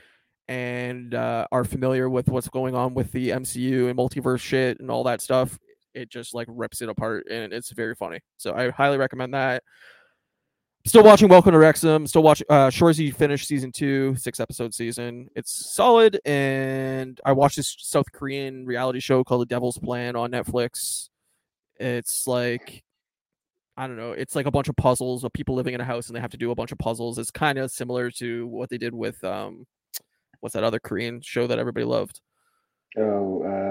and 0.48 1.14
uh, 1.14 1.48
are 1.52 1.64
familiar 1.64 2.10
with 2.10 2.30
what's 2.30 2.50
going 2.50 2.76
on 2.76 2.94
with 2.94 3.12
the 3.12 3.30
MCU 3.30 3.90
and 3.90 3.98
multiverse 3.98 4.40
shit 4.40 4.80
and 4.80 4.90
all 4.90 5.04
that 5.04 5.22
stuff. 5.22 5.58
It 5.94 6.10
just 6.10 6.34
like 6.34 6.48
rips 6.50 6.82
it 6.82 6.90
apart 6.90 7.28
and 7.30 7.52
it's 7.52 7.72
very 7.72 7.96
funny. 7.96 8.20
So 8.38 8.54
I 8.54 8.70
highly 8.70 8.98
recommend 8.98 9.34
that. 9.34 9.64
Still 10.86 11.04
watching 11.04 11.28
Welcome 11.28 11.52
to 11.52 11.58
Wrexham. 11.58 12.08
Still 12.08 12.24
watching 12.24 12.48
uh 12.50 12.68
Shoresy 12.70 13.14
finished 13.14 13.46
season 13.46 13.74
two, 13.74 14.16
six 14.16 14.40
episode 14.40 14.74
season. 14.74 15.28
It's 15.36 15.74
solid, 15.76 16.18
and 16.24 17.20
I 17.26 17.34
watched 17.34 17.58
this 17.58 17.76
South 17.80 18.10
Korean 18.14 18.66
reality 18.66 19.02
show 19.02 19.22
called 19.26 19.42
The 19.42 19.48
Devil's 19.48 19.78
Plan 19.78 20.16
on 20.16 20.32
Netflix. 20.32 21.10
It's 21.76 22.26
like 22.26 22.86
I 23.76 23.86
don't 23.86 23.98
know. 23.98 24.14
It's 24.14 24.34
like 24.34 24.46
a 24.46 24.52
bunch 24.52 24.70
of 24.70 24.78
puzzles 24.78 25.26
of 25.26 25.34
people 25.34 25.56
living 25.56 25.74
in 25.74 25.82
a 25.82 25.86
house 25.86 26.08
and 26.08 26.16
they 26.16 26.22
have 26.22 26.32
to 26.32 26.38
do 26.38 26.52
a 26.52 26.56
bunch 26.56 26.72
of 26.72 26.78
puzzles. 26.78 27.20
It's 27.20 27.32
kind 27.32 27.58
of 27.58 27.70
similar 27.70 28.10
to 28.12 28.48
what 28.48 28.70
they 28.70 28.78
did 28.78 28.94
with 28.94 29.22
um 29.26 29.66
what's 30.39 30.54
that 30.54 30.63
other 30.63 30.80
Korean 30.80 31.21
show 31.21 31.47
that 31.47 31.60
everybody 31.60 31.86
loved? 31.86 32.21
Oh, 32.97 33.43
uh, 33.43 33.67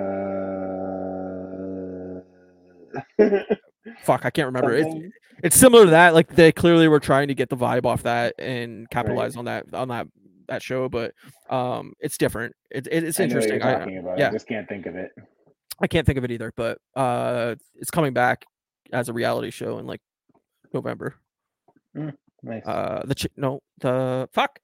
Fuck, 4.02 4.24
I 4.24 4.30
can't 4.30 4.46
remember. 4.46 4.72
It's 4.72 4.94
it's 5.42 5.56
similar 5.56 5.84
to 5.84 5.90
that. 5.90 6.14
Like 6.14 6.34
they 6.34 6.52
clearly 6.52 6.88
were 6.88 7.00
trying 7.00 7.28
to 7.28 7.34
get 7.34 7.48
the 7.48 7.56
vibe 7.56 7.84
off 7.84 8.02
that 8.04 8.34
and 8.38 8.88
capitalize 8.90 9.36
on 9.36 9.44
that 9.46 9.66
on 9.72 9.88
that 9.88 10.06
that 10.48 10.62
show, 10.62 10.88
but 10.88 11.12
um, 11.50 11.92
it's 12.00 12.16
different. 12.18 12.54
It, 12.70 12.86
it, 12.90 13.04
it's 13.04 13.20
I 13.20 13.24
interesting. 13.24 13.62
I, 13.62 13.86
yeah. 14.16 14.28
I 14.28 14.32
just 14.32 14.46
can't 14.46 14.68
think 14.68 14.86
of 14.86 14.96
it. 14.96 15.10
I 15.80 15.86
can't 15.86 16.06
think 16.06 16.18
of 16.18 16.24
it 16.24 16.30
either, 16.30 16.52
but 16.56 16.78
uh, 16.94 17.56
it's 17.74 17.90
coming 17.90 18.12
back 18.12 18.46
as 18.92 19.08
a 19.08 19.12
reality 19.12 19.50
show 19.50 19.78
in 19.78 19.86
like 19.86 20.00
November. 20.72 21.16
Nice. 22.42 22.64
Uh, 22.64 23.02
the 23.04 23.14
ch- 23.14 23.28
no, 23.36 23.60
the 23.80 24.28
fuck. 24.32 24.58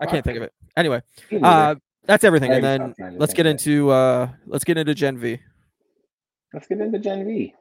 I 0.00 0.06
can't 0.06 0.24
think 0.24 0.36
of 0.36 0.42
it. 0.42 0.52
Anyway, 0.76 1.02
uh, 1.42 1.74
that's 2.04 2.24
everything, 2.24 2.52
and 2.52 2.62
then 2.62 2.80
stopped 2.80 2.98
trying 2.98 3.12
to 3.14 3.18
let's 3.18 3.34
get 3.34 3.46
into 3.46 3.90
uh, 3.90 4.28
let's 4.46 4.64
get 4.64 4.76
into 4.76 4.94
Gen 4.94 5.18
V. 5.18 5.38
Let's 6.52 6.66
get 6.66 6.80
into 6.80 6.98
Gen 6.98 7.26
V. 7.26 7.54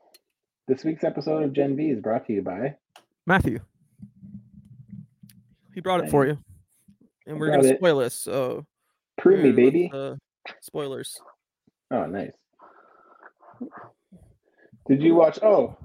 This 0.67 0.84
week's 0.84 1.04
episode 1.04 1.43
of 1.43 1.54
Gen 1.54 1.76
V 1.76 1.89
is 1.89 2.00
brought 2.00 2.26
to 2.28 2.34
you 2.34 2.41
by. 2.41 2.76
Matthew. 3.26 3.60
He 5.74 5.82
brought 5.82 6.04
it 6.04 6.10
for 6.10 6.26
you, 6.26 6.38
and 7.28 7.39
we're 7.39 7.52
gonna 7.52 7.67
it. 7.67 7.78
spoil 7.78 7.98
this. 8.00 8.13
So 8.15 8.65
Prove 9.17 9.39
me, 9.41 9.52
baby. 9.52 9.91
uh, 9.93 10.15
spoilers. 10.62 11.17
Oh, 11.91 12.06
nice. 12.06 12.32
Did 14.88 15.02
you 15.02 15.15
watch? 15.15 15.39
Oh, 15.41 15.78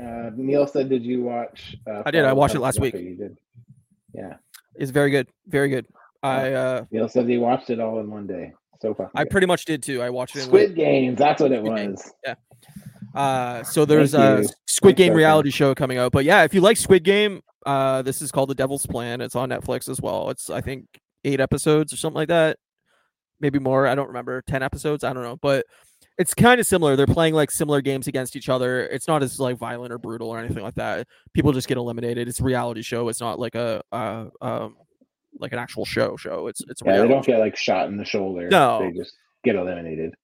uh, 0.00 0.30
Neil 0.36 0.66
said, 0.66 0.88
"Did 0.88 1.04
you 1.04 1.22
watch?" 1.22 1.76
Uh, 1.86 2.02
I 2.06 2.10
did, 2.10 2.24
I 2.24 2.32
watched 2.32 2.54
it 2.54 2.60
last 2.60 2.80
week. 2.80 2.94
You 2.94 3.16
did. 3.16 3.38
Yeah. 4.14 4.34
It's 4.78 4.90
very 4.90 5.10
good, 5.10 5.28
very 5.46 5.68
good. 5.68 5.86
I 6.22 6.52
uh, 6.52 6.84
Neil 6.90 7.08
said 7.08 7.28
he 7.28 7.38
watched 7.38 7.70
it 7.70 7.80
all 7.80 8.00
in 8.00 8.10
one 8.10 8.26
day. 8.26 8.52
So 8.80 8.94
far, 8.94 9.10
I 9.14 9.24
pretty 9.24 9.46
much 9.46 9.64
did 9.64 9.82
too. 9.82 10.00
I 10.02 10.10
watched 10.10 10.36
it. 10.36 10.40
Like, 10.40 10.46
Squid 10.46 10.74
Games. 10.76 11.18
That's 11.18 11.42
what 11.42 11.52
it 11.52 11.64
Games. 11.64 12.10
was. 12.24 12.36
Uh, 13.14 13.62
so 13.64 13.84
there's 13.84 14.12
Thank 14.12 14.40
a 14.40 14.42
you. 14.42 14.48
Squid 14.66 14.96
Game 14.96 15.08
Duncan. 15.08 15.16
reality 15.18 15.50
show 15.50 15.74
coming 15.74 15.98
out. 15.98 16.12
But 16.12 16.24
yeah, 16.24 16.44
if 16.44 16.54
you 16.54 16.60
like 16.60 16.76
Squid 16.76 17.02
Game, 17.02 17.40
uh, 17.66 18.02
this 18.02 18.22
is 18.22 18.30
called 18.30 18.50
The 18.50 18.54
Devil's 18.54 18.86
Plan. 18.86 19.20
It's 19.20 19.34
on 19.34 19.48
Netflix 19.48 19.88
as 19.88 20.00
well. 20.00 20.30
It's 20.30 20.48
I 20.50 20.60
think 20.60 20.84
eight 21.24 21.40
episodes 21.40 21.92
or 21.92 21.96
something 21.96 22.16
like 22.16 22.28
that, 22.28 22.58
maybe 23.40 23.58
more. 23.58 23.86
I 23.86 23.94
don't 23.96 24.08
remember. 24.08 24.42
Ten 24.46 24.62
episodes. 24.62 25.02
I 25.02 25.12
don't 25.12 25.24
know, 25.24 25.36
but 25.36 25.66
it's 26.18 26.34
kind 26.34 26.60
of 26.60 26.66
similar. 26.66 26.96
They're 26.96 27.06
playing 27.06 27.34
like 27.34 27.50
similar 27.50 27.80
games 27.80 28.08
against 28.08 28.34
each 28.34 28.48
other. 28.48 28.86
It's 28.86 29.06
not 29.06 29.22
as 29.22 29.38
like 29.38 29.56
violent 29.56 29.92
or 29.92 29.98
brutal 29.98 30.28
or 30.28 30.38
anything 30.38 30.62
like 30.62 30.74
that. 30.74 31.06
People 31.32 31.52
just 31.52 31.68
get 31.68 31.78
eliminated. 31.78 32.28
It's 32.28 32.40
a 32.40 32.44
reality 32.44 32.82
show. 32.82 33.08
It's 33.08 33.20
not 33.20 33.38
like 33.38 33.54
a 33.54 33.82
uh, 33.92 34.26
um 34.40 34.76
like 35.38 35.52
an 35.52 35.58
actual 35.58 35.84
show. 35.84 36.16
Show. 36.16 36.48
It's 36.48 36.60
it's 36.68 36.82
Yeah, 36.84 36.98
they 36.98 37.08
don't 37.08 37.24
get 37.24 37.38
like 37.38 37.56
shot 37.56 37.88
in 37.88 37.96
the 37.96 38.04
shoulder. 38.04 38.48
No. 38.48 38.80
they 38.80 38.92
just 38.98 39.14
get 39.44 39.54
eliminated. 39.54 40.14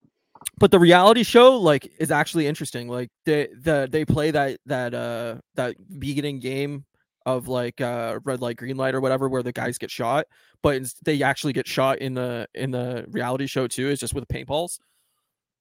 but 0.58 0.70
the 0.72 0.78
reality 0.78 1.22
show 1.22 1.56
like 1.56 1.90
is 2.00 2.10
actually 2.10 2.46
interesting 2.46 2.88
like 2.88 3.08
they 3.24 3.48
the 3.62 3.88
they 3.90 4.04
play 4.04 4.30
that 4.32 4.58
that 4.66 4.92
uh 4.92 5.36
that 5.54 5.76
beginning 6.00 6.40
game 6.40 6.84
of 7.24 7.46
like 7.48 7.80
uh 7.80 8.18
red 8.24 8.40
light 8.42 8.56
green 8.56 8.76
light 8.76 8.94
or 8.94 9.00
whatever 9.00 9.28
where 9.28 9.42
the 9.42 9.52
guys 9.52 9.78
get 9.78 9.90
shot 9.90 10.26
but 10.62 10.82
they 11.04 11.22
actually 11.22 11.52
get 11.52 11.66
shot 11.66 11.98
in 11.98 12.14
the 12.14 12.46
in 12.54 12.72
the 12.72 13.04
reality 13.08 13.46
show 13.46 13.66
too 13.68 13.88
it's 13.88 14.00
just 14.00 14.14
with 14.14 14.26
paintballs 14.28 14.78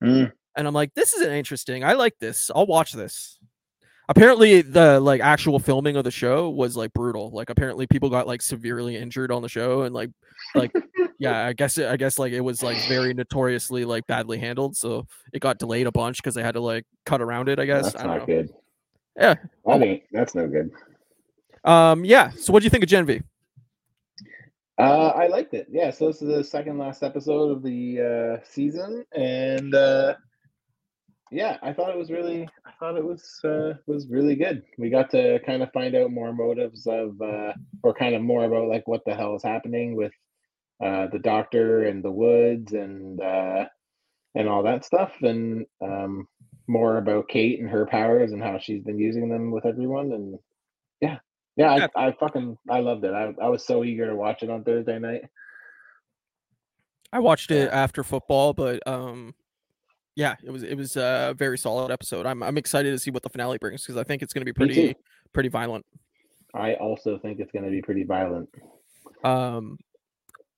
Mm. 0.03 0.31
and 0.57 0.67
i'm 0.67 0.73
like 0.73 0.93
this 0.95 1.13
is 1.13 1.21
interesting 1.25 1.83
i 1.83 1.93
like 1.93 2.17
this 2.19 2.51
i'll 2.53 2.65
watch 2.65 2.91
this 2.93 3.39
apparently 4.09 4.61
the 4.61 4.99
like 4.99 5.21
actual 5.21 5.59
filming 5.59 5.95
of 5.95 6.03
the 6.03 6.11
show 6.11 6.49
was 6.49 6.75
like 6.75 6.91
brutal 6.93 7.29
like 7.31 7.49
apparently 7.49 7.87
people 7.87 8.09
got 8.09 8.27
like 8.27 8.41
severely 8.41 8.97
injured 8.97 9.31
on 9.31 9.41
the 9.41 9.47
show 9.49 9.83
and 9.83 9.95
like 9.95 10.09
like 10.55 10.73
yeah 11.19 11.45
i 11.45 11.53
guess 11.53 11.77
it, 11.77 11.87
i 11.87 11.95
guess 11.95 12.19
like 12.19 12.33
it 12.33 12.41
was 12.41 12.61
like 12.61 12.77
very 12.87 13.13
notoriously 13.13 13.85
like 13.85 14.05
badly 14.07 14.37
handled 14.37 14.75
so 14.75 15.07
it 15.31 15.39
got 15.39 15.57
delayed 15.57 15.87
a 15.87 15.91
bunch 15.91 16.17
because 16.17 16.35
they 16.35 16.43
had 16.43 16.53
to 16.55 16.59
like 16.59 16.85
cut 17.05 17.21
around 17.21 17.47
it 17.47 17.59
i 17.59 17.65
guess 17.65 17.93
That's 17.93 17.95
i 17.95 17.99
don't 17.99 18.07
not 18.07 18.19
know 18.19 18.25
good. 18.25 18.49
Yeah. 19.15 19.35
I 19.67 19.77
think 19.79 20.03
that's 20.11 20.35
no 20.35 20.47
good. 20.47 20.71
um 21.63 22.03
yeah 22.03 22.31
so 22.31 22.51
what 22.51 22.59
do 22.59 22.65
you 22.65 22.69
think 22.69 22.83
of 22.83 22.89
gen 22.89 23.05
v 23.05 23.21
Uh, 24.77 25.09
I 25.15 25.27
liked 25.27 25.53
it. 25.53 25.67
Yeah, 25.69 25.91
so 25.91 26.07
this 26.07 26.21
is 26.21 26.27
the 26.27 26.43
second 26.43 26.79
last 26.79 27.03
episode 27.03 27.51
of 27.51 27.63
the 27.63 28.39
uh, 28.41 28.43
season, 28.43 29.05
and 29.15 29.73
uh, 29.75 30.15
yeah, 31.31 31.57
I 31.61 31.73
thought 31.73 31.91
it 31.91 31.97
was 31.97 32.09
really, 32.09 32.49
I 32.65 32.71
thought 32.79 32.97
it 32.97 33.05
was 33.05 33.39
uh, 33.43 33.73
was 33.85 34.07
really 34.07 34.35
good. 34.35 34.63
We 34.79 34.89
got 34.89 35.11
to 35.11 35.39
kind 35.45 35.61
of 35.61 35.71
find 35.73 35.95
out 35.95 36.11
more 36.11 36.33
motives 36.33 36.87
of, 36.87 37.21
uh, 37.21 37.53
or 37.83 37.93
kind 37.93 38.15
of 38.15 38.23
more 38.23 38.45
about 38.45 38.67
like 38.67 38.87
what 38.87 39.05
the 39.05 39.13
hell 39.13 39.35
is 39.35 39.43
happening 39.43 39.95
with 39.95 40.13
uh, 40.83 41.07
the 41.11 41.19
doctor 41.19 41.83
and 41.83 42.03
the 42.03 42.11
woods 42.11 42.73
and 42.73 43.21
uh, 43.21 43.65
and 44.33 44.49
all 44.49 44.63
that 44.63 44.85
stuff, 44.85 45.11
and 45.21 45.67
um, 45.81 46.27
more 46.67 46.97
about 46.97 47.29
Kate 47.29 47.59
and 47.59 47.69
her 47.69 47.85
powers 47.85 48.31
and 48.31 48.41
how 48.41 48.57
she's 48.57 48.81
been 48.81 48.97
using 48.97 49.29
them 49.29 49.51
with 49.51 49.67
everyone, 49.67 50.11
and 50.13 50.39
yeah. 51.55 51.87
I, 51.95 52.07
I 52.07 52.11
fucking 52.13 52.57
I 52.69 52.79
loved 52.79 53.03
it. 53.05 53.13
I, 53.13 53.33
I 53.41 53.49
was 53.49 53.65
so 53.65 53.83
eager 53.83 54.05
to 54.07 54.15
watch 54.15 54.43
it 54.43 54.49
on 54.49 54.63
Thursday 54.63 54.99
night. 54.99 55.21
i 57.11 57.19
watched 57.19 57.51
it 57.51 57.69
after 57.71 58.03
football 58.03 58.53
but 58.53 58.85
um 58.87 59.33
yeah 60.15 60.35
it 60.43 60.49
was 60.51 60.63
it 60.63 60.75
was 60.75 60.95
a 60.97 61.33
very 61.37 61.57
solid 61.57 61.91
episode 61.91 62.25
i'm, 62.25 62.41
I'm 62.41 62.57
excited 62.57 62.89
to 62.91 62.97
see 62.99 63.11
what 63.11 63.21
the 63.23 63.29
finale 63.29 63.57
brings 63.59 63.83
because 63.83 63.97
i 63.97 64.03
think 64.03 64.21
it's 64.23 64.33
going 64.33 64.41
to 64.41 64.45
be 64.45 64.53
pretty 64.53 64.95
pretty 65.33 65.49
violent 65.49 65.85
I 66.55 66.75
also 66.75 67.17
think 67.17 67.39
it's 67.39 67.51
going 67.51 67.65
to 67.65 67.71
be 67.71 67.81
pretty 67.81 68.03
violent. 68.03 68.47
um 69.23 69.79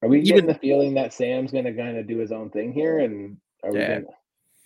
Are 0.01 0.09
we 0.09 0.17
Even- 0.19 0.27
getting 0.27 0.47
the 0.47 0.55
feeling 0.59 0.93
that 0.95 1.13
Sam's 1.13 1.53
going 1.53 1.63
to 1.63 1.73
kind 1.73 1.97
of 1.97 2.05
do 2.05 2.17
his 2.17 2.33
own 2.33 2.49
thing 2.49 2.73
here? 2.73 2.99
And 2.99 3.37
are 3.63 3.71
we 3.71 3.79
Yeah. 3.79 3.87
gonna, 3.99 4.05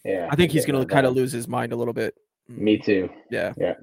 yeah, 0.04 0.28
i 0.32 0.36
think 0.36 0.52
he's 0.52 0.66
going 0.66 0.80
to 0.80 0.92
kind 0.92 1.06
of 1.06 1.14
lose 1.14 1.32
his 1.32 1.48
mind 1.48 1.72
a 1.72 1.76
little 1.76 1.94
bit 1.94 2.16
Me 2.48 2.80
too. 2.80 3.10
Yeah, 3.30 3.54
yeah 3.58 3.76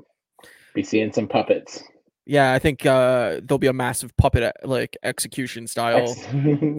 Be 0.75 0.83
seeing 0.83 1.13
some 1.13 1.29
puppets. 1.29 1.85
Yeah 2.27 2.53
i 2.53 2.59
think 2.59 2.85
uh 2.85 3.41
there'll 3.43 3.59
be 3.59 3.67
a 3.69 3.73
massive 3.73 4.15
puppet 4.17 4.43
uh, 4.43 4.53
like 4.65 4.97
execution 5.03 5.67
style 5.67 6.17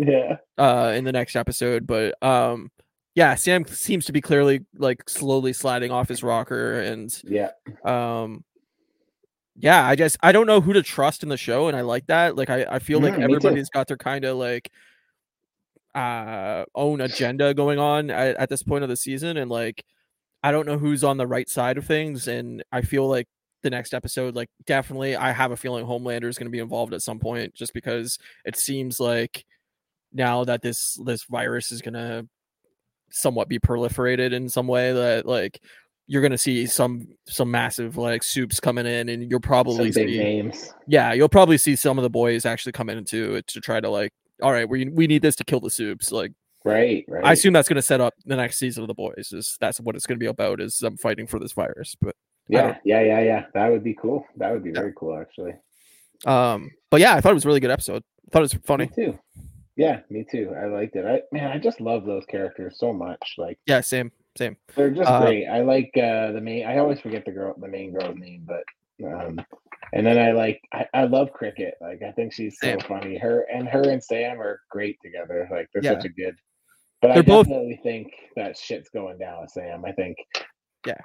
yeah, 0.05 0.37
uh 0.57 0.91
in 0.95 1.03
the 1.05 1.11
next 1.11 1.35
episode 1.35 1.87
but 1.87 2.21
um 2.21 2.69
yeah 3.15 3.33
sam 3.35 3.65
seems 3.65 4.05
to 4.05 4.11
be 4.11 4.21
clearly 4.21 4.65
like 4.77 5.09
slowly 5.09 5.53
sliding 5.53 5.89
off 5.91 6.09
his 6.09 6.21
rocker 6.21 6.81
and 6.81 7.21
yeah. 7.23 7.49
um 7.85 8.43
yeah 9.55 9.85
i 9.87 9.95
just 9.95 10.17
i 10.21 10.31
don't 10.31 10.47
know 10.47 10.61
who 10.61 10.73
to 10.73 10.83
trust 10.83 11.23
in 11.23 11.29
the 11.29 11.37
show 11.37 11.67
and 11.67 11.75
i 11.77 11.81
like 11.81 12.05
that 12.07 12.35
like 12.35 12.49
i, 12.49 12.63
I 12.69 12.79
feel 12.79 12.99
like 12.99 13.13
Mm, 13.13 13.17
too. 13.17 13.23
everybody's 13.23 13.69
got 13.69 13.87
their 13.87 13.97
kind 13.97 14.25
of 14.25 14.37
like 14.37 14.69
uh 15.95 16.65
own 16.75 17.01
agenda 17.01 17.53
going 17.53 17.79
on 17.79 18.11
at, 18.11 18.35
at 18.35 18.49
this 18.49 18.61
point 18.61 18.83
of 18.83 18.89
the 18.89 18.95
season 18.95 19.37
and 19.37 19.49
like 19.49 19.83
i 20.43 20.51
don't 20.51 20.67
know 20.67 20.77
who's 20.77 21.03
on 21.03 21.17
the 21.17 21.25
right 21.25 21.49
side 21.49 21.77
of 21.77 21.85
things 21.87 22.27
and 22.27 22.63
i 22.71 22.81
feel 22.81 23.07
like 23.07 23.27
the 23.63 23.69
next 23.69 23.93
episode 23.93 24.35
like 24.35 24.49
definitely 24.65 25.15
i 25.15 25.31
have 25.31 25.51
a 25.51 25.57
feeling 25.57 25.85
homelander 25.85 26.25
is 26.29 26.37
going 26.37 26.45
to 26.45 26.51
be 26.51 26.59
involved 26.59 26.93
at 26.93 27.01
some 27.01 27.19
point 27.19 27.53
just 27.55 27.73
because 27.73 28.17
it 28.45 28.55
seems 28.55 28.99
like 28.99 29.45
now 30.13 30.43
that 30.43 30.61
this 30.61 30.99
this 31.05 31.23
virus 31.23 31.71
is 31.71 31.81
going 31.81 31.93
to 31.93 32.25
somewhat 33.09 33.47
be 33.49 33.59
proliferated 33.59 34.31
in 34.33 34.47
some 34.49 34.67
way 34.67 34.91
that 34.93 35.25
like 35.25 35.61
you're 36.07 36.21
going 36.21 36.31
to 36.31 36.37
see 36.37 36.65
some 36.65 37.07
some 37.27 37.49
massive 37.51 37.97
like 37.97 38.23
supes 38.23 38.59
coming 38.59 38.85
in 38.85 39.09
and 39.09 39.29
you'll 39.29 39.39
probably 39.39 39.91
Some 39.91 40.03
big 40.03 40.09
see 40.09 40.17
names. 40.17 40.73
yeah 40.87 41.13
you'll 41.13 41.27
probably 41.29 41.57
see 41.57 41.75
some 41.75 41.97
of 41.97 42.03
the 42.03 42.09
boys 42.09 42.45
actually 42.45 42.71
come 42.73 42.89
in 42.89 43.03
to 43.05 43.35
it 43.35 43.47
to 43.47 43.59
try 43.59 43.79
to 43.79 43.89
like 43.89 44.11
all 44.41 44.51
right 44.51 44.69
we 44.69 44.85
we 44.89 45.07
need 45.07 45.21
this 45.21 45.35
to 45.37 45.43
kill 45.43 45.59
the 45.59 45.69
supes 45.71 46.11
like 46.11 46.31
Right, 46.63 47.05
right. 47.07 47.23
i 47.23 47.31
assume 47.31 47.53
that's 47.53 47.69
going 47.69 47.77
to 47.77 47.81
set 47.81 48.01
up 48.01 48.13
the 48.25 48.35
next 48.35 48.57
season 48.59 48.83
of 48.83 48.87
the 48.87 48.93
boys 48.93 49.29
is 49.31 49.55
that's 49.61 49.79
what 49.79 49.95
it's 49.95 50.05
going 50.05 50.17
to 50.17 50.23
be 50.23 50.25
about 50.27 50.59
is 50.59 50.79
them 50.79 50.97
fighting 50.97 51.25
for 51.27 51.39
this 51.39 51.53
virus 51.53 51.95
but 52.01 52.15
yeah, 52.49 52.77
yeah, 52.83 53.01
yeah, 53.01 53.19
yeah. 53.21 53.45
That 53.53 53.69
would 53.71 53.83
be 53.83 53.93
cool. 53.93 54.25
That 54.37 54.51
would 54.51 54.63
be 54.63 54.69
Yeah. 54.71 54.79
very 54.81 54.93
cool, 54.95 55.17
actually. 55.19 55.53
um 56.25 56.71
but 56.89 56.99
yeah 56.99 57.13
i 57.15 57.21
thought 57.21 57.29
it 57.31 57.35
was 57.35 57.45
a 57.45 57.47
really 57.47 57.59
good 57.59 57.69
episode 57.69 58.01
I 58.27 58.29
thought 58.31 58.39
it 58.39 58.53
was 58.53 58.59
funny 58.65 58.85
Me 58.97 59.05
too. 59.05 59.19
Yeah, 59.75 59.99
me 60.09 60.25
too. 60.29 60.55
I 60.59 60.65
liked 60.65 60.95
it. 60.95 61.05
I 61.05 61.21
man, 61.31 61.51
I 61.51 61.59
just 61.59 61.79
love 61.79 62.03
those 62.05 62.25
characters 62.25 62.79
so 62.79 62.91
much. 62.91 63.35
Like 63.37 63.59
yeah 63.67 63.81
same 63.81 64.11
same 64.35 64.57
They're 64.75 64.89
just 64.89 65.07
Uh, 65.09 65.21
great. 65.21 65.45
I 65.47 65.61
like 65.61 65.91
uh, 65.95 66.31
the 66.31 66.41
main. 66.41 66.65
I 66.65 66.79
always 66.79 66.99
forget 66.99 67.23
the 67.25 67.31
girl, 67.31 67.53
the 67.59 67.67
main 67.67 67.91
girl's 67.93 68.17
name, 68.17 68.47
but 68.47 68.63
um, 69.05 69.39
and 69.93 70.03
then 70.05 70.17
I 70.17 70.31
like. 70.31 70.59
I, 70.73 70.87
I 70.95 71.03
love 71.03 71.31
Cricket. 71.31 71.75
Like 71.79 72.01
I 72.01 72.11
think 72.13 72.33
she's 72.33 72.57
so 72.59 72.67
Sam. 72.69 72.79
funny. 72.79 73.17
Her 73.19 73.45
and 73.53 73.67
her 73.69 73.87
and 73.91 74.03
Sam 74.03 74.41
are 74.41 74.59
great 74.71 74.97
together. 75.05 75.47
Like 75.51 75.67
they're 75.71 75.83
Yeah. 75.83 75.93
such 75.93 76.05
a 76.05 76.09
good. 76.09 76.35
But 76.99 77.11
I 77.11 77.13
They're 77.15 77.23
both- 77.23 77.45
definitely 77.45 77.79
think 77.83 78.07
that 78.35 78.57
shit's 78.57 78.89
going 78.89 79.19
down 79.19 79.41
with 79.41 79.51
Sam. 79.51 79.85
I 79.85 79.91
think. 79.91 80.17
Yeah. 80.87 80.97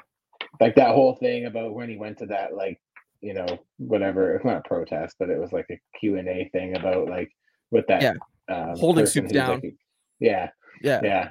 Like 0.61 0.74
that 0.76 0.94
whole 0.94 1.14
thing 1.16 1.46
about 1.46 1.74
when 1.74 1.88
he 1.88 1.96
went 1.96 2.18
to 2.18 2.26
that 2.26 2.55
like 2.55 2.80
you 3.20 3.34
know 3.34 3.46
whatever 3.78 4.34
it's 4.34 4.44
not 4.44 4.59
a 4.59 4.68
protest 4.68 5.16
but 5.18 5.30
it 5.30 5.38
was 5.38 5.53
like 5.53 5.66
a 5.70 5.80
Q 5.98 6.16
and 6.18 6.28
A 6.28 6.48
thing 6.53 6.76
about 6.76 7.09
like 7.09 7.30
with 7.70 7.86
that 7.86 8.03
Yeah. 8.03 8.14
um, 8.48 8.76
Holding 8.76 9.07
soup 9.07 9.28
down. 9.28 9.61
like, 9.62 9.74
yeah 10.20 10.50
yeah 10.82 11.00
yeah. 11.03 11.30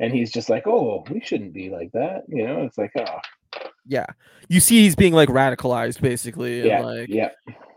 And 0.00 0.12
he's 0.12 0.32
just 0.32 0.50
like, 0.50 0.66
oh, 0.66 1.04
we 1.08 1.20
shouldn't 1.20 1.52
be 1.52 1.70
like 1.70 1.92
that. 1.92 2.24
You 2.26 2.44
know, 2.44 2.62
it's 2.64 2.76
like, 2.76 2.90
oh, 2.98 3.18
yeah, 3.86 4.06
you 4.48 4.58
see 4.58 4.82
he's 4.82 4.96
being 4.96 5.12
like 5.12 5.28
radicalized 5.28 6.00
basically, 6.00 6.58
and 6.60 6.68
Yeah, 6.68 6.80
like 6.80 7.08
yeah. 7.08 7.30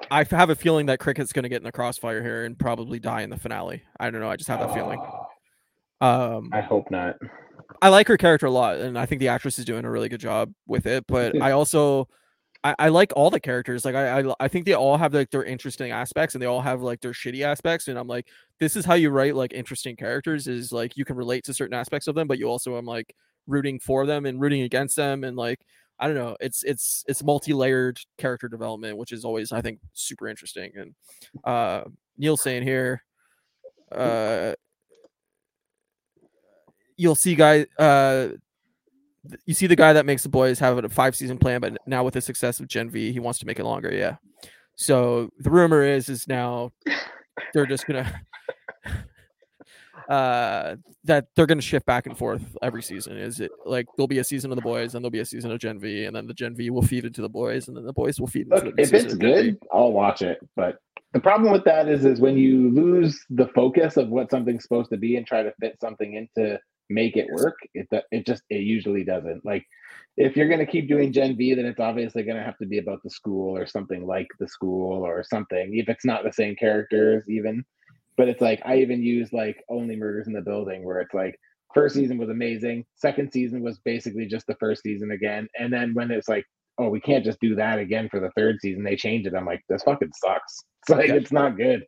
i 0.09 0.23
have 0.23 0.49
a 0.49 0.55
feeling 0.55 0.87
that 0.87 0.99
Cricket's 0.99 1.31
going 1.31 1.43
to 1.43 1.49
get 1.49 1.57
in 1.57 1.63
the 1.63 1.71
crossfire 1.71 2.23
here 2.23 2.43
and 2.45 2.57
probably 2.57 2.97
die 2.97 3.21
in 3.21 3.29
the 3.29 3.37
finale. 3.37 3.83
I 3.99 4.09
don't 4.09 4.19
know. 4.19 4.29
I 4.29 4.35
just 4.35 4.49
have 4.49 4.59
that 4.61 4.73
feeling. 4.73 4.99
Um, 6.01 6.49
I 6.53 6.61
hope 6.61 6.89
not. 6.89 7.17
I 7.81 7.89
like 7.89 8.07
her 8.07 8.17
character 8.17 8.45
a 8.45 8.51
lot, 8.51 8.77
and 8.77 8.97
I 8.97 9.05
think 9.05 9.19
the 9.19 9.27
actress 9.27 9.59
is 9.59 9.65
doing 9.65 9.85
a 9.85 9.91
really 9.91 10.09
good 10.09 10.19
job 10.19 10.53
with 10.65 10.85
it. 10.85 11.05
But. 11.07 11.35
I 11.41 11.51
also, 11.51 12.07
I, 12.63 12.75
I 12.79 12.89
like 12.89 13.13
all 13.15 13.29
the 13.29 13.39
characters. 13.39 13.85
Like 13.85 13.95
I, 13.95 14.19
I, 14.21 14.33
I 14.39 14.47
think 14.47 14.65
they 14.65 14.73
all 14.73 14.97
have 14.97 15.13
like 15.13 15.29
their 15.31 15.43
interesting 15.43 15.91
aspects, 15.91 16.35
and 16.35 16.41
they 16.41 16.47
all 16.47 16.61
have 16.61 16.81
like 16.81 17.01
their 17.01 17.11
shitty 17.11 17.41
aspects. 17.41 17.87
And 17.87 17.97
I'm 17.97 18.07
like, 18.07 18.27
this 18.59 18.75
is 18.75 18.85
how 18.85 18.95
you 18.95 19.09
write 19.09 19.35
like 19.35 19.53
interesting 19.53 19.95
characters. 19.95 20.47
Is 20.47 20.71
like 20.71 20.97
you 20.97 21.05
can 21.05 21.15
relate 21.15 21.43
to 21.45 21.53
certain 21.53 21.73
aspects 21.73 22.07
of 22.07 22.15
them, 22.15 22.27
but 22.27 22.39
you 22.39 22.47
also 22.47 22.77
am 22.77 22.85
like 22.85 23.13
rooting 23.47 23.79
for 23.79 24.05
them 24.05 24.25
and 24.25 24.41
rooting 24.41 24.63
against 24.63 24.95
them, 24.95 25.23
and 25.23 25.37
like 25.37 25.59
I 25.99 26.07
don't 26.07 26.15
know. 26.15 26.37
It's 26.39 26.63
it's 26.63 27.03
it's 27.07 27.23
multi-layered 27.23 27.99
character 28.17 28.47
development, 28.47 28.97
which 28.97 29.11
is 29.11 29.25
always 29.25 29.51
I 29.51 29.61
think 29.61 29.79
super 29.93 30.27
interesting. 30.27 30.71
And 30.75 30.95
uh 31.43 31.83
Neil 32.17 32.37
saying 32.37 32.63
here, 32.63 33.03
uh 33.91 34.53
you'll 36.97 37.15
see 37.15 37.35
guy 37.35 37.65
uh 37.79 38.29
you 39.45 39.53
see 39.53 39.67
the 39.67 39.75
guy 39.75 39.93
that 39.93 40.05
makes 40.05 40.23
the 40.23 40.29
boys 40.29 40.59
have 40.59 40.83
a 40.83 40.89
five 40.89 41.15
season 41.15 41.37
plan, 41.37 41.61
but 41.61 41.77
now 41.85 42.03
with 42.03 42.13
the 42.13 42.21
success 42.21 42.59
of 42.59 42.67
Gen 42.67 42.89
V, 42.89 43.11
he 43.11 43.19
wants 43.19 43.39
to 43.39 43.45
make 43.45 43.59
it 43.59 43.65
longer. 43.65 43.93
Yeah. 43.93 44.15
So 44.75 45.29
the 45.39 45.49
rumor 45.49 45.83
is 45.83 46.09
is 46.09 46.27
now 46.27 46.71
they're 47.53 47.65
just 47.65 47.85
gonna 47.87 48.21
uh 50.09 50.75
that 51.03 51.27
they're 51.35 51.45
gonna 51.45 51.61
shift 51.61 51.85
back 51.85 52.05
and 52.05 52.17
forth 52.17 52.55
every 52.61 52.81
season. 52.81 53.17
Is 53.17 53.39
it 53.39 53.51
like 53.65 53.87
there'll 53.95 54.07
be 54.07 54.19
a 54.19 54.23
season 54.23 54.51
of 54.51 54.55
the 54.55 54.61
boys, 54.61 54.95
and 54.95 55.03
there'll 55.03 55.11
be 55.11 55.19
a 55.19 55.25
season 55.25 55.51
of 55.51 55.59
Gen 55.59 55.79
V, 55.79 56.05
and 56.05 56.15
then 56.15 56.27
the 56.27 56.33
Gen 56.33 56.55
V 56.55 56.69
will 56.69 56.81
feed 56.81 57.05
into 57.05 57.21
the 57.21 57.29
boys, 57.29 57.67
and 57.67 57.75
then 57.75 57.85
the 57.85 57.93
boys 57.93 58.19
will 58.19 58.27
feed 58.27 58.47
into 58.47 58.65
Look, 58.65 58.75
the 58.75 58.81
if 58.81 58.93
it's 58.93 59.13
Gen 59.13 59.19
V. 59.19 59.25
good, 59.25 59.57
I'll 59.73 59.91
watch 59.91 60.21
it. 60.21 60.39
But 60.55 60.77
the 61.13 61.19
problem 61.19 61.51
with 61.51 61.63
that 61.65 61.87
is, 61.87 62.05
is 62.05 62.19
when 62.19 62.37
you 62.37 62.69
lose 62.69 63.19
the 63.29 63.47
focus 63.55 63.97
of 63.97 64.09
what 64.09 64.29
something's 64.29 64.63
supposed 64.63 64.89
to 64.91 64.97
be 64.97 65.15
and 65.15 65.25
try 65.25 65.41
to 65.41 65.53
fit 65.59 65.77
something 65.81 66.13
into 66.13 66.59
make 66.89 67.15
it 67.17 67.27
work, 67.31 67.55
it 67.73 67.87
it 68.11 68.25
just 68.25 68.43
it 68.49 68.61
usually 68.61 69.03
doesn't. 69.03 69.45
Like 69.45 69.65
if 70.15 70.35
you're 70.35 70.47
going 70.47 70.65
to 70.65 70.71
keep 70.71 70.87
doing 70.87 71.13
Gen 71.13 71.37
V, 71.37 71.53
then 71.53 71.65
it's 71.65 71.79
obviously 71.79 72.23
going 72.23 72.37
to 72.37 72.43
have 72.43 72.57
to 72.57 72.65
be 72.65 72.79
about 72.79 73.01
the 73.03 73.09
school 73.09 73.55
or 73.55 73.67
something 73.67 74.05
like 74.05 74.27
the 74.39 74.47
school 74.47 75.05
or 75.05 75.23
something. 75.23 75.71
If 75.77 75.89
it's 75.89 76.05
not 76.05 76.23
the 76.23 76.33
same 76.33 76.55
characters, 76.55 77.23
even. 77.29 77.63
But 78.17 78.27
it's 78.29 78.41
like 78.41 78.61
I 78.65 78.77
even 78.77 79.03
use 79.03 79.31
like 79.31 79.63
Only 79.69 79.95
Murders 79.95 80.25
in 80.25 80.33
the 80.33 80.41
Building, 80.41 80.83
where 80.83 81.01
it's 81.01 81.13
like 81.13 81.39
first 81.75 81.93
season 81.93 82.17
was 82.17 82.29
amazing, 82.29 82.83
second 82.95 83.31
season 83.31 83.61
was 83.61 83.77
basically 83.85 84.25
just 84.25 84.47
the 84.47 84.55
first 84.55 84.81
season 84.81 85.11
again, 85.11 85.47
and 85.59 85.71
then 85.71 85.93
when 85.93 86.09
it's 86.09 86.27
like 86.27 86.45
oh, 86.79 86.89
we 86.89 86.99
can't 86.99 87.25
just 87.25 87.39
do 87.39 87.55
that 87.55 87.79
again 87.79 88.07
for 88.07 88.19
the 88.19 88.29
third 88.37 88.57
season. 88.61 88.83
They 88.83 88.95
changed 88.95 89.25
it. 89.25 89.33
I'm 89.33 89.47
like, 89.47 89.63
this 89.67 89.81
fucking 89.83 90.11
sucks. 90.15 90.59
It's 90.83 90.89
like 90.89 91.07
Yeah. 91.09 91.15
it's 91.15 91.31
not 91.31 91.57
good. 91.57 91.83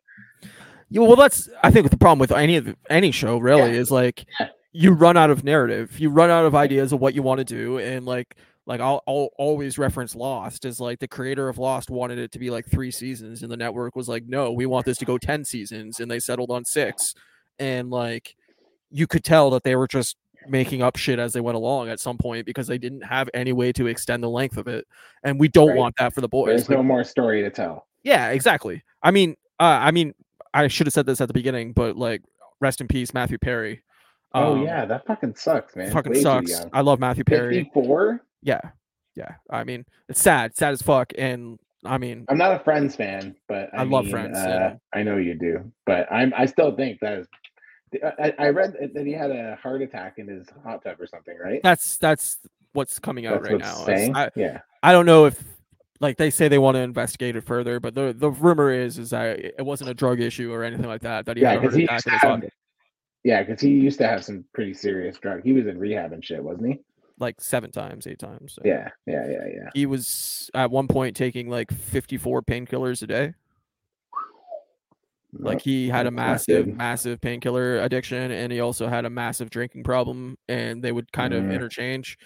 Yeah, 0.90 1.02
well, 1.02 1.14
that's 1.16 1.48
I 1.62 1.70
think 1.70 1.88
the 1.90 1.96
problem 1.96 2.18
with 2.18 2.32
any 2.32 2.56
of 2.56 2.74
any 2.90 3.12
show 3.12 3.38
really 3.38 3.72
Yeah. 3.72 3.78
is 3.80 3.90
like. 3.90 4.24
You 4.72 4.92
run 4.92 5.16
out 5.16 5.30
of 5.30 5.42
narrative, 5.44 5.98
you 5.98 6.10
run 6.10 6.30
out 6.30 6.44
of 6.44 6.54
ideas 6.54 6.92
of 6.92 7.00
what 7.00 7.14
you 7.14 7.22
want 7.22 7.38
to 7.38 7.44
do, 7.44 7.78
and 7.78 8.04
like 8.06 8.36
like 8.66 8.80
I'll, 8.80 9.02
I'll 9.08 9.30
always 9.38 9.78
reference 9.78 10.14
Lost 10.14 10.64
as 10.64 10.78
like 10.80 11.00
the 11.00 11.08
creator 11.08 11.48
of 11.48 11.58
Lost 11.58 11.90
wanted 11.90 12.18
it 12.18 12.30
to 12.32 12.38
be 12.38 12.50
like 12.50 12.66
three 12.70 12.90
seasons, 12.90 13.42
and 13.42 13.50
the 13.50 13.56
network 13.56 13.96
was 13.96 14.08
like, 14.08 14.24
no, 14.26 14.52
we 14.52 14.66
want 14.66 14.86
this 14.86 14.98
to 14.98 15.04
go 15.04 15.18
ten 15.18 15.44
seasons, 15.44 15.98
and 15.98 16.10
they 16.10 16.20
settled 16.20 16.50
on 16.50 16.64
six, 16.64 17.14
and 17.58 17.90
like 17.90 18.36
you 18.90 19.06
could 19.06 19.24
tell 19.24 19.50
that 19.50 19.64
they 19.64 19.76
were 19.76 19.88
just 19.88 20.16
making 20.48 20.82
up 20.82 20.96
shit 20.96 21.18
as 21.18 21.32
they 21.32 21.40
went 21.40 21.56
along 21.56 21.88
at 21.88 22.00
some 22.00 22.16
point 22.16 22.46
because 22.46 22.66
they 22.66 22.78
didn't 22.78 23.02
have 23.02 23.28
any 23.34 23.52
way 23.52 23.72
to 23.72 23.86
extend 23.86 24.22
the 24.22 24.28
length 24.30 24.56
of 24.56 24.68
it, 24.68 24.86
and 25.24 25.38
we 25.40 25.48
don't 25.48 25.68
Right. 25.70 25.76
want 25.76 25.96
that 25.98 26.14
for 26.14 26.20
the 26.20 26.28
boys. 26.28 26.46
There's 26.48 26.68
Like, 26.68 26.78
no 26.78 26.82
more 26.82 27.04
story 27.04 27.42
to 27.42 27.50
tell. 27.50 27.86
yeah, 28.04 28.28
exactly. 28.30 28.82
I 29.02 29.10
mean, 29.10 29.36
uh, 29.58 29.78
I 29.82 29.90
mean, 29.90 30.14
I 30.54 30.68
should 30.68 30.86
have 30.86 30.94
said 30.94 31.06
this 31.06 31.20
at 31.20 31.28
the 31.28 31.34
beginning, 31.34 31.72
but 31.72 31.96
like, 31.96 32.22
rest 32.60 32.80
in 32.80 32.88
peace, 32.88 33.12
Matthew 33.12 33.38
Perry. 33.38 33.82
Oh 34.34 34.52
Um, 34.54 34.62
yeah, 34.62 34.84
that 34.84 35.06
fucking 35.06 35.34
sucks, 35.36 35.76
man. 35.76 35.90
fucking 35.90 36.12
Way 36.12 36.22
sucks. 36.22 36.66
I 36.72 36.80
love 36.80 37.00
Matthew 37.00 37.24
Perry. 37.24 37.54
54? 37.64 38.20
Yeah, 38.42 38.60
yeah. 39.16 39.34
I 39.50 39.64
mean, 39.64 39.84
it's 40.08 40.20
sad, 40.22 40.56
sad 40.56 40.72
as 40.72 40.82
fuck. 40.82 41.12
And 41.18 41.58
I 41.84 41.98
mean, 41.98 42.26
I'm 42.28 42.38
not 42.38 42.52
a 42.54 42.58
Friends 42.64 42.96
fan, 42.96 43.34
but 43.48 43.70
I, 43.72 43.78
I 43.78 43.82
love 43.84 44.08
Friends, 44.08 44.36
Uh, 44.36 44.76
I 44.92 45.02
know 45.02 45.16
you 45.16 45.34
do, 45.34 45.72
but 45.86 46.10
I'm 46.12 46.32
I 46.36 46.46
still 46.46 46.74
think 46.74 47.00
that 47.00 47.18
is. 47.18 47.26
I, 48.20 48.32
I 48.38 48.48
read 48.50 48.76
that 48.94 49.04
he 49.04 49.12
had 49.12 49.32
a 49.32 49.58
heart 49.60 49.82
attack 49.82 50.14
in 50.18 50.28
his 50.28 50.46
hot 50.62 50.84
tub 50.84 51.00
or 51.00 51.06
something, 51.08 51.36
right? 51.36 51.60
that's 51.62 51.96
that's 51.96 52.38
what's 52.72 53.00
coming 53.00 53.26
out 53.26 53.42
That's 53.42 53.52
right 53.52 53.60
now. 53.60 53.74
saying. 53.84 54.14
I, 54.14 54.30
yeah, 54.36 54.60
I 54.82 54.92
don't 54.92 55.06
know 55.06 55.24
if 55.26 55.42
like 55.98 56.16
they 56.16 56.30
say 56.30 56.46
they 56.46 56.58
want 56.58 56.76
to 56.76 56.80
investigate 56.80 57.34
it 57.34 57.42
further, 57.44 57.80
but 57.80 57.94
the 57.94 58.14
the 58.16 58.30
rumor 58.30 58.70
is 58.70 58.96
is 58.98 59.10
that 59.10 59.40
it 59.40 59.64
wasn't 59.64 59.90
a 59.90 59.94
drug 59.94 60.20
issue 60.20 60.52
or 60.52 60.62
anything 60.62 60.86
like 60.86 61.00
that. 61.02 61.26
That 61.26 61.36
he 61.36 61.42
yeah, 61.42 61.50
had 61.50 61.58
a 61.58 61.60
heart 61.62 61.72
because 61.72 61.76
he 61.76 61.84
attack 61.84 62.04
used 62.42 62.52
yeah, 63.24 63.42
because 63.42 63.60
he 63.60 63.70
used 63.70 63.98
to 63.98 64.06
have 64.06 64.24
some 64.24 64.44
pretty 64.54 64.74
serious 64.74 65.18
drug. 65.18 65.42
He 65.44 65.52
was 65.52 65.66
in 65.66 65.78
rehab 65.78 66.12
and 66.12 66.24
shit, 66.24 66.42
wasn't 66.42 66.68
he? 66.72 66.80
like 67.18 67.38
seven 67.38 67.70
times, 67.70 68.06
eight 68.06 68.18
times. 68.18 68.54
so. 68.54 68.62
Yeah, 68.64 68.88
yeah, 69.06 69.28
yeah, 69.28 69.46
yeah. 69.46 69.68
He 69.74 69.84
was 69.84 70.50
at 70.54 70.70
one 70.70 70.88
point 70.88 71.14
taking 71.14 71.50
like 71.50 71.70
54 71.70 72.40
painkillers 72.40 73.02
a 73.02 73.06
day. 73.06 73.34
Like 75.32 75.60
he 75.60 75.88
had 75.88 76.06
a 76.06 76.10
massive, 76.10 76.66
massive 76.66 77.20
painkiller 77.20 77.78
addiction, 77.82 78.32
and 78.32 78.50
he 78.50 78.60
also 78.60 78.88
had 78.88 79.04
a 79.04 79.10
massive 79.10 79.48
drinking 79.48 79.84
problem, 79.84 80.38
and 80.48 80.82
they 80.82 80.90
would 80.92 81.12
kind 81.12 81.32
of 81.32 81.44
Mm. 81.44 81.52
interchange. 81.52 82.18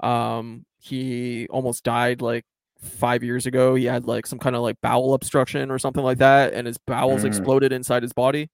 Um, 0.00 0.64
he 0.78 1.46
almost 1.50 1.82
died 1.82 2.20
like 2.22 2.44
five 2.78 3.24
years 3.24 3.46
ago. 3.46 3.74
He 3.74 3.86
had 3.86 4.06
like 4.06 4.26
some 4.26 4.38
kind 4.38 4.54
of 4.54 4.62
like 4.62 4.80
bowel 4.80 5.14
obstruction 5.14 5.70
or 5.72 5.78
something 5.78 6.04
like 6.04 6.18
that, 6.18 6.52
and 6.52 6.66
his 6.66 6.78
bowels 6.78 7.22
Mm. 7.24 7.28
exploded 7.28 7.72
inside 7.72 8.02
his 8.02 8.12
body. 8.12 8.48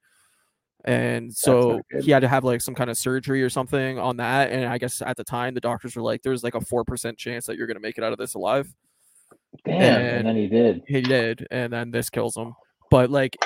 And 0.88 1.34
so 1.34 1.82
he 2.00 2.10
had 2.10 2.20
to 2.20 2.28
have 2.28 2.44
like 2.44 2.60
some 2.62 2.74
kind 2.74 2.88
of 2.88 2.96
surgery 2.96 3.42
or 3.42 3.50
something 3.50 3.98
on 3.98 4.16
that. 4.16 4.50
And 4.50 4.64
I 4.64 4.78
guess 4.78 5.02
at 5.02 5.16
the 5.18 5.24
time 5.24 5.52
the 5.54 5.60
doctors 5.60 5.94
were 5.94 6.02
like, 6.02 6.22
"There's 6.22 6.42
like 6.42 6.54
a 6.54 6.60
four 6.62 6.82
percent 6.82 7.18
chance 7.18 7.44
that 7.46 7.56
you're 7.56 7.66
gonna 7.66 7.78
make 7.80 7.98
it 7.98 8.04
out 8.04 8.12
of 8.12 8.18
this 8.18 8.34
alive." 8.34 8.74
Damn, 9.64 9.80
and- 9.82 10.06
and 10.18 10.26
then 10.28 10.36
he 10.36 10.46
did. 10.46 10.82
he 10.86 11.00
did 11.02 11.46
and 11.50 11.72
then 11.72 11.90
this 11.90 12.08
kills 12.10 12.36
him 12.36 12.54
but 12.90 13.10
like 13.10 13.36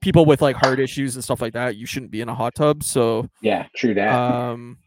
people 0.00 0.24
with 0.24 0.40
like 0.42 0.56
heart 0.56 0.78
issues 0.80 1.14
and 1.16 1.24
stuff 1.24 1.40
like 1.42 1.52
that 1.54 1.76
you 1.76 1.84
shouldn't 1.86 2.10
be 2.10 2.20
in 2.20 2.28
a 2.28 2.34
hot 2.34 2.54
tub 2.54 2.82
so 2.82 3.28
Yeah, 3.42 3.66
true 3.74 3.94
that. 3.94 4.08
um 4.14 4.78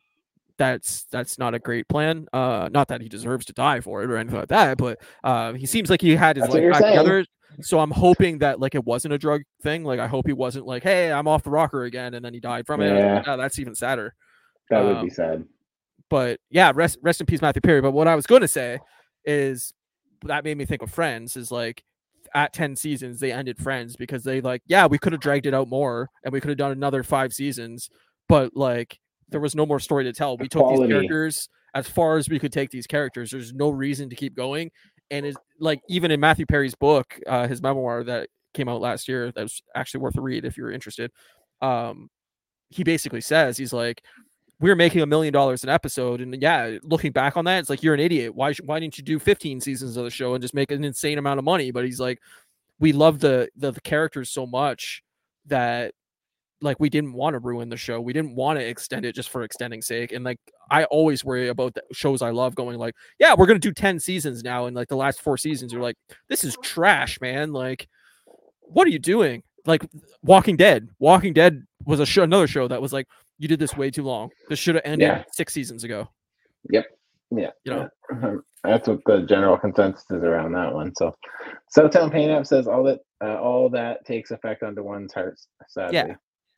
that's 0.57 1.03
that's 1.11 1.37
not 1.39 1.53
a 1.55 1.59
great 1.59 1.87
plan 1.87 2.27
uh 2.33 2.69
not 2.71 2.87
that 2.89 3.01
he 3.01 3.09
deserves 3.09 3.45
to 3.47 3.53
die 3.53 3.79
for 3.81 4.03
it 4.03 4.09
or 4.09 4.17
anything 4.17 4.39
like 4.39 4.49
that 4.49 4.77
but 4.77 4.99
uh 5.23 5.53
he 5.53 5.65
seems 5.65 5.89
like 5.89 6.01
he 6.01 6.15
had 6.15 6.35
his 6.37 6.43
That's 6.43 6.53
life 6.55 6.71
back 6.71 6.83
together 6.83 7.25
so 7.63 7.79
i'm 7.79 7.91
hoping 7.91 8.37
that 8.39 8.59
like 8.59 8.75
it 8.75 8.83
wasn't 8.85 9.13
a 9.13 9.17
drug 9.17 9.41
thing 9.61 9.83
like 9.83 9.99
i 9.99 10.07
hope 10.07 10.25
he 10.27 10.33
wasn't 10.33 10.65
like 10.65 10.83
hey 10.83 11.11
i'm 11.11 11.27
off 11.27 11.43
the 11.43 11.49
rocker 11.49 11.83
again 11.83 12.13
and 12.13 12.23
then 12.23 12.33
he 12.33 12.39
died 12.39 12.65
from 12.65 12.81
it 12.81 12.95
Yeah. 12.95 13.23
Oh, 13.25 13.37
that's 13.37 13.59
even 13.59 13.75
sadder 13.75 14.13
that 14.71 14.83
would 14.83 14.97
um, 14.97 15.05
be 15.05 15.11
sad. 15.11 15.45
but 16.09 16.39
yeah, 16.49 16.71
rest 16.73 16.97
rest 17.01 17.19
in 17.19 17.27
peace, 17.27 17.41
Matthew 17.41 17.61
Perry. 17.61 17.81
But 17.81 17.91
what 17.91 18.07
I 18.07 18.15
was 18.15 18.25
going 18.25 18.41
to 18.41 18.47
say 18.47 18.79
is 19.25 19.73
that 20.23 20.43
made 20.43 20.57
me 20.57 20.65
think 20.65 20.81
of 20.81 20.89
Friends. 20.89 21.35
Is 21.35 21.51
like 21.51 21.83
at 22.33 22.53
ten 22.53 22.75
seasons 22.77 23.19
they 23.19 23.33
ended 23.33 23.57
Friends 23.57 23.97
because 23.97 24.23
they 24.23 24.39
like 24.39 24.61
yeah 24.67 24.87
we 24.87 24.97
could 24.97 25.11
have 25.11 25.21
dragged 25.21 25.45
it 25.45 25.53
out 25.53 25.67
more 25.67 26.09
and 26.23 26.31
we 26.31 26.39
could 26.39 26.49
have 26.49 26.57
done 26.57 26.71
another 26.71 27.03
five 27.03 27.33
seasons, 27.33 27.89
but 28.29 28.55
like 28.55 28.97
there 29.29 29.41
was 29.41 29.55
no 29.55 29.65
more 29.65 29.79
story 29.79 30.05
to 30.05 30.13
tell. 30.13 30.37
We 30.37 30.47
took 30.47 30.69
these 30.69 30.87
characters 30.87 31.49
as 31.73 31.87
far 31.87 32.17
as 32.17 32.29
we 32.29 32.39
could 32.39 32.53
take 32.53 32.69
these 32.69 32.87
characters. 32.87 33.31
There's 33.31 33.53
no 33.53 33.69
reason 33.69 34.09
to 34.09 34.15
keep 34.15 34.35
going, 34.35 34.71
and 35.11 35.25
is 35.25 35.35
like 35.59 35.81
even 35.87 36.09
in 36.09 36.19
Matthew 36.19 36.45
Perry's 36.45 36.75
book, 36.75 37.19
uh, 37.27 37.47
his 37.47 37.61
memoir 37.61 38.03
that 38.05 38.29
came 38.53 38.67
out 38.67 38.81
last 38.81 39.07
year, 39.07 39.31
that 39.31 39.41
was 39.41 39.61
actually 39.75 40.01
worth 40.01 40.17
a 40.17 40.21
read 40.21 40.45
if 40.45 40.57
you're 40.57 40.71
interested. 40.71 41.11
Um, 41.61 42.09
he 42.69 42.83
basically 42.83 43.21
says 43.21 43.57
he's 43.57 43.73
like 43.73 44.01
we're 44.59 44.75
making 44.75 45.01
a 45.01 45.05
million 45.05 45.33
dollars 45.33 45.63
an 45.63 45.69
episode 45.69 46.21
and 46.21 46.41
yeah 46.41 46.77
looking 46.83 47.11
back 47.11 47.35
on 47.35 47.45
that 47.45 47.59
it's 47.59 47.69
like 47.69 47.83
you're 47.83 47.93
an 47.93 47.99
idiot 47.99 48.33
why 48.33 48.53
why 48.63 48.79
didn't 48.79 48.97
you 48.97 49.03
do 49.03 49.19
15 49.19 49.59
seasons 49.59 49.97
of 49.97 50.05
the 50.05 50.09
show 50.09 50.33
and 50.33 50.41
just 50.41 50.53
make 50.53 50.71
an 50.71 50.83
insane 50.83 51.17
amount 51.17 51.37
of 51.37 51.43
money 51.43 51.71
but 51.71 51.83
he's 51.83 51.99
like 51.99 52.19
we 52.79 52.93
love 52.93 53.19
the 53.19 53.49
the, 53.57 53.71
the 53.71 53.81
characters 53.81 54.29
so 54.29 54.47
much 54.47 55.03
that 55.47 55.93
like 56.61 56.79
we 56.79 56.89
didn't 56.89 57.13
want 57.13 57.33
to 57.33 57.39
ruin 57.39 57.69
the 57.69 57.77
show 57.77 57.99
we 57.99 58.13
didn't 58.13 58.35
want 58.35 58.57
to 58.59 58.65
extend 58.65 59.05
it 59.05 59.15
just 59.15 59.29
for 59.29 59.43
extending 59.43 59.81
sake 59.81 60.11
and 60.11 60.23
like 60.23 60.37
i 60.69 60.83
always 60.85 61.25
worry 61.25 61.47
about 61.49 61.73
the 61.73 61.81
shows 61.91 62.21
i 62.21 62.29
love 62.29 62.53
going 62.55 62.77
like 62.77 62.95
yeah 63.19 63.33
we're 63.37 63.47
gonna 63.47 63.59
do 63.59 63.71
10 63.73 63.99
seasons 63.99 64.43
now 64.43 64.65
and 64.67 64.75
like 64.75 64.87
the 64.87 64.95
last 64.95 65.21
four 65.21 65.37
seasons 65.37 65.73
you're 65.73 65.81
like 65.81 65.97
this 66.29 66.43
is 66.43 66.55
trash 66.61 67.19
man 67.19 67.51
like 67.51 67.87
what 68.61 68.87
are 68.87 68.91
you 68.91 68.99
doing 68.99 69.41
like 69.65 69.85
walking 70.23 70.55
dead 70.55 70.87
walking 70.99 71.33
dead 71.33 71.65
was 71.85 71.99
a 71.99 72.05
show 72.05 72.23
another 72.23 72.47
show 72.47 72.67
that 72.67 72.81
was 72.81 72.93
like 72.93 73.07
you 73.41 73.47
did 73.47 73.57
this 73.57 73.75
way 73.75 73.89
too 73.89 74.03
long. 74.03 74.29
This 74.49 74.59
should 74.59 74.75
have 74.75 74.83
ended 74.85 75.07
Yeah. 75.07 75.23
six 75.31 75.51
seasons 75.51 75.83
ago. 75.83 76.07
Yep. 76.69 76.85
Yeah, 77.31 77.49
You 77.63 77.73
know, 77.73 78.41
that's 78.63 78.87
what 78.87 78.99
the 79.07 79.21
general 79.21 79.57
consensus 79.57 80.03
is 80.11 80.21
around 80.21 80.51
that 80.51 80.71
one. 80.71 80.93
So, 80.95 81.15
Southtown 81.75 82.11
Pain 82.11 82.29
App 82.29 82.45
says 82.45 82.67
all 82.67 82.83
that 82.83 82.99
uh, 83.19 83.39
all 83.41 83.67
that 83.69 84.05
takes 84.05 84.29
effect 84.29 84.61
onto 84.61 84.83
one's 84.83 85.11
heart. 85.13 85.39
Sadly. 85.69 85.97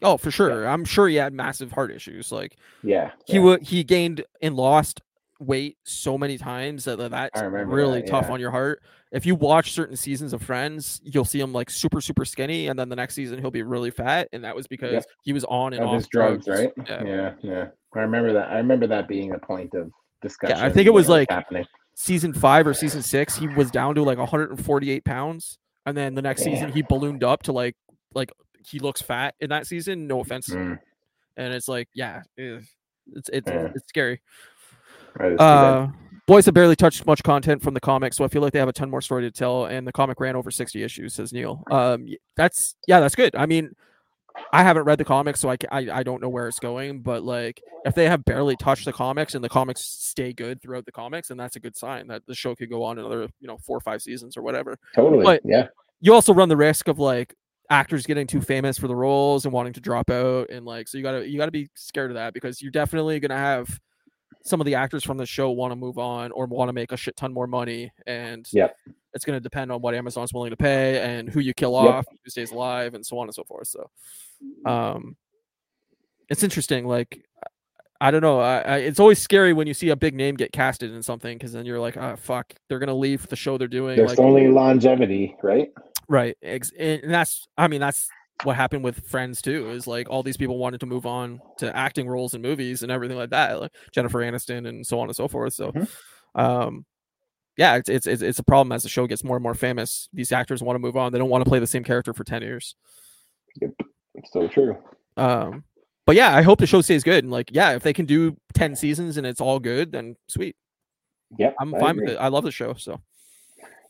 Oh 0.04 0.18
for 0.18 0.32
sure. 0.32 0.68
I'm 0.68 0.86
sure 0.86 1.08
he 1.08 1.16
had 1.16 1.34
massive 1.34 1.72
heart 1.72 1.92
issues. 1.92 2.32
Like 2.32 2.58
yeah, 2.84 3.12
he 3.26 3.36
yeah. 3.36 3.40
would 3.42 3.64
he 3.64 3.84
gained 3.84 4.24
and 4.42 4.56
lost 4.56 5.02
weight 5.40 5.78
so 5.84 6.18
many 6.18 6.38
times 6.38 6.86
that 6.86 6.98
that's 6.98 7.42
really 7.42 8.02
that, 8.02 8.08
tough 8.10 8.26
yeah. 8.28 8.34
on 8.34 8.40
your 8.40 8.52
heart. 8.52 8.82
If 9.12 9.26
you 9.26 9.36
watch 9.36 9.74
certain 9.74 9.96
seasons 9.96 10.34
of 10.34 10.42
Friends, 10.42 11.00
you'll 11.04 11.26
see 11.26 11.40
him 11.40 11.54
like 11.54 11.70
super 11.70 12.02
super 12.02 12.26
skinny, 12.26 12.68
and 12.68 12.78
then 12.78 12.90
the 12.90 12.96
next 12.96 13.16
season 13.16 13.40
he'll 13.40 13.52
be 13.52 13.64
really 13.64 13.92
fat, 13.92 14.28
and 14.34 14.44
that 14.44 14.56
was 14.56 14.68
because 14.68 15.06
he 15.24 15.34
was 15.34 15.44
on 15.46 15.74
and 15.74 15.84
Of 15.84 15.90
off 15.90 15.96
his 15.96 16.08
drugs, 16.08 16.48
right? 16.48 16.72
Yeah. 16.88 17.04
Yeah, 17.04 17.34
yeah. 17.42 17.68
I 17.96 18.00
remember 18.00 18.34
that. 18.34 18.50
I 18.50 18.58
remember 18.58 18.88
that 18.88 19.08
being 19.08 19.34
a 19.34 19.40
point 19.40 19.74
of 19.76 19.92
discussion. 20.22 20.58
I 20.58 20.70
think 20.70 20.88
it 20.88 20.94
was 20.94 21.10
like- 21.10 21.30
happening. 21.30 21.66
Season 21.96 22.34
five 22.34 22.66
or 22.66 22.74
season 22.74 23.04
six, 23.04 23.38
he 23.38 23.48
was 23.48 23.70
down 23.70 23.94
to 23.94 24.02
like 24.02 24.18
148 24.18 25.06
pounds, 25.06 25.60
and 25.86 25.96
then 25.96 26.16
the 26.16 26.24
next 26.24 26.42
season 26.42 26.72
he 26.72 26.82
ballooned 26.82 27.24
up 27.24 27.44
to 27.44 27.52
like 27.52 27.76
like 28.16 28.32
he 28.66 28.80
looks 28.80 29.02
fat 29.02 29.36
in 29.40 29.50
that 29.50 29.68
season. 29.68 30.08
No 30.08 30.20
offense, 30.22 30.50
Mm, 30.50 30.80
and 31.38 31.54
it's 31.54 31.68
like 31.68 31.88
yeah, 31.94 32.22
it's 32.38 33.30
it's 33.32 33.50
Yeah. 33.50 33.72
it's 33.76 33.88
scary. 33.88 34.22
that 35.18 35.26
is 35.28 35.32
too 35.34 35.38
bad. 35.38 35.44
Uh, 35.44 35.88
boys 36.26 36.46
have 36.46 36.54
barely 36.54 36.76
touched 36.76 37.06
much 37.06 37.22
content 37.24 37.62
from 37.62 37.74
the 37.74 37.80
comic, 37.80 38.14
so 38.14 38.24
I 38.24 38.28
feel 38.28 38.42
like 38.42 38.54
they 38.54 38.60
have 38.60 38.70
a 38.70 38.74
ton 38.74 38.90
more 38.90 39.02
story 39.02 39.24
to 39.24 39.32
tell. 39.32 39.66
And 39.66 39.86
the 39.88 39.92
comic 39.92 40.20
ran 40.20 40.36
over 40.36 40.52
sixty 40.52 40.84
issues, 40.84 41.14
says 41.14 41.34
Neil. 41.34 41.64
Um, 41.72 42.08
that's 42.36 42.76
yeah, 42.88 43.00
that's 43.00 43.16
good. 43.16 43.36
I 43.36 43.46
mean, 43.46 43.76
I 44.52 44.64
haven't 44.64 44.84
read 44.86 44.98
the 44.98 45.06
comics, 45.06 45.40
so 45.40 45.50
I, 45.52 45.58
I 45.72 45.90
I 46.00 46.04
don't 46.04 46.22
know 46.22 46.30
where 46.30 46.48
it's 46.48 46.60
going. 46.60 47.02
But 47.02 47.24
like, 47.24 47.62
if 47.86 47.94
they 47.94 48.08
have 48.10 48.26
barely 48.26 48.56
touched 48.56 48.86
the 48.86 48.94
comics 48.94 49.36
and 49.36 49.44
the 49.44 49.50
comics 49.50 49.82
stay 49.82 50.34
good 50.34 50.62
throughout 50.62 50.86
the 50.86 50.92
comics, 50.92 51.28
then 51.28 51.38
that's 51.38 51.56
a 51.56 51.60
good 51.60 51.76
sign 51.78 52.08
that 52.08 52.26
the 52.26 52.34
show 52.36 52.56
could 52.56 52.70
go 52.70 52.84
on 52.84 52.98
another 52.98 53.28
you 53.40 53.48
know 53.48 53.58
four 53.58 53.78
or 53.78 53.82
five 53.82 54.02
seasons 54.02 54.36
or 54.38 54.42
whatever. 54.42 54.78
totally. 54.96 55.24
but- 55.24 55.42
yeah. 55.46 55.68
You 56.06 56.14
also 56.14 56.34
run 56.34 56.50
the 56.50 56.58
risk 56.58 56.90
of 56.90 57.00
like 57.00 57.34
actors 57.70 58.06
getting 58.06 58.28
too 58.28 58.42
famous 58.42 58.78
for 58.78 58.88
the 58.88 58.96
roles 58.96 59.46
and 59.46 59.54
wanting 59.54 59.74
to 59.74 59.80
drop 59.80 60.10
out 60.10 60.50
and 60.50 60.66
like 60.66 60.88
so 60.88 60.98
you 60.98 61.04
gotta 61.04 61.28
you 61.28 61.38
gotta 61.38 61.52
be 61.52 61.70
scared 61.76 62.12
of 62.12 62.16
that 62.16 62.34
because 62.34 62.62
you're 62.62 62.72
definitely 62.72 63.20
gonna 63.20 63.38
have 63.38 63.80
some 64.44 64.60
of 64.60 64.66
the 64.66 64.76
actors 64.76 65.04
from 65.04 65.18
the 65.18 65.26
show 65.26 65.50
want 65.52 65.72
to 65.72 65.76
move 65.76 65.98
on 65.98 66.32
or 66.34 66.46
want 66.46 66.68
to 66.70 66.74
make 66.74 66.92
a 66.92 66.98
shit 66.98 67.16
ton 67.16 67.34
more 67.34 67.48
money 67.48 67.92
and 68.06 68.48
yeah 68.52 68.68
it's 69.14 69.24
going 69.26 69.38
to 69.38 69.40
depend 69.42 69.72
on 69.72 69.80
what 69.80 69.94
amazon's 69.96 70.34
willing 70.34 70.50
to 70.50 70.58
pay 70.58 71.00
and 71.02 71.30
who 71.30 71.40
you 71.40 71.54
kill 71.54 71.74
Yep. 71.74 71.94
off 71.94 72.06
who 72.12 72.30
stays 72.30 72.52
alive 72.52 72.94
and 72.96 73.06
so 73.06 73.18
on 73.20 73.28
and 73.28 73.34
so 73.34 73.44
forth 73.46 73.68
so 73.68 73.90
um 74.66 75.16
it's 76.30 76.44
interesting 76.44 76.86
like 76.86 77.24
i 78.02 78.12
don't 78.12 78.22
know 78.22 78.40
I, 78.40 78.58
I, 78.60 78.78
it's 78.80 79.00
always 79.00 79.20
scary 79.20 79.54
when 79.54 79.68
you 79.68 79.74
see 79.74 79.90
a 79.90 79.96
big 79.96 80.14
name 80.16 80.36
get 80.36 80.52
casted 80.52 80.92
in 80.94 81.02
something 81.04 81.38
because 81.38 81.54
then 81.54 81.66
you're 81.66 81.80
like 81.80 81.96
oh 81.96 82.16
fuck 82.18 82.54
they're 82.68 82.80
going 82.80 82.88
to 82.88 82.94
leave 82.94 83.28
the 83.30 83.36
show 83.36 83.58
they're 83.58 83.68
doing 83.68 83.96
There's 83.96 84.12
like 84.12 84.20
only 84.20 84.48
longevity, 84.50 85.36
right? 85.42 85.70
Right. 86.14 86.38
And 86.44 87.02
that's 87.12 87.48
I 87.58 87.68
mean 87.68 87.82
that's 87.82 88.08
what 88.44 88.56
happened 88.56 88.84
with 88.84 89.08
Friends 89.08 89.42
too. 89.42 89.72
Is 89.72 89.88
like 89.88 90.08
all 90.12 90.22
these 90.22 90.38
people 90.38 90.60
wanted 90.60 90.80
to 90.82 90.86
move 90.86 91.08
on 91.08 91.42
to 91.58 91.76
acting 91.76 92.08
roles 92.08 92.36
in 92.36 92.42
movies 92.44 92.84
and 92.84 92.92
everything 92.92 93.18
like 93.18 93.32
that, 93.32 93.60
like 93.60 93.72
Jennifer 93.92 94.20
Aniston 94.20 94.68
and 94.68 94.86
so 94.86 95.00
on 95.00 95.08
and 95.10 95.16
so 95.16 95.28
forth. 95.28 95.54
So, 95.56 95.72
Mhm. 95.72 95.88
um, 96.36 96.86
yeah, 97.58 97.78
it's, 97.78 97.90
it's 97.90 98.06
it's 98.06 98.38
a 98.38 98.44
problem 98.44 98.72
as 98.72 98.84
the 98.84 98.90
show 98.90 99.08
gets 99.08 99.24
more 99.24 99.38
and 99.38 99.44
more 99.44 99.56
famous. 99.56 100.08
These 100.14 100.32
actors 100.32 100.62
want 100.62 100.76
to 100.76 100.80
move 100.80 100.96
on. 100.98 101.12
They 101.12 101.18
don't 101.18 101.30
want 101.32 101.44
to 101.44 101.50
play 101.50 101.58
the 101.60 101.66
same 101.66 101.84
character 101.84 102.14
for 102.14 102.24
ten 102.24 102.44
years. 102.44 102.76
It's 103.60 104.32
so 104.32 104.48
true. 104.48 104.78
Um, 105.18 105.64
but 106.06 106.16
yeah, 106.16 106.36
I 106.36 106.44
hope 106.44 106.60
the 106.60 106.68
show 106.68 106.82
stays 106.82 107.04
good. 107.04 107.24
And 107.24 107.32
like, 107.32 107.50
yeah, 107.52 107.72
if 107.74 107.82
they 107.82 107.94
can 107.94 108.06
do 108.06 108.38
ten 108.54 108.76
seasons 108.76 109.18
and 109.18 109.26
it's 109.26 109.42
all 109.42 109.60
good, 109.60 109.92
then 109.92 110.16
sweet. 110.28 110.56
Yep. 111.40 111.56
I'm 111.60 111.74
I 111.74 111.80
fine 111.80 111.90
agree. 111.96 112.06
with 112.06 112.14
it. 112.16 112.18
I 112.20 112.28
love 112.28 112.44
the 112.44 112.52
show. 112.52 112.76
So 112.76 113.02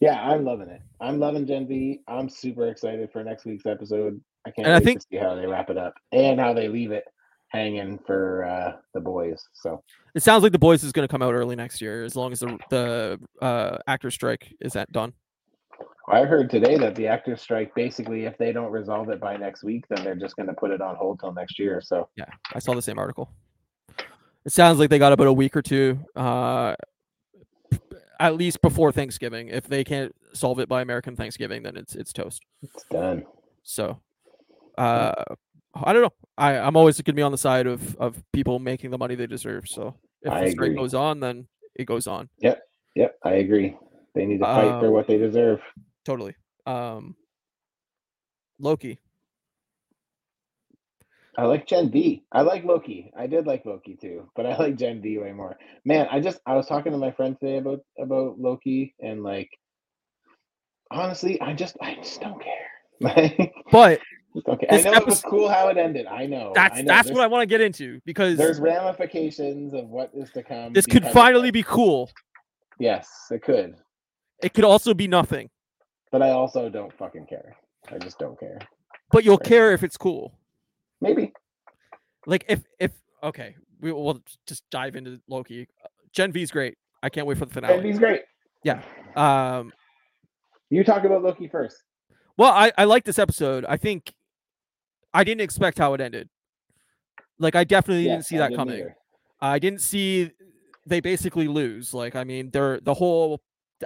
Yeah, 0.03 0.19
I'm 0.21 0.43
loving 0.43 0.67
it. 0.67 0.81
I'm 0.99 1.17
loving 1.17 1.47
Gen 1.47 1.65
V. 1.65 2.01
I'm 2.09 2.27
super 2.27 2.67
excited 2.67 3.09
for 3.13 3.23
next 3.23 3.45
week's 3.45 3.65
episode. 3.65 4.19
I 4.45 4.51
can't 4.51 4.67
And 4.67 4.75
I 4.75 4.81
think- 4.81 4.99
to 4.99 5.07
see 5.09 5.15
how 5.15 5.33
they 5.33 5.47
wrap 5.47 5.69
it 5.69 5.77
up 5.77 5.93
and 6.11 6.41
how 6.41 6.51
they 6.53 6.67
leave 6.67 6.91
it 6.91 7.05
hanging 7.47 7.97
for 8.05 8.43
uh, 8.43 8.73
the 8.93 8.99
boys. 8.99 9.47
So 9.53 9.81
it 10.13 10.21
sounds 10.21 10.43
like 10.43 10.51
the 10.51 10.59
boys 10.59 10.83
is 10.83 10.91
going 10.91 11.07
to 11.07 11.11
come 11.11 11.21
out 11.21 11.33
early 11.33 11.55
next 11.55 11.79
year, 11.79 12.03
as 12.03 12.17
long 12.17 12.33
as 12.33 12.41
the 12.41 12.57
the 12.69 13.17
uh, 13.41 13.77
actor 13.87 14.11
strike 14.11 14.53
is 14.59 14.75
at 14.75 14.91
done. 14.91 15.13
I 16.09 16.25
heard 16.25 16.49
today 16.49 16.77
that 16.79 16.95
the 16.95 17.07
actors 17.07 17.41
strike 17.41 17.73
basically 17.73 18.25
if 18.25 18.37
they 18.37 18.51
don't 18.51 18.73
resolve 18.73 19.07
it 19.09 19.21
by 19.21 19.37
next 19.37 19.63
week, 19.63 19.85
then 19.87 20.03
they're 20.03 20.17
just 20.17 20.35
going 20.35 20.47
to 20.47 20.53
put 20.53 20.71
it 20.71 20.81
on 20.81 20.97
hold 20.97 21.21
till 21.21 21.31
next 21.31 21.57
year. 21.57 21.79
So 21.81 22.09
Yeah, 22.17 22.25
I 22.53 22.59
saw 22.59 22.73
the 22.73 22.81
same 22.81 22.99
article. 22.99 23.31
It 24.45 24.51
sounds 24.51 24.79
like 24.79 24.89
they 24.89 24.99
got 24.99 25.13
about 25.13 25.27
a 25.27 25.33
week 25.33 25.55
or 25.55 25.61
two, 25.61 25.97
uh, 26.17 26.75
at 28.23 28.35
least 28.35 28.61
before 28.61 28.91
Thanksgiving. 28.91 29.49
If 29.49 29.67
they 29.67 29.83
can't 29.83 30.15
solve 30.33 30.59
it 30.59 30.69
by 30.69 30.81
American 30.81 31.15
Thanksgiving, 31.15 31.63
then 31.63 31.75
it's 31.75 31.93
it's 31.95 32.13
toast. 32.13 32.41
it's 32.61 32.85
done. 32.89 33.25
So, 33.63 33.99
uh, 34.77 35.13
I 35.75 35.93
don't 35.93 36.03
know. 36.03 36.13
I 36.37 36.57
I'm 36.57 36.75
always 36.77 36.95
going 36.97 37.13
to 37.13 37.13
be 37.13 37.21
on 37.21 37.31
the 37.33 37.37
side 37.37 37.67
of 37.67 37.95
of 37.97 38.23
people 38.31 38.59
making 38.59 38.91
the 38.91 38.97
money 38.97 39.15
they 39.15 39.27
deserve. 39.27 39.67
So 39.67 39.95
if 40.21 40.31
I 40.31 40.45
the 40.45 40.51
agree. 40.51 40.73
goes 40.73 40.93
on, 40.93 41.19
then 41.19 41.47
it 41.75 41.85
goes 41.85 42.07
on. 42.07 42.29
Yep, 42.39 42.61
Yep. 42.95 43.17
I 43.23 43.31
agree. 43.33 43.75
They 44.15 44.25
need 44.25 44.37
to 44.39 44.45
fight 44.45 44.79
for 44.79 44.87
Um, 44.87 44.93
what 44.93 45.07
they 45.07 45.17
deserve. 45.17 45.59
Totally. 46.05 46.35
Um, 46.65 47.15
Loki. 48.59 48.99
I 51.37 51.45
like 51.45 51.65
Gen 51.67 51.89
V. 51.91 52.23
I 52.31 52.41
like 52.41 52.63
Loki. 52.63 53.11
I 53.17 53.27
did 53.27 53.47
like 53.47 53.65
Loki 53.65 53.95
too, 53.95 54.29
but 54.35 54.45
I 54.45 54.55
like 54.57 54.75
Gen 54.77 55.01
V 55.01 55.17
way 55.17 55.31
more. 55.31 55.57
Man, 55.85 56.07
I 56.11 56.19
just 56.19 56.39
I 56.45 56.55
was 56.55 56.67
talking 56.67 56.91
to 56.91 56.97
my 56.97 57.11
friend 57.11 57.35
today 57.39 57.57
about 57.57 57.79
about 57.99 58.39
Loki 58.39 58.93
and 58.99 59.23
like 59.23 59.49
honestly, 60.91 61.39
I 61.41 61.53
just 61.53 61.77
I 61.81 61.95
just 61.95 62.21
don't 62.21 62.41
care. 62.41 62.53
Like 63.01 63.51
But 63.71 64.01
just. 64.69 64.87
I 64.87 64.91
know 64.91 64.97
it 64.97 65.07
was 65.07 65.21
cool 65.21 65.49
how 65.49 65.67
it 65.69 65.77
ended. 65.77 66.05
I 66.05 66.25
know. 66.25 66.51
that's 66.55 66.77
I 66.77 66.81
know. 66.81 66.87
that's 66.87 67.07
there's, 67.07 67.17
what 67.17 67.23
I 67.23 67.27
want 67.27 67.41
to 67.41 67.45
get 67.47 67.61
into 67.61 67.99
because 68.05 68.37
there's 68.37 68.59
ramifications 68.59 69.73
of 69.73 69.89
what 69.89 70.11
is 70.13 70.29
to 70.31 70.43
come. 70.43 70.73
this 70.73 70.85
could 70.85 71.05
finally 71.09 71.51
be 71.51 71.63
cool. 71.63 72.09
Yes, 72.79 73.09
it 73.31 73.41
could. 73.43 73.75
It 74.41 74.53
could 74.53 74.63
also 74.63 74.93
be 74.93 75.07
nothing, 75.07 75.49
But 76.11 76.21
I 76.21 76.29
also 76.31 76.69
don't 76.69 76.91
fucking 76.97 77.25
care. 77.27 77.55
I 77.91 77.97
just 77.97 78.19
don't 78.19 78.39
care. 78.39 78.59
but 79.11 79.23
you'll 79.23 79.37
Right. 79.37 79.43
care 79.47 79.71
if 79.73 79.83
it's 79.83 79.97
cool. 79.97 80.33
Maybe. 81.03 81.33
like 82.25 82.45
if 82.47 82.61
if 82.79 82.91
okay 83.21 83.55
we 83.81 83.91
will 83.91 84.19
just 84.47 84.63
dive 84.71 84.95
into 84.95 85.19
loki 85.27 85.67
gen 86.13 86.31
v's 86.31 86.49
great 86.51 86.75
i 87.03 87.09
can't 87.09 87.27
wait 87.27 87.37
for 87.37 87.45
the 87.45 87.53
finale. 87.53 87.73
Gen 87.75 87.83
V's 87.83 87.99
great. 87.99 88.21
Yeah. 88.63 88.81
Um 89.15 89.73
You 90.69 90.83
talk 90.85 91.03
about 91.03 91.21
Loki 91.21 91.47
first. 91.49 91.83
well 92.37 92.51
i 92.53 92.71
i 92.77 92.85
like 92.85 93.03
this 93.03 93.19
episode 93.19 93.65
i 93.67 93.75
think 93.77 94.13
i 95.13 95.23
didn't 95.23 95.41
expect 95.41 95.77
how 95.77 95.93
it 95.93 95.99
ended 96.01 96.29
like 97.39 97.55
i 97.55 97.63
definitely 97.65 98.05
Yeah, 98.05 98.13
didn't 98.13 98.25
see 98.25 98.35
I 98.37 98.39
that 98.39 98.49
didn't 98.49 98.59
coming 98.59 98.75
either. 98.79 98.95
i 99.41 99.59
didn't 99.59 99.81
see 99.81 100.31
they 100.87 101.01
basically 101.01 101.47
lose 101.49 101.93
like 101.93 102.15
i 102.15 102.23
mean 102.23 102.49
they're 102.51 102.79
the 102.79 102.93
whole 102.93 103.41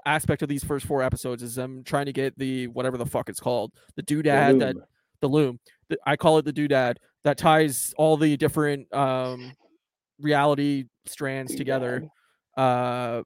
aspect 0.06 0.44
of 0.44 0.50
these 0.50 0.64
first 0.64 0.86
four 0.86 1.02
episodes 1.02 1.42
is 1.42 1.56
them 1.56 1.84
trying 1.84 2.06
to 2.06 2.14
get 2.14 2.38
the 2.38 2.68
whatever 2.68 2.98
the 2.98 3.06
fuck 3.06 3.30
it's 3.30 3.40
called 3.40 3.72
the 3.96 4.04
The 4.04 4.16
doodad 4.16 4.60
that 4.60 4.76
the 5.22 5.28
loom. 5.28 5.60
I 6.06 6.16
call 6.16 6.38
it 6.38 6.46
the 6.46 6.54
doodad 6.54 6.98
that 7.24 7.38
ties 7.38 7.94
all 7.98 8.18
the 8.18 8.38
different 8.38 8.94
um, 8.94 9.54
reality 10.20 10.86
strands 11.06 11.56
together, 11.56 12.08
uh, 12.58 13.22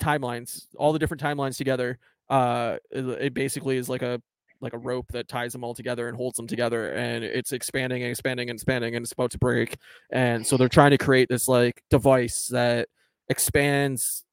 timelines, 0.00 0.66
all 0.76 0.92
the 0.92 0.98
different 0.98 1.22
timelines 1.22 1.56
together. 1.56 1.98
Uh, 2.28 2.76
it, 2.90 3.04
it 3.20 3.34
basically 3.34 3.76
is 3.76 3.88
like 3.88 4.02
a 4.02 4.20
like 4.60 4.72
a 4.72 4.78
rope 4.78 5.06
that 5.12 5.28
ties 5.28 5.52
them 5.52 5.62
all 5.62 5.74
together 5.74 6.08
and 6.08 6.16
holds 6.16 6.36
them 6.36 6.46
together, 6.46 6.92
and 6.92 7.22
it's 7.22 7.52
expanding 7.52 8.02
and 8.02 8.10
expanding 8.10 8.48
and 8.48 8.56
expanding, 8.56 8.96
and 8.96 9.04
it's 9.04 9.12
about 9.12 9.30
to 9.30 9.38
break. 9.38 9.76
And 10.10 10.46
so 10.46 10.56
they're 10.56 10.68
trying 10.68 10.92
to 10.92 10.98
create 10.98 11.28
this 11.28 11.46
like 11.46 11.82
device 11.90 12.46
that 12.48 12.88
expands 13.28 14.24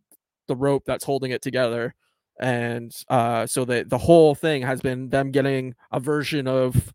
the 0.47 0.56
rope 0.56 0.84
that's 0.86 1.04
holding 1.04 1.32
it 1.32 1.41
together 1.41 1.95
and 2.39 2.95
uh 3.10 3.45
so 3.45 3.64
that 3.64 3.89
the 3.89 3.97
whole 3.97 4.34
thing 4.34 4.62
has 4.62 4.82
been 4.82 5.10
them 5.10 5.32
getting 5.32 5.76
a 5.91 5.99
version 5.99 6.47
of 6.47 6.91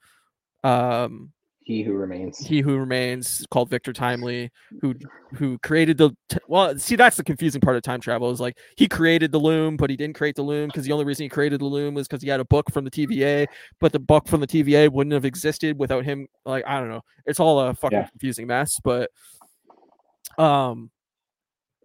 um 0.64 1.32
He 1.60 1.82
who 1.82 1.92
remains. 1.94 2.38
he 2.38 2.60
who 2.60 2.76
remains 2.78 3.44
called 3.50 3.68
victor 3.70 3.92
timely 3.92 4.50
who 4.80 4.94
who 5.34 5.58
created 5.58 5.98
the 5.98 6.10
t- 6.28 6.38
well 6.48 6.76
see 6.78 6.96
that's 6.96 7.16
the 7.16 7.22
confusing 7.24 7.60
part 7.60 7.76
of 7.76 7.82
time 7.82 8.00
travel 8.00 8.30
is 8.30 8.40
like 8.40 8.56
he 8.76 8.88
created 8.88 9.30
the 9.32 9.38
loom 9.38 9.76
but 9.76 9.90
he 9.90 9.96
didn't 9.96 10.16
create 10.16 10.34
the 10.34 10.42
loom 10.42 10.66
because 10.68 10.84
the 10.84 10.92
only 10.92 11.04
reason 11.04 11.24
he 11.24 11.28
created 11.28 11.60
the 11.60 11.66
loom 11.66 11.94
was 11.94 12.08
because 12.08 12.22
he 12.22 12.28
had 12.28 12.40
a 12.40 12.44
book 12.46 12.70
from 12.72 12.84
the 12.84 12.90
tva 12.90 13.46
but 13.80 13.92
the 13.92 13.98
book 13.98 14.26
from 14.26 14.40
the 14.40 14.46
tva 14.46 14.90
wouldn't 14.90 15.12
have 15.12 15.24
existed 15.26 15.78
without 15.78 16.04
him 16.04 16.26
like 16.46 16.64
i 16.66 16.80
don't 16.80 16.88
know 16.88 17.02
it's 17.26 17.38
all 17.40 17.60
a 17.60 17.74
fucking 17.74 17.98
Yeah. 17.98 18.08
confusing 18.08 18.46
mess 18.46 18.80
but 18.82 19.10
um 20.38 20.90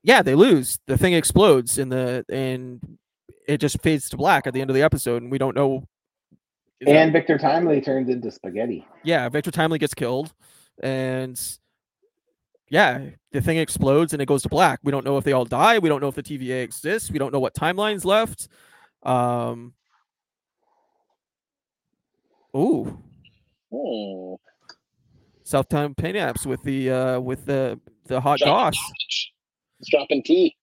yeah 0.03 0.21
they 0.21 0.35
lose 0.35 0.79
the 0.87 0.97
thing 0.97 1.13
explodes 1.13 1.77
in 1.77 1.89
the 1.89 2.25
and 2.29 2.81
it 3.47 3.57
just 3.57 3.81
fades 3.81 4.09
to 4.09 4.17
black 4.17 4.47
at 4.47 4.53
the 4.53 4.61
end 4.61 4.69
of 4.69 4.75
the 4.75 4.81
episode 4.83 5.21
and 5.21 5.31
we 5.31 5.37
don't 5.37 5.55
know 5.55 5.83
is 6.83 6.93
that- 6.93 6.95
and 6.95 7.11
Victor 7.13 7.37
Timely 7.37 7.81
turns 7.81 8.09
into 8.09 8.29
spaghetti. 8.31 8.85
yeah, 9.03 9.27
Victor 9.29 9.51
Timely 9.51 9.79
gets 9.79 9.93
killed, 9.93 10.33
and 10.81 11.39
yeah, 12.69 13.09
the 13.31 13.41
thing 13.41 13.57
explodes 13.57 14.13
and 14.13 14.21
it 14.21 14.25
goes 14.25 14.41
to 14.43 14.49
black. 14.49 14.79
We 14.83 14.91
don't 14.91 15.05
know 15.05 15.17
if 15.17 15.23
they 15.23 15.31
all 15.33 15.45
die. 15.45 15.79
We 15.79 15.89
don't 15.89 16.01
know 16.01 16.07
if 16.07 16.15
the 16.15 16.23
TVA 16.23 16.63
exists. 16.63 17.11
We 17.11 17.19
don't 17.19 17.31
know 17.33 17.39
what 17.39 17.53
timelines 17.53 18.05
left. 18.05 18.47
Um. 19.03 19.73
Ooh, 22.55 23.01
Hmm. 23.71 24.35
Southtown 25.43 25.95
Paynaps 25.95 26.45
with 26.45 26.61
the 26.63 26.89
uh 26.91 27.19
with 27.19 27.45
the 27.45 27.79
the 28.05 28.21
hot 28.21 28.39
John 28.39 28.47
goss. 28.71 28.77
Dropping 29.89 30.23
T. 30.23 30.55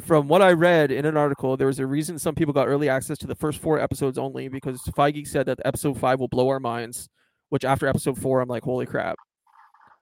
From 0.00 0.26
what 0.26 0.42
I 0.42 0.52
read 0.52 0.90
in 0.90 1.04
an 1.06 1.16
article, 1.16 1.56
there 1.56 1.68
was 1.68 1.78
a 1.78 1.86
reason 1.86 2.18
some 2.18 2.34
people 2.34 2.52
got 2.52 2.66
early 2.66 2.88
access 2.88 3.16
to 3.18 3.28
the 3.28 3.34
first 3.36 3.60
four 3.60 3.78
episodes 3.78 4.18
only 4.18 4.48
because 4.48 4.80
Feige 4.96 5.26
said 5.26 5.46
that 5.46 5.60
episode 5.64 5.98
five 5.98 6.18
will 6.18 6.28
blow 6.28 6.48
our 6.48 6.60
minds. 6.60 7.08
Which 7.50 7.64
after 7.64 7.86
episode 7.86 8.18
four, 8.18 8.40
I'm 8.40 8.48
like, 8.48 8.64
holy 8.64 8.86
crap. 8.86 9.16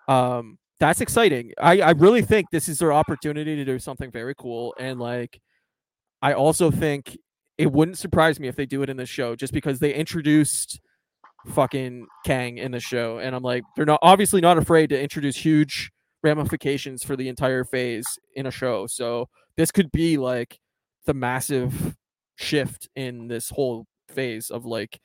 Um, 0.09 0.59
that's 0.81 1.03
exciting. 1.03 1.53
I, 1.61 1.81
I 1.81 1.91
really 1.91 2.23
think 2.23 2.47
this 2.51 2.69
is 2.69 2.79
their 2.79 2.93
opportunity 2.93 3.57
to 3.57 3.65
do 3.65 3.79
something 3.79 4.11
very 4.11 4.35
cool. 4.35 4.75
And 4.79 4.99
like, 4.99 5.39
I 6.23 6.33
also 6.33 6.71
think 6.71 7.19
it 7.59 7.71
wouldn't 7.71 7.99
surprise 7.99 8.41
me 8.41 8.49
if 8.49 8.57
they 8.57 8.65
do 8.65 8.83
it 8.83 8.89
in 8.89 8.97
the 8.97 9.05
show 9.05 9.37
just 9.37 9.53
because 9.53 9.81
they 9.81 9.93
introduced 9.93 10.81
fucking 11.49 12.07
Kang 12.25 12.59
in 12.59 12.73
the 12.73 12.81
show. 12.81 13.19
And 13.19 13.37
I'm 13.37 13.43
like, 13.43 13.65
they're 13.77 13.85
not 13.85 14.01
obviously 14.03 14.41
not 14.41 14.57
afraid 14.57 14.89
to 14.91 15.01
introduce 15.01 15.37
huge 15.37 15.91
ramifications 16.23 17.05
for 17.05 17.17
the 17.17 17.29
entire 17.29 17.65
phase 17.65 18.07
in 18.35 18.47
a 18.47 18.51
show. 18.51 18.87
So 18.87 19.29
this 19.57 19.71
could 19.71 19.91
be 19.93 20.17
like 20.17 20.59
the 21.07 21.15
massive 21.15 21.97
shift 22.37 22.89
in 22.97 23.29
this 23.29 23.51
whole 23.51 23.87
phase 24.09 24.51
of 24.51 24.65
like 24.65 25.01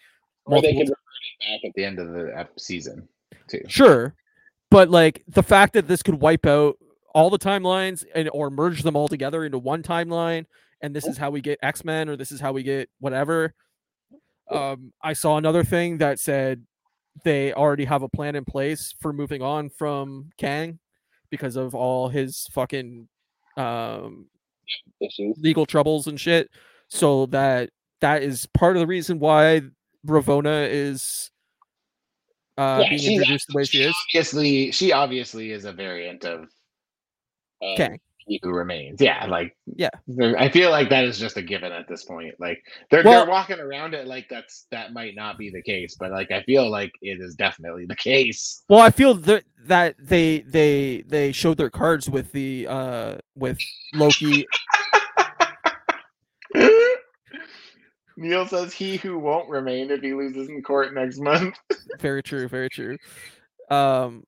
or 0.45 0.62
they 0.62 0.74
could 0.74 0.80
revert 0.80 0.89
it 0.89 1.62
back 1.62 1.70
at 1.70 1.74
the 1.76 1.84
end 1.84 2.00
of 2.00 2.10
the 2.10 2.48
season 2.58 3.08
too. 3.48 3.62
Sure. 3.68 4.16
But 4.70 4.89
like 4.89 5.24
the 5.28 5.43
fact 5.43 5.74
that 5.74 5.88
this 5.88 6.04
could 6.04 6.16
wipe 6.16 6.45
out 6.45 6.78
all 7.14 7.30
the 7.30 7.39
timelines 7.39 8.06
and 8.14 8.30
or 8.34 8.50
merge 8.50 8.84
them 8.84 8.95
all 8.95 9.08
together 9.08 9.43
into 9.45 9.58
one 9.58 9.84
timeline 9.84 10.45
and 10.82 10.95
this 10.95 11.06
is 11.06 11.18
how 11.18 11.30
we 11.30 11.41
get 11.41 11.60
X-Men 11.64 12.10
or 12.10 12.16
this 12.16 12.32
is 12.32 12.39
how 12.39 12.52
we 12.52 12.64
get 12.64 12.89
whatever. 13.00 13.54
Um 14.50 14.93
I 15.02 15.14
saw 15.14 15.38
another 15.38 15.64
thing 15.64 15.98
that 15.98 16.20
said 16.20 16.64
they 17.24 17.54
already 17.54 17.86
have 17.86 18.04
a 18.04 18.10
plan 18.10 18.36
in 18.36 18.45
place 18.45 18.93
for 19.00 19.12
moving 19.12 19.41
on 19.41 19.70
from 19.70 20.30
Kang 20.38 20.80
because 21.30 21.56
of 21.56 21.76
all 21.76 22.10
his 22.10 22.48
fucking 22.52 23.08
um 23.58 24.28
Issues. 25.01 25.38
legal 25.39 25.65
troubles 25.65 26.07
and 26.07 26.20
shit. 26.20 26.49
So 26.89 27.26
that 27.28 27.70
that 28.01 28.24
is 28.24 28.45
part 28.53 28.76
of 28.76 28.82
the 28.82 28.88
reason 28.88 29.20
why 29.20 29.61
Ravonna 30.05 30.68
is 30.70 31.32
uh 32.57 32.80
Yeah, 32.84 32.89
being 32.89 33.13
introduced 33.13 33.47
the 33.47 33.55
way 33.55 33.65
she 33.65 33.84
is. 33.84 33.95
Obviously, 34.09 34.72
she 34.72 34.91
obviously 34.91 35.51
is 35.51 35.65
a 35.65 35.74
variant 35.74 36.26
of 36.26 36.49
Kang. 37.78 37.99
He 38.28 38.40
Who 38.44 38.52
Remains. 38.52 39.02
Yeah, 39.02 39.26
like 39.26 39.56
Yeah. 39.76 39.90
I 40.38 40.50
feel 40.50 40.70
like 40.70 40.90
that 40.90 41.06
is 41.06 41.18
just 41.18 41.38
a 41.38 41.42
given 41.42 41.72
at 41.72 41.88
this 41.88 42.04
point. 42.04 42.36
Like 42.40 42.62
they're 42.92 43.04
Well- 43.04 43.22
they're 43.24 43.32
walking 43.32 43.60
around 43.60 43.94
it 43.94 44.06
like 44.08 44.28
that's 44.30 44.68
that 44.72 44.92
might 44.94 45.16
not 45.16 45.38
be 45.38 45.50
the 45.50 45.62
case, 45.62 45.96
but 46.00 46.12
like 46.12 46.30
I 46.32 46.44
feel 46.44 46.70
like 46.70 46.92
it 47.02 47.20
is 47.22 47.36
definitely 47.36 47.86
the 47.86 47.96
case. 47.96 48.64
Well, 48.70 48.82
I 48.82 48.90
feel 48.90 49.14
that 49.16 49.46
that 49.66 49.96
they 50.00 50.40
they 50.42 51.04
they 51.08 51.32
showed 51.32 51.58
their 51.58 51.70
cards 51.70 52.10
with 52.10 52.32
the 52.34 52.68
uh 52.70 53.16
with 53.36 53.58
Loki. 53.94 54.46
Neil 58.20 58.48
says 58.48 58.74
he 58.74 58.98
who 58.98 59.20
won't 59.20 59.48
remain 59.50 59.92
if 59.92 60.02
he 60.02 60.14
loses 60.14 60.50
in 60.50 60.64
court 60.64 60.94
next 60.94 61.20
month. 61.20 61.56
Very 62.00 62.24
true, 62.24 62.48
very 62.48 62.70
true. 62.70 62.98
Um 63.70 64.24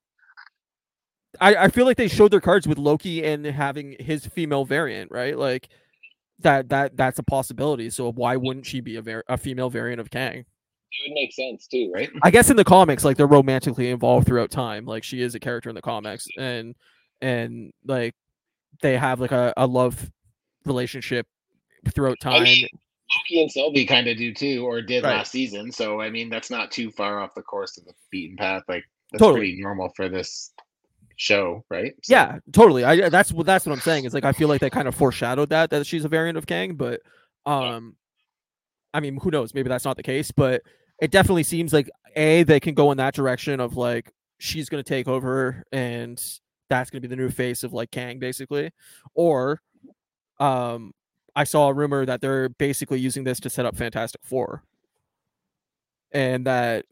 I 1.39 1.55
I 1.55 1.67
feel 1.69 1.85
like 1.85 1.97
they 1.97 2.07
showed 2.07 2.31
their 2.31 2.41
cards 2.41 2.67
with 2.67 2.77
Loki 2.77 3.23
and 3.25 3.45
having 3.45 3.95
his 3.99 4.25
female 4.25 4.65
variant, 4.65 5.11
right? 5.11 5.37
Like 5.37 5.69
that 6.39 6.69
that 6.69 6.97
that's 6.97 7.19
a 7.19 7.23
possibility. 7.23 7.89
So 7.89 8.11
why 8.11 8.35
wouldn't 8.35 8.65
she 8.65 8.81
be 8.81 8.95
a 8.95 9.01
var- 9.01 9.25
a 9.27 9.37
female 9.37 9.69
variant 9.69 9.99
of 9.99 10.09
Kang? 10.09 10.45
It 10.91 11.09
would 11.09 11.13
make 11.13 11.33
sense 11.33 11.67
too, 11.67 11.91
right? 11.93 12.09
I 12.23 12.31
guess 12.31 12.49
in 12.49 12.55
the 12.55 12.63
comics, 12.63 13.05
like 13.05 13.17
they're 13.17 13.27
romantically 13.27 13.89
involved 13.89 14.25
throughout 14.25 14.49
time. 14.51 14.85
Like 14.85 15.03
she 15.03 15.21
is 15.21 15.35
a 15.35 15.39
character 15.39 15.69
in 15.69 15.75
the 15.75 15.81
comics, 15.81 16.27
and 16.37 16.75
and 17.21 17.71
like 17.85 18.15
they 18.81 18.97
have 18.97 19.19
like 19.19 19.31
a, 19.31 19.53
a 19.57 19.67
love 19.67 20.11
relationship 20.65 21.27
throughout 21.93 22.17
oh, 22.25 22.29
time. 22.31 22.43
mean, 22.43 22.67
Loki 23.15 23.41
and 23.41 23.51
Sylvie 23.51 23.85
kind 23.85 24.07
of 24.07 24.17
do 24.17 24.33
too, 24.33 24.65
or 24.65 24.81
did 24.81 25.03
Right. 25.03 25.17
last 25.17 25.31
season. 25.31 25.71
So 25.71 26.01
I 26.01 26.09
mean, 26.09 26.29
that's 26.29 26.49
not 26.49 26.71
too 26.71 26.91
far 26.91 27.19
off 27.19 27.35
the 27.35 27.41
course 27.41 27.77
of 27.77 27.85
the 27.85 27.93
beaten 28.11 28.37
path. 28.37 28.63
Like 28.67 28.83
that's 29.11 29.21
Totally. 29.21 29.39
pretty 29.41 29.61
normal 29.61 29.89
for 29.95 30.09
this 30.09 30.51
show, 31.19 31.63
right? 31.69 31.93
So- 32.01 32.13
Yeah, 32.13 32.39
totally. 32.53 32.83
I 32.83 33.09
that's 33.09 33.31
what 33.31 33.45
that's 33.45 33.65
what 33.65 33.73
I'm 33.73 33.81
saying. 33.81 34.05
Is 34.05 34.13
like 34.13 34.25
I 34.25 34.31
feel 34.31 34.47
like 34.47 34.61
they 34.61 34.69
kind 34.69 34.87
of 34.87 34.95
foreshadowed 34.95 35.49
that 35.49 35.69
that 35.69 35.85
she's 35.85 36.05
a 36.05 36.09
variant 36.09 36.37
of 36.37 36.47
Kang, 36.47 36.75
but 36.75 37.01
um, 37.45 37.95
I 38.93 38.99
mean, 38.99 39.17
who 39.21 39.29
knows? 39.29 39.53
Maybe 39.53 39.69
that's 39.69 39.85
not 39.85 39.97
the 39.97 40.03
case, 40.03 40.31
but 40.31 40.61
it 41.01 41.11
definitely 41.11 41.43
seems 41.43 41.73
like 41.73 41.89
a 42.15 42.43
they 42.43 42.59
can 42.59 42.73
go 42.73 42.91
in 42.91 42.97
that 42.97 43.13
direction 43.13 43.59
of 43.59 43.75
like 43.77 44.11
she's 44.39 44.69
gonna 44.69 44.83
take 44.83 45.07
over 45.07 45.63
and 45.71 46.21
that's 46.69 46.89
gonna 46.89 47.01
be 47.01 47.07
the 47.07 47.15
new 47.15 47.29
face 47.29 47.63
of 47.63 47.73
like 47.73 47.91
Kang, 47.91 48.19
basically, 48.19 48.71
or 49.13 49.61
um, 50.39 50.93
I 51.35 51.43
saw 51.43 51.67
a 51.67 51.73
rumor 51.73 52.05
that 52.05 52.21
they're 52.21 52.49
basically 52.49 52.99
using 52.99 53.23
this 53.25 53.39
to 53.41 53.49
set 53.49 53.65
up 53.65 53.75
Fantastic 53.75 54.21
Four, 54.23 54.63
and 56.11 56.45
that 56.47 56.85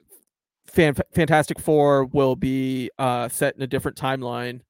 Fan- 0.68 0.96
Fantastic 1.14 1.60
Four 1.60 2.06
will 2.06 2.36
be 2.36 2.90
uh, 2.98 3.30
set 3.30 3.56
in 3.56 3.62
a 3.62 3.68
different 3.68 3.98
timeline 3.98 4.62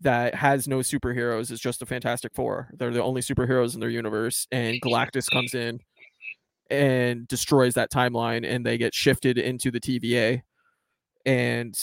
that 0.00 0.34
has 0.34 0.66
no 0.68 0.78
superheroes. 0.78 1.50
It's 1.50 1.60
just 1.60 1.80
the 1.80 1.86
Fantastic 1.86 2.34
Four. 2.34 2.70
They're 2.76 2.90
the 2.90 3.02
only 3.02 3.20
superheroes 3.20 3.74
in 3.74 3.80
their 3.80 3.90
universe, 3.90 4.46
and 4.50 4.80
Galactus 4.82 5.30
comes 5.30 5.54
in 5.54 5.80
and 6.70 7.28
destroys 7.28 7.74
that 7.74 7.90
timeline, 7.90 8.48
and 8.48 8.64
they 8.64 8.78
get 8.78 8.94
shifted 8.94 9.38
into 9.38 9.70
the 9.70 9.80
TVA, 9.80 10.42
and 11.26 11.78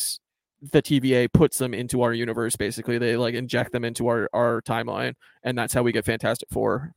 the 0.61 0.81
TVA 0.81 1.31
puts 1.31 1.57
them 1.57 1.73
into 1.73 2.01
our 2.01 2.13
universe. 2.13 2.55
Basically, 2.55 2.97
they 2.97 3.17
like 3.17 3.35
inject 3.35 3.71
them 3.71 3.85
into 3.85 4.07
our 4.07 4.29
our 4.33 4.61
timeline, 4.61 5.13
and 5.43 5.57
that's 5.57 5.73
how 5.73 5.83
we 5.83 5.91
get 5.91 6.05
Fantastic 6.05 6.49
Four. 6.51 6.93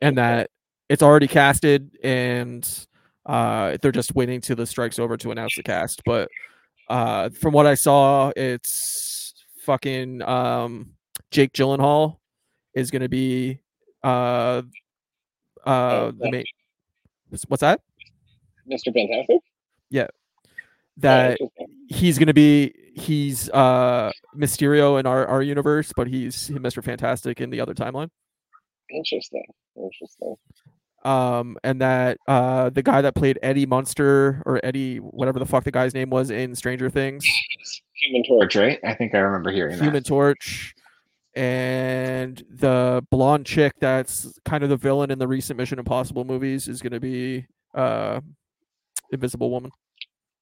And 0.00 0.16
that 0.16 0.50
it's 0.88 1.02
already 1.02 1.28
casted, 1.28 1.90
and 2.02 2.66
uh, 3.26 3.76
they're 3.80 3.92
just 3.92 4.14
waiting 4.14 4.40
till 4.40 4.56
the 4.56 4.66
strike's 4.66 4.98
over 4.98 5.16
to 5.16 5.30
announce 5.30 5.56
the 5.56 5.62
cast. 5.62 6.02
But 6.04 6.28
uh, 6.88 7.30
from 7.30 7.52
what 7.52 7.66
I 7.66 7.74
saw, 7.74 8.32
it's 8.36 9.34
fucking 9.64 10.22
um, 10.22 10.92
Jake 11.30 11.52
Gyllenhaal 11.52 12.16
is 12.74 12.90
going 12.90 13.02
to 13.02 13.08
be 13.08 13.60
uh, 14.02 14.62
uh, 15.64 16.12
the 16.18 16.30
main. 16.30 16.44
What's 17.48 17.60
that? 17.60 17.80
Mr. 18.70 18.92
Fantastic. 18.92 19.40
Yeah, 19.90 20.06
that 20.98 21.38
Oh, 21.40 21.50
he's 21.88 22.18
going 22.18 22.28
to 22.28 22.34
be 22.34 22.74
he's 22.94 23.48
uh 23.50 24.10
Mysterio 24.36 25.00
in 25.00 25.06
our 25.06 25.26
our 25.26 25.42
universe, 25.42 25.92
but 25.94 26.06
he's 26.06 26.48
Mr. 26.50 26.82
Fantastic 26.82 27.40
in 27.40 27.50
the 27.50 27.60
other 27.60 27.74
timeline. 27.74 28.08
interesting, 28.90 29.44
interesting. 29.76 30.36
Um, 31.04 31.56
and 31.64 31.80
that 31.80 32.18
uh, 32.28 32.70
the 32.70 32.82
guy 32.82 33.00
that 33.02 33.14
played 33.14 33.38
Eddie 33.42 33.66
Munster 33.66 34.42
or 34.46 34.60
Eddie, 34.64 34.98
whatever 34.98 35.38
the 35.38 35.46
fuck 35.46 35.64
the 35.64 35.70
guy's 35.70 35.94
name 35.94 36.10
was 36.10 36.30
in 36.30 36.54
Stranger 36.54 36.88
Things, 36.90 37.26
Human 37.94 38.24
Torch, 38.26 38.56
right? 38.56 38.78
I 38.84 38.94
think 38.94 39.14
I 39.14 39.18
remember 39.18 39.50
hearing 39.50 39.74
Human 39.76 39.94
that. 39.94 40.06
Torch, 40.06 40.74
and 41.34 42.42
the 42.50 43.04
blonde 43.10 43.46
chick 43.46 43.72
that's 43.80 44.38
kind 44.44 44.62
of 44.64 44.70
the 44.70 44.76
villain 44.76 45.10
in 45.10 45.18
the 45.18 45.26
recent 45.28 45.56
Mission 45.58 45.78
Impossible 45.78 46.24
movies 46.24 46.68
is 46.68 46.82
going 46.82 46.92
to 46.92 47.00
be 47.00 47.46
uh, 47.74 48.20
Invisible 49.10 49.50
Woman. 49.50 49.70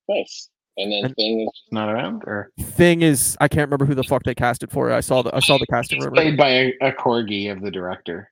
Nice. 0.08 0.48
And 0.76 0.90
then 0.92 1.04
And- 1.06 1.14
Thing 1.16 1.40
is 1.42 1.62
not 1.72 1.88
around, 1.88 2.22
or 2.26 2.50
Thing 2.61 3.02
is, 3.02 3.36
I 3.40 3.48
can't 3.48 3.66
remember 3.68 3.84
who 3.84 3.94
the 3.94 4.04
fuck 4.04 4.22
they 4.24 4.34
casted 4.34 4.70
for. 4.70 4.90
it. 4.90 4.94
I 4.94 5.00
saw 5.00 5.22
the 5.22 5.34
I 5.34 5.40
saw 5.40 5.58
the 5.58 5.66
casting 5.66 6.00
played 6.12 6.36
by 6.36 6.48
a, 6.48 6.72
a 6.80 6.92
corgi 6.92 7.50
of 7.52 7.61
the 7.61 7.70
director. 7.70 8.30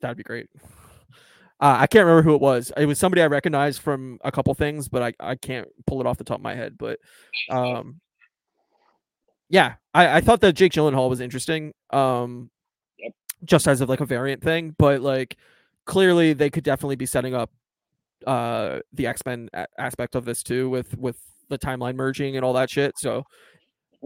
That'd 0.00 0.16
be 0.18 0.22
great. 0.22 0.48
Uh, 1.64 1.78
I 1.80 1.86
can't 1.86 2.04
remember 2.04 2.20
who 2.28 2.34
it 2.34 2.42
was. 2.42 2.70
It 2.76 2.84
was 2.84 2.98
somebody 2.98 3.22
I 3.22 3.26
recognized 3.26 3.80
from 3.80 4.18
a 4.22 4.30
couple 4.30 4.52
things, 4.52 4.86
but 4.86 5.02
I, 5.02 5.14
I 5.18 5.34
can't 5.34 5.66
pull 5.86 5.98
it 6.02 6.06
off 6.06 6.18
the 6.18 6.24
top 6.24 6.36
of 6.36 6.42
my 6.42 6.54
head. 6.54 6.76
But 6.76 6.98
um, 7.48 8.02
yeah, 9.48 9.76
I, 9.94 10.18
I 10.18 10.20
thought 10.20 10.42
that 10.42 10.52
Jake 10.52 10.72
Gyllenhaal 10.72 11.08
was 11.08 11.20
interesting. 11.22 11.72
Um, 11.88 12.50
Yep. 12.98 13.12
just 13.44 13.66
as 13.66 13.80
of 13.80 13.88
like 13.88 14.00
a 14.00 14.04
variant 14.04 14.42
thing, 14.42 14.74
but 14.78 15.00
like 15.00 15.38
clearly 15.86 16.34
they 16.34 16.50
could 16.50 16.64
definitely 16.64 16.96
be 16.96 17.06
setting 17.06 17.34
up 17.34 17.50
uh 18.26 18.80
the 18.92 19.06
X 19.06 19.22
Men 19.24 19.48
a- 19.54 19.66
aspect 19.78 20.16
of 20.16 20.26
this 20.26 20.42
too 20.42 20.68
with 20.68 20.94
with 20.98 21.16
the 21.48 21.58
timeline 21.58 21.94
merging 21.96 22.36
and 22.36 22.44
all 22.44 22.52
that 22.52 22.68
shit. 22.68 22.92
So 22.98 23.24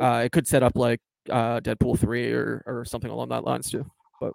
uh, 0.00 0.22
it 0.24 0.30
could 0.30 0.46
set 0.46 0.62
up 0.62 0.76
like 0.76 1.00
uh 1.28 1.58
Deadpool 1.58 1.98
three 1.98 2.32
or 2.32 2.62
or 2.66 2.84
something 2.84 3.10
along 3.10 3.30
that 3.30 3.42
lines 3.42 3.68
too. 3.68 3.84
But 4.20 4.32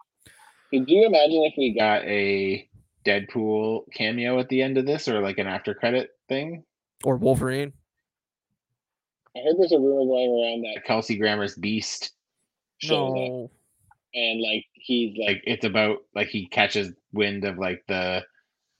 could 0.71 0.89
you 0.89 1.05
imagine 1.05 1.43
if 1.43 1.53
we 1.57 1.74
got 1.74 2.03
a 2.03 2.67
Deadpool 3.05 3.83
cameo 3.93 4.39
at 4.39 4.49
the 4.49 4.61
end 4.61 4.77
of 4.77 4.85
this, 4.85 5.07
or 5.07 5.21
like 5.21 5.37
an 5.37 5.47
after 5.47 5.73
credit 5.73 6.11
thing? 6.29 6.63
Or 7.03 7.17
Wolverine. 7.17 7.73
I 9.35 9.39
heard 9.39 9.55
there's 9.57 9.71
a 9.71 9.79
rumor 9.79 10.05
going 10.05 10.29
around 10.29 10.61
that 10.63 10.85
Kelsey 10.85 11.17
Grammer's 11.17 11.55
Beast 11.55 12.11
shows 12.77 13.09
up, 13.11 13.15
No. 13.15 13.51
and 14.13 14.41
like 14.41 14.65
he's 14.73 15.17
like 15.17 15.41
it's 15.45 15.65
about 15.65 15.99
like 16.13 16.27
he 16.27 16.45
catches 16.47 16.93
wind 17.13 17.43
of 17.45 17.57
like 17.57 17.83
the 17.87 18.23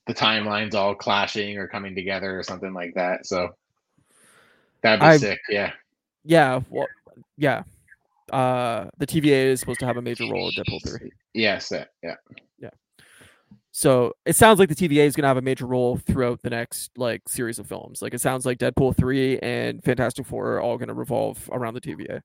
the 0.05 0.13
timelines 0.13 0.76
all 0.76 0.93
clashing 0.93 1.57
or 1.57 1.67
coming 1.67 1.95
together 1.95 2.38
or 2.38 2.43
something 2.43 2.74
like 2.74 2.93
that. 2.95 3.26
So 3.26 3.55
that'd 4.82 4.99
be 4.99 5.05
I- 5.05 5.17
sick. 5.17 5.39
Yeah. 5.49 5.71
Yeah, 6.26 6.61
well, 6.69 6.88
yeah. 7.38 7.63
uh 8.32 8.86
the 8.97 9.05
TVA 9.07 9.47
is 9.47 9.59
supposed 9.59 9.80
to 9.82 9.86
have 9.86 9.97
a 9.97 10.01
major 10.01 10.24
role 10.32 10.47
in 10.49 10.53
Deadpool 10.63 10.88
3. 10.99 11.11
Yes, 11.34 11.69
yeah, 11.71 11.86
yeah. 12.03 12.15
So 13.76 14.13
it 14.24 14.36
sounds 14.36 14.59
like 14.59 14.69
the 14.69 14.76
TVA 14.76 15.05
is 15.07 15.15
going 15.15 15.24
to 15.24 15.28
have 15.28 15.38
a 15.38 15.41
major 15.41 15.65
role 15.65 15.97
throughout 15.97 16.43
the 16.43 16.51
next 16.51 16.91
like 16.95 17.28
series 17.28 17.57
of 17.57 17.65
films. 17.65 18.03
Like 18.03 18.13
it 18.13 18.21
sounds 18.21 18.45
like 18.45 18.59
Deadpool 18.59 18.95
3 18.95 19.39
and 19.39 19.84
Fantastic 19.84 20.28
Four 20.28 20.53
are 20.53 20.61
all 20.61 20.78
going 20.78 20.89
to 20.89 20.93
revolve 20.93 21.49
around 21.51 21.74
the 21.74 21.82
TVA. 21.82 22.21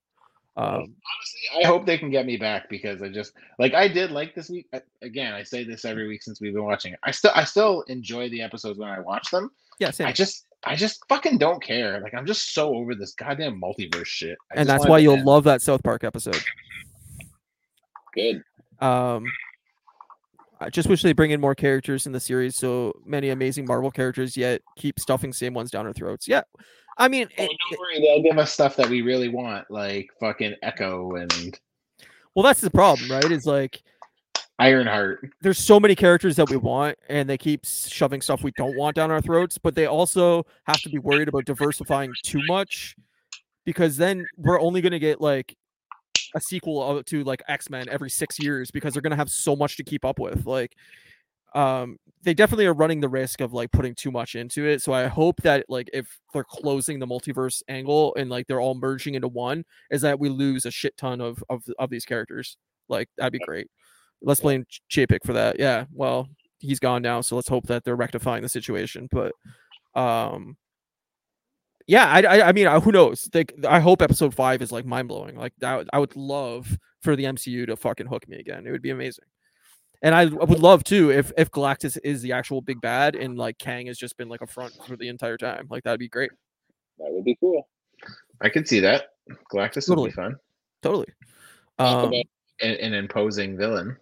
Um, 0.59 0.67
Honestly, 0.67 1.65
I 1.65 1.67
hope 1.67 1.87
they 1.87 1.97
can 1.97 2.11
get 2.11 2.27
me 2.27 2.37
back 2.37 2.69
because 2.69 3.01
I 3.01 3.09
just 3.09 3.33
like 3.59 3.73
I 3.73 3.89
did 3.89 4.11
like 4.11 4.35
this 4.35 4.51
week. 4.51 4.67
Again, 5.01 5.33
I 5.33 5.43
say 5.43 5.65
this 5.65 5.87
every 5.87 6.07
week 6.07 6.23
since 6.23 6.39
we've 6.39 6.53
been 6.53 6.65
watching 6.65 6.93
it. 6.93 6.99
I 7.03 7.13
still 7.13 7.33
I 7.35 7.45
still 7.45 7.81
enjoy 7.83 8.29
the 8.29 8.43
episodes 8.43 8.79
when 8.79 8.91
I 8.91 9.01
watch 9.01 9.31
them. 9.31 9.51
yeah, 9.79 9.91
same. 9.91 10.07
I 10.07 10.13
just 10.13 10.49
I 10.65 10.77
just 10.77 11.03
fucking 11.09 11.39
don't 11.39 11.63
care. 11.63 11.99
Like 12.01 12.13
I'm 12.13 12.27
just 12.27 12.53
so 12.53 12.75
over 12.75 12.95
this 12.95 13.15
goddamn 13.15 13.59
multiverse 13.59 14.05
shit. 14.05 14.37
I 14.53 14.57
and 14.57 14.69
that's 14.69 14.87
why 14.87 14.99
you'll 14.99 15.17
end. 15.17 15.25
love 15.25 15.45
that 15.45 15.63
South 15.63 15.83
Park 15.83 16.05
episode. 16.05 16.43
good. 18.15 18.43
Um, 18.81 19.25
I 20.61 20.71
just 20.71 20.89
wish 20.89 21.03
they 21.03 21.13
bring 21.13 21.31
in 21.31 21.41
more 21.41 21.55
characters 21.55 22.07
in 22.07 22.13
the 22.13 22.21
series. 22.21 22.57
So 22.57 22.93
many 23.05 23.29
amazing 23.31 23.65
Marvel 23.67 23.91
characters, 23.91 24.37
yet 24.37 24.61
keep 24.77 24.99
stuffing 24.99 25.33
same 25.33 25.55
ones 25.55 25.71
down 25.71 25.87
our 25.87 25.93
throats. 25.93 26.27
Yeah, 26.27 26.43
I 26.97 27.09
mean, 27.09 27.29
Oh, 27.39 27.45
it- 27.45 27.51
don't 27.71 27.79
worry, 27.81 28.01
they'll 28.01 28.23
give 28.23 28.39
us 28.39 28.53
stuff 28.53 28.77
that 28.77 28.89
we 28.89 29.03
really 29.03 29.29
want, 29.29 29.71
like 29.71 30.09
fucking 30.21 30.55
Echo 30.63 31.15
and 31.17 31.59
well, 32.35 32.43
that's 32.45 32.61
the 32.61 32.71
problem, 32.71 33.11
right? 33.11 33.25
Is 33.31 33.47
like 33.47 33.83
Ironheart. 34.61 35.31
there's 35.41 35.59
so 35.59 35.79
many 35.79 35.95
characters 35.95 36.37
that 36.37 36.51
we 36.51 36.57
want, 36.57 36.99
and 37.09 37.29
they 37.29 37.39
keep 37.39 37.65
shoving 37.65 38.21
stuff 38.21 38.43
we 38.43 38.53
don't 38.57 38.77
want 38.77 38.97
down 38.97 39.11
our 39.11 39.21
throats. 39.21 39.59
But 39.59 39.75
they 39.75 39.87
also 39.87 40.45
have 40.67 40.81
to 40.83 40.89
be 40.89 40.99
worried 40.99 41.29
about 41.29 41.45
diversifying 41.45 42.13
too 42.25 42.41
much, 42.47 42.97
because 43.65 43.97
then 43.97 44.27
we're 44.37 44.61
only 44.61 44.81
going 44.81 44.93
to 44.93 44.99
get 44.99 45.21
like 45.21 45.57
a 46.35 46.41
sequel 46.41 46.83
of- 46.83 47.05
to 47.07 47.25
like 47.25 47.43
X 47.49 47.71
Men 47.71 47.89
every 47.89 48.11
six 48.11 48.39
years 48.39 48.71
because 48.71 48.93
they're 48.93 49.03
going 49.03 49.11
to 49.11 49.17
have 49.17 49.31
so 49.31 49.57
much 49.57 49.77
to 49.77 49.85
keep 49.85 50.05
up 50.05 50.19
with. 50.19 50.47
Like, 50.47 50.75
um, 51.55 51.97
they 52.23 52.35
definitely 52.35 52.67
are 52.67 52.75
running 52.75 53.01
the 53.01 53.09
risk 53.09 53.41
of 53.41 53.53
like 53.53 53.71
putting 53.73 53.95
too 53.95 54.11
much 54.11 54.35
into 54.35 54.67
it. 54.67 54.83
So 54.83 54.93
I 54.93 55.07
hope 55.07 55.41
that 55.43 55.65
like 55.69 55.89
if 55.93 56.07
they're 56.33 56.45
closing 56.45 56.99
the 56.99 57.07
multiverse 57.07 57.63
angle 57.69 58.15
and 58.17 58.29
like 58.29 58.47
they're 58.47 58.61
all 58.61 58.75
merging 58.75 59.15
into 59.15 59.29
one, 59.29 59.65
is 59.91 60.03
that 60.03 60.19
we 60.19 60.29
lose 60.29 60.67
a 60.67 60.71
shit 60.71 60.97
ton 60.97 61.21
of 61.21 61.43
of, 61.49 61.63
of 61.79 61.91
these 61.91 62.05
characters. 62.05 62.57
Like 62.89 63.09
that'd 63.17 63.33
be 63.33 63.39
great. 63.39 63.69
Let's 64.21 64.41
blame 64.41 64.65
Ch- 64.69 64.83
Chapek 64.91 65.21
for 65.25 65.33
that. 65.35 65.59
Yeah. 65.59 65.85
Well, 65.93 66.29
he's 66.59 66.81
gone 66.81 67.03
now, 67.03 67.21
so 67.21 67.37
let's 67.37 67.49
hope 67.49 67.67
that 67.69 67.85
they're 67.85 67.97
rectifying 67.97 68.43
the 68.43 68.49
situation. 68.49 69.09
But 69.11 69.33
um 69.95 70.57
yeah, 71.89 72.07
I, 72.07 72.21
I, 72.21 72.49
I 72.49 72.53
mean, 72.53 72.67
uh, 72.67 72.81
who 72.81 72.93
knows? 72.93 73.29
Like, 73.33 73.55
I 73.67 73.81
hope 73.81 74.03
episode 74.03 74.35
five 74.35 74.61
is 74.61 74.71
like 74.71 74.85
mind 74.85 75.09
blowing. 75.09 75.37
Like, 75.37 75.55
that, 75.59 75.89
I 75.93 75.99
would 75.99 76.15
love 76.15 76.79
for 77.01 77.17
the 77.17 77.25
MCU 77.25 77.67
to 77.67 77.77
fucking 77.77 78.07
hook 78.07 78.29
me 78.29 78.37
again. 78.37 78.67
It 78.67 78.71
would 78.71 78.83
be 78.83 78.91
amazing. 78.91 79.25
And 80.03 80.15
I, 80.15 80.23
I 80.23 80.27
would 80.27 80.61
love 80.61 80.85
too 80.85 81.11
if 81.11 81.33
if 81.37 81.51
Galactus 81.51 81.99
is 82.05 82.23
the 82.23 82.33
actual 82.33 82.61
big 82.61 82.81
bad 82.81 83.17
and 83.17 83.37
like 83.37 83.59
Kang 83.59 83.87
has 83.87 83.99
just 83.99 84.17
been 84.17 84.29
like 84.29 84.43
a 84.43 84.47
front 84.47 84.73
for 84.87 84.97
the 84.97 85.09
entire 85.09 85.37
time. 85.37 85.67
Like 85.71 85.83
that'd 85.83 85.99
be 85.99 86.09
great. 86.09 86.31
That 86.99 87.11
would 87.11 87.25
be 87.25 87.37
cool. 87.41 87.67
I 88.41 88.49
could 88.49 88.69
see 88.69 88.79
that. 88.81 89.07
Galactus 89.53 89.87
Totally. 89.87 90.03
would 90.03 90.11
be 90.11 90.13
fun. 90.13 90.37
Totally. 90.83 91.09
Um, 91.81 92.13
an, 92.13 92.27
an 92.61 92.95
imposing 92.95 93.57
villain. 93.57 93.97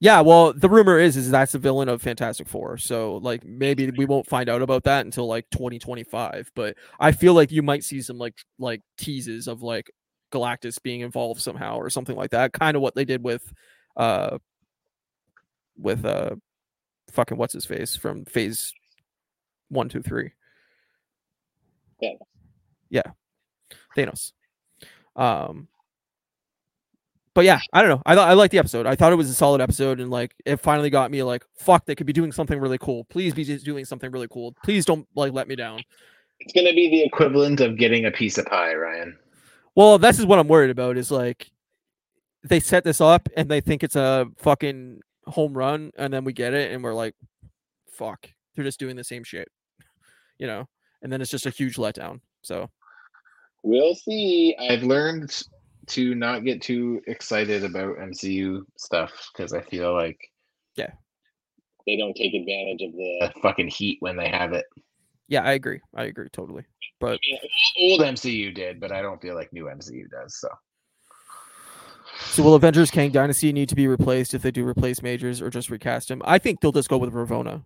Yeah. 0.00 0.20
Well, 0.20 0.52
the 0.52 0.68
rumor 0.68 0.98
is 0.98 1.16
is 1.16 1.30
that's 1.30 1.52
the 1.52 1.58
villain 1.58 1.88
of 1.88 2.02
Fantastic 2.02 2.48
Four. 2.48 2.78
So 2.78 3.16
like 3.16 3.44
maybe 3.44 3.90
we 3.90 4.06
won't 4.06 4.26
find 4.26 4.48
out 4.48 4.62
about 4.62 4.84
that 4.84 5.04
until 5.04 5.26
like 5.26 5.48
2025. 5.50 6.50
But 6.54 6.76
I 7.00 7.12
feel 7.12 7.34
like 7.34 7.50
you 7.50 7.62
might 7.62 7.84
see 7.84 8.02
some 8.02 8.18
like 8.18 8.34
like 8.58 8.82
teases 8.98 9.48
of 9.48 9.62
like 9.62 9.90
Galactus 10.32 10.82
being 10.82 11.00
involved 11.00 11.40
somehow 11.40 11.76
or 11.76 11.90
something 11.90 12.16
like 12.16 12.30
that. 12.30 12.52
Kind 12.52 12.76
of 12.76 12.82
what 12.82 12.94
they 12.94 13.04
did 13.04 13.22
with 13.22 13.52
uh 13.96 14.38
with 15.78 16.04
uh 16.04 16.36
fucking 17.10 17.38
what's 17.38 17.54
his 17.54 17.66
face 17.66 17.96
from 17.96 18.24
phase 18.24 18.72
one, 19.68 19.88
two, 19.88 20.02
three. 20.02 20.32
Thanos. 22.02 22.18
Yeah. 22.90 23.10
Thanos. 23.96 24.32
Um 25.14 25.68
but 27.36 27.44
yeah, 27.44 27.60
I 27.70 27.82
don't 27.82 27.90
know. 27.90 28.02
I 28.06 28.14
thought 28.14 28.30
I 28.30 28.32
liked 28.32 28.52
the 28.52 28.58
episode. 28.58 28.86
I 28.86 28.94
thought 28.94 29.12
it 29.12 29.16
was 29.16 29.28
a 29.28 29.34
solid 29.34 29.60
episode, 29.60 30.00
and 30.00 30.10
like 30.10 30.34
it 30.46 30.56
finally 30.56 30.88
got 30.88 31.10
me 31.10 31.22
like, 31.22 31.44
fuck, 31.54 31.84
they 31.84 31.94
could 31.94 32.06
be 32.06 32.14
doing 32.14 32.32
something 32.32 32.58
really 32.58 32.78
cool. 32.78 33.04
Please 33.04 33.34
be 33.34 33.44
just 33.44 33.62
doing 33.62 33.84
something 33.84 34.10
really 34.10 34.26
cool. 34.26 34.56
Please 34.64 34.86
don't 34.86 35.06
like 35.14 35.34
let 35.34 35.46
me 35.46 35.54
down. 35.54 35.82
It's 36.40 36.54
gonna 36.54 36.72
be 36.72 36.88
the 36.88 37.02
equivalent 37.02 37.60
of 37.60 37.76
getting 37.76 38.06
a 38.06 38.10
piece 38.10 38.38
of 38.38 38.46
pie, 38.46 38.74
Ryan. 38.74 39.18
Well, 39.74 39.98
this 39.98 40.18
is 40.18 40.24
what 40.24 40.38
I'm 40.38 40.48
worried 40.48 40.70
about. 40.70 40.96
Is 40.96 41.10
like 41.10 41.50
they 42.42 42.58
set 42.58 42.84
this 42.84 43.02
up 43.02 43.28
and 43.36 43.50
they 43.50 43.60
think 43.60 43.84
it's 43.84 43.96
a 43.96 44.28
fucking 44.38 45.00
home 45.26 45.52
run, 45.52 45.92
and 45.98 46.10
then 46.10 46.24
we 46.24 46.32
get 46.32 46.54
it, 46.54 46.72
and 46.72 46.82
we're 46.82 46.94
like, 46.94 47.14
fuck, 47.86 48.30
they're 48.54 48.64
just 48.64 48.80
doing 48.80 48.96
the 48.96 49.04
same 49.04 49.24
shit, 49.24 49.48
you 50.38 50.46
know. 50.46 50.66
And 51.02 51.12
then 51.12 51.20
it's 51.20 51.30
just 51.30 51.44
a 51.44 51.50
huge 51.50 51.76
letdown. 51.76 52.20
So 52.40 52.70
We'll 53.66 53.96
see. 53.96 54.54
I've 54.60 54.84
learned 54.84 55.42
to 55.88 56.14
not 56.14 56.44
get 56.44 56.60
too 56.62 57.00
excited 57.06 57.64
about 57.64 57.98
MCU 57.98 58.62
stuff 58.76 59.12
because 59.32 59.52
I 59.52 59.60
feel 59.62 59.92
like 59.94 60.18
Yeah. 60.76 60.90
they 61.86 61.96
don't 61.96 62.14
take 62.16 62.34
advantage 62.34 62.82
of 62.82 62.92
the 62.92 63.32
fucking 63.42 63.68
heat 63.68 63.98
when 64.00 64.16
they 64.16 64.28
have 64.28 64.52
it. 64.52 64.64
yeah, 65.28 65.42
I 65.42 65.52
agree. 65.52 65.80
I 65.94 66.04
agree 66.04 66.28
totally. 66.32 66.64
But 66.98 67.14
I 67.14 67.18
mean, 67.30 67.92
old 67.92 68.00
MCU 68.00 68.54
did, 68.54 68.80
but 68.80 68.90
I 68.92 69.02
don't 69.02 69.20
feel 69.20 69.34
like 69.34 69.52
new 69.52 69.64
MCU 69.66 70.08
does. 70.10 70.36
So 70.40 70.48
So 72.20 72.42
will 72.42 72.54
Avengers 72.54 72.90
Kang 72.90 73.10
Dynasty 73.10 73.52
need 73.52 73.68
to 73.68 73.74
be 73.74 73.86
replaced 73.86 74.34
if 74.34 74.42
they 74.42 74.50
do 74.50 74.66
replace 74.66 75.02
Majors 75.02 75.42
or 75.42 75.50
just 75.50 75.70
recast 75.70 76.10
him? 76.10 76.22
I 76.24 76.38
think 76.38 76.60
they'll 76.60 76.72
just 76.72 76.88
go 76.88 76.98
with 76.98 77.12
Ravonna. 77.12 77.62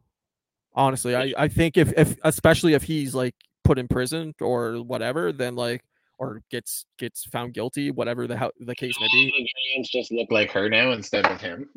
Honestly, 0.75 1.15
I, 1.17 1.33
I 1.37 1.49
think 1.49 1.77
if 1.77 1.93
if 1.97 2.17
especially 2.23 2.75
if 2.75 2.83
he's 2.85 3.15
like 3.15 3.35
put 3.65 3.79
in 3.79 3.89
prison 3.89 4.35
or 4.41 4.75
whatever, 4.83 5.33
then 5.33 5.55
like 5.57 5.83
or 6.21 6.43
gets 6.51 6.85
gets 6.99 7.25
found 7.25 7.55
guilty, 7.55 7.91
whatever 7.91 8.27
the 8.27 8.37
hell 8.37 8.53
the 8.61 8.75
case 8.75 8.95
may 9.01 9.09
be. 9.11 9.51
the 9.77 9.83
just 9.83 10.13
look 10.13 10.31
like 10.31 10.51
her 10.51 10.69
now 10.69 10.93
instead 10.93 11.27
of 11.27 11.41
him. 11.41 11.69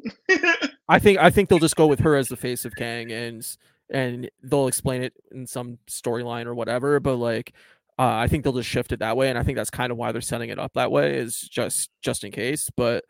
I 0.89 0.99
think 0.99 1.17
I 1.17 1.29
think 1.29 1.49
they'll 1.49 1.59
just 1.59 1.77
go 1.77 1.87
with 1.87 2.01
her 2.01 2.15
as 2.15 2.27
the 2.27 2.35
face 2.35 2.65
of 2.65 2.75
Kang 2.75 3.11
and 3.11 3.47
and 3.89 4.29
they'll 4.43 4.67
explain 4.67 5.01
it 5.01 5.13
in 5.31 5.47
some 5.47 5.79
storyline 5.89 6.45
or 6.45 6.53
whatever. 6.53 6.99
But 6.99 7.15
like, 7.15 7.53
uh, 7.97 8.15
I 8.15 8.27
think 8.27 8.43
they'll 8.43 8.53
just 8.53 8.69
shift 8.69 8.91
it 8.91 8.99
that 8.99 9.15
way, 9.15 9.29
and 9.29 9.39
I 9.39 9.43
think 9.43 9.55
that's 9.55 9.69
kind 9.69 9.91
of 9.91 9.97
why 9.97 10.11
they're 10.11 10.21
setting 10.21 10.49
it 10.49 10.59
up 10.59 10.73
that 10.73 10.91
way 10.91 11.15
is 11.15 11.39
just 11.39 11.89
just 12.01 12.25
in 12.25 12.31
case. 12.33 12.69
But 12.75 13.05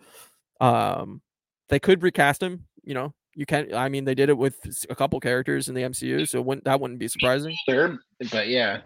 um, 0.62 1.22
they 1.70 1.80
could 1.80 2.04
recast 2.04 2.44
him. 2.44 2.68
You 2.84 2.94
know, 2.94 3.14
you 3.34 3.48
can't. 3.48 3.74
I 3.74 3.90
mean, 3.90 4.06
they 4.06 4.14
did 4.16 4.30
it 4.30 4.38
with 4.38 4.86
a 4.88 4.96
couple 4.96 5.20
characters 5.20 5.68
in 5.68 5.74
the 5.74 5.82
MCU, 5.82 6.30
so 6.30 6.44
wouldn't, 6.44 6.66
that 6.66 6.80
wouldn't 6.80 7.00
be 7.00 7.08
surprising. 7.08 7.58
Sure, 7.68 7.98
but 8.32 8.50
yeah. 8.50 8.82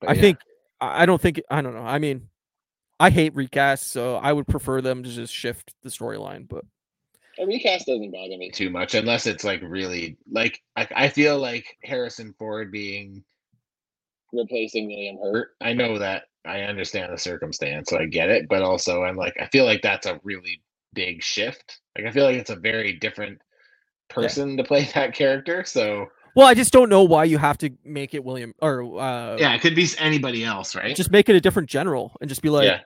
But 0.00 0.10
I 0.10 0.12
yeah. 0.12 0.20
think 0.20 0.38
I 0.82 1.02
I 1.02 1.06
don't 1.06 1.20
think 1.20 1.40
I 1.50 1.62
don't 1.62 1.74
know. 1.74 1.82
I 1.82 1.98
mean, 1.98 2.28
I 3.00 3.10
hate 3.10 3.34
recasts, 3.34 3.84
so 3.84 4.16
I 4.16 4.32
would 4.32 4.46
prefer 4.46 4.80
them 4.80 5.02
to 5.02 5.10
just 5.10 5.32
shift 5.34 5.74
the 5.82 5.90
storyline. 5.90 6.48
But 6.48 6.64
A 7.38 7.46
recast 7.46 7.86
doesn't 7.86 8.10
bother 8.10 8.36
me 8.36 8.50
too 8.50 8.70
much 8.70 8.94
unless 8.94 9.26
it's 9.26 9.44
like 9.44 9.62
really 9.62 10.18
like 10.30 10.60
I, 10.76 10.88
I 10.94 11.08
feel 11.08 11.38
like 11.38 11.66
Harrison 11.82 12.34
Ford 12.38 12.70
being 12.72 13.24
replacing 14.32 14.88
William 14.88 15.18
Hurt. 15.18 15.50
I 15.60 15.72
know 15.72 15.98
that 15.98 16.24
I 16.44 16.62
understand 16.62 17.12
the 17.12 17.18
circumstance, 17.18 17.90
so 17.90 17.98
I 17.98 18.06
get 18.06 18.28
it, 18.30 18.48
but 18.48 18.62
also 18.62 19.04
I'm 19.04 19.16
like 19.16 19.34
I 19.40 19.46
feel 19.46 19.64
like 19.64 19.82
that's 19.82 20.06
a 20.06 20.20
really 20.24 20.62
big 20.94 21.22
shift. 21.22 21.80
Like 21.96 22.06
I 22.06 22.10
feel 22.10 22.24
like 22.24 22.36
it's 22.36 22.50
a 22.50 22.56
very 22.56 22.94
different 22.94 23.40
person 24.10 24.56
to 24.56 24.64
play 24.64 24.84
that 24.94 25.14
character. 25.14 25.64
So 25.64 26.06
well, 26.34 26.46
I 26.46 26.54
just 26.54 26.72
don't 26.72 26.88
know 26.88 27.02
why 27.04 27.24
you 27.24 27.38
have 27.38 27.58
to 27.58 27.70
make 27.84 28.14
it 28.14 28.24
William 28.24 28.54
or 28.60 28.82
uh, 29.00 29.36
yeah, 29.38 29.54
it 29.54 29.60
could 29.60 29.74
be 29.74 29.86
anybody 29.98 30.44
else, 30.44 30.74
right? 30.74 30.94
just 30.96 31.10
make 31.10 31.28
it 31.28 31.36
a 31.36 31.40
different 31.40 31.68
general 31.68 32.16
and 32.20 32.28
just 32.28 32.42
be 32.42 32.50
like, 32.50 32.66
yeah, 32.66 32.80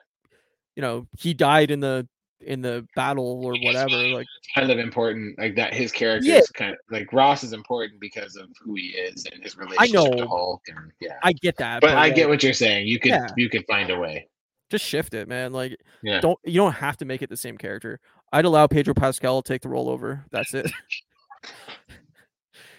you 0.75 0.81
know, 0.81 1.07
he 1.17 1.33
died 1.33 1.71
in 1.71 1.79
the 1.79 2.07
in 2.41 2.61
the 2.61 2.85
battle 2.95 3.43
or 3.43 3.53
whatever. 3.59 3.95
Like, 3.95 4.27
kind 4.55 4.71
of 4.71 4.77
important. 4.77 5.39
Like 5.39 5.55
that, 5.55 5.73
his 5.73 5.91
character 5.91 6.27
Yeah. 6.27 6.37
is 6.37 6.49
kind 6.51 6.71
of 6.71 6.77
like 6.91 7.11
Ross 7.11 7.43
is 7.43 7.51
important 7.51 7.99
because 7.99 8.35
of 8.35 8.47
who 8.63 8.75
he 8.75 8.89
is 8.89 9.25
and 9.31 9.43
his 9.43 9.57
relationship 9.57 10.11
to 10.11 10.15
know. 10.17 10.27
Hulk, 10.27 10.61
and 10.67 10.91
yeah. 11.01 11.17
I 11.23 11.33
get 11.33 11.57
that, 11.57 11.81
but 11.81 11.91
I 11.91 11.95
like, 12.07 12.15
get 12.15 12.29
what 12.29 12.43
you're 12.43 12.53
saying. 12.53 12.87
You 12.87 12.99
could 12.99 13.09
Yeah. 13.09 13.27
you 13.37 13.49
could 13.49 13.65
find 13.67 13.89
a 13.89 13.97
way. 13.97 14.27
just 14.69 14.85
shift 14.85 15.13
it, 15.15 15.27
man. 15.27 15.51
Like, 15.51 15.77
don't 16.21 16.37
you 16.43 16.55
don't 16.61 16.73
have 16.73 16.97
to 16.97 17.05
make 17.05 17.21
it 17.23 17.29
the 17.29 17.37
same 17.37 17.57
character. 17.57 17.99
I'd 18.31 18.45
allow 18.45 18.67
Pedro 18.67 18.93
Pascal 18.93 19.41
to 19.41 19.47
take 19.53 19.61
the 19.61 19.69
role 19.69 19.89
over. 19.89 20.25
That's 20.31 20.53
it. 20.53 20.69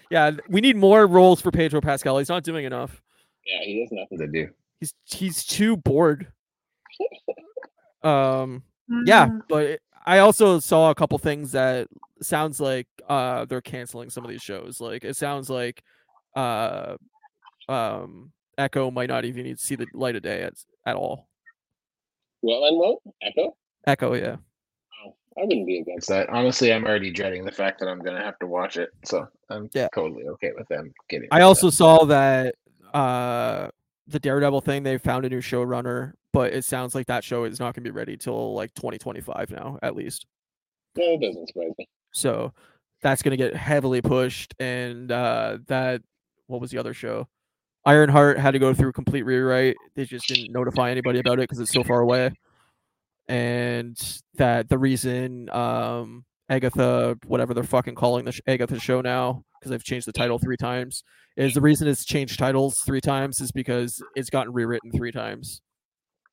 yeah, 0.09 0.31
we 0.49 0.61
need 0.61 0.75
more 0.75 1.05
roles 1.07 1.41
for 1.41 1.51
Pedro 1.51 1.81
Pascal. 1.81 2.17
He's 2.17 2.29
not 2.29 2.43
doing 2.43 2.65
enough. 2.65 3.01
Yeah, 3.45 3.63
he 3.63 3.81
has 3.81 3.91
nothing 3.91 4.17
to 4.19 4.27
do. 4.27 4.49
He's 4.79 4.93
he's 5.05 5.43
too 5.45 5.77
bored. 5.77 6.27
Um, 8.03 8.63
yeah, 9.05 9.27
Mm. 9.27 9.41
but 9.49 9.79
I 10.05 10.19
also 10.19 10.59
saw 10.59 10.89
a 10.89 10.95
couple 10.95 11.17
things 11.17 11.51
that 11.51 11.87
sounds 12.21 12.59
like 12.61 12.87
uh 13.09 13.43
they're 13.45 13.59
canceling 13.59 14.09
some 14.09 14.23
of 14.23 14.29
these 14.31 14.41
shows. 14.41 14.79
Like 14.79 15.03
it 15.03 15.17
sounds 15.17 15.49
like 15.49 15.83
uh 16.35 16.95
um 17.67 18.31
Echo 18.57 18.89
might 18.89 19.09
not 19.09 19.25
even 19.25 19.43
need 19.43 19.57
to 19.57 19.63
see 19.63 19.75
the 19.75 19.85
light 19.93 20.15
of 20.15 20.21
day 20.21 20.43
at, 20.43 20.53
at 20.85 20.95
all. 20.95 21.27
Well, 22.41 22.63
and 22.65 22.77
what? 22.77 22.99
Echo? 23.21 23.57
Echo, 23.85 24.13
yeah. 24.13 24.37
I 25.39 25.45
wouldn't 25.45 25.65
be 25.65 25.79
against 25.79 26.09
that 26.09 26.29
honestly, 26.29 26.73
I'm 26.73 26.83
already 26.85 27.11
dreading 27.11 27.45
the 27.45 27.51
fact 27.51 27.79
that 27.79 27.87
I'm 27.87 27.99
gonna 27.99 28.23
have 28.23 28.37
to 28.39 28.47
watch 28.47 28.77
it. 28.77 28.89
So 29.05 29.27
I'm 29.49 29.69
Yeah. 29.73 29.87
totally 29.93 30.27
okay 30.27 30.51
with 30.57 30.67
them 30.67 30.93
getting. 31.07 31.29
I 31.31 31.41
also 31.41 31.67
that. 31.67 31.71
saw 31.71 32.05
that 32.05 32.55
uh 32.93 33.69
the 34.07 34.19
Daredevil 34.19 34.61
thing, 34.61 34.83
they 34.83 34.97
found 34.97 35.23
a 35.25 35.29
new 35.29 35.39
showrunner, 35.39 36.13
but 36.33 36.51
it 36.51 36.65
sounds 36.65 36.95
like 36.95 37.05
that 37.07 37.23
show 37.23 37.43
is 37.43 37.59
not 37.59 37.75
gonna 37.75 37.83
be 37.83 37.91
ready 37.91 38.17
till 38.17 38.53
like 38.53 38.73
2025 38.73 39.51
now, 39.51 39.77
at 39.81 39.95
least. 39.95 40.25
No, 40.97 41.13
it 41.13 41.21
doesn't 41.21 41.47
surprise 41.47 41.71
me. 41.77 41.87
So 42.11 42.53
that's 43.01 43.21
gonna 43.21 43.37
get 43.37 43.55
heavily 43.55 44.01
pushed. 44.01 44.55
And 44.59 45.11
uh 45.11 45.59
that 45.67 46.01
what 46.47 46.59
was 46.59 46.71
the 46.71 46.79
other 46.79 46.93
show? 46.93 47.27
Ironheart 47.85 48.37
had 48.37 48.51
to 48.51 48.59
go 48.59 48.73
through 48.73 48.89
a 48.89 48.93
complete 48.93 49.23
rewrite. 49.23 49.77
They 49.95 50.03
just 50.03 50.27
didn't 50.27 50.51
notify 50.51 50.91
anybody 50.91 51.19
about 51.19 51.39
it 51.39 51.43
because 51.43 51.59
it's 51.59 51.71
so 51.71 51.83
far 51.83 52.01
away. 52.01 52.31
And 53.29 53.95
that 54.35 54.67
the 54.69 54.77
reason 54.77 55.49
um 55.51 56.25
Agatha, 56.49 57.15
whatever 57.27 57.53
they're 57.53 57.63
fucking 57.63 57.93
calling 57.93 58.25
the 58.25 58.31
sh- 58.31 58.41
Agatha 58.47 58.79
show 58.79 59.01
now, 59.01 59.43
because 59.59 59.69
they've 59.69 59.83
changed 59.83 60.07
the 60.07 60.11
title 60.11 60.39
three 60.39 60.57
times, 60.57 61.03
is 61.37 61.53
the 61.53 61.61
reason 61.61 61.87
it's 61.87 62.03
changed 62.03 62.39
titles 62.39 62.79
three 62.87 63.01
times 63.01 63.39
is 63.39 63.51
because 63.51 64.01
it's 64.15 64.31
gotten 64.31 64.51
rewritten 64.51 64.91
three 64.91 65.11
times. 65.11 65.61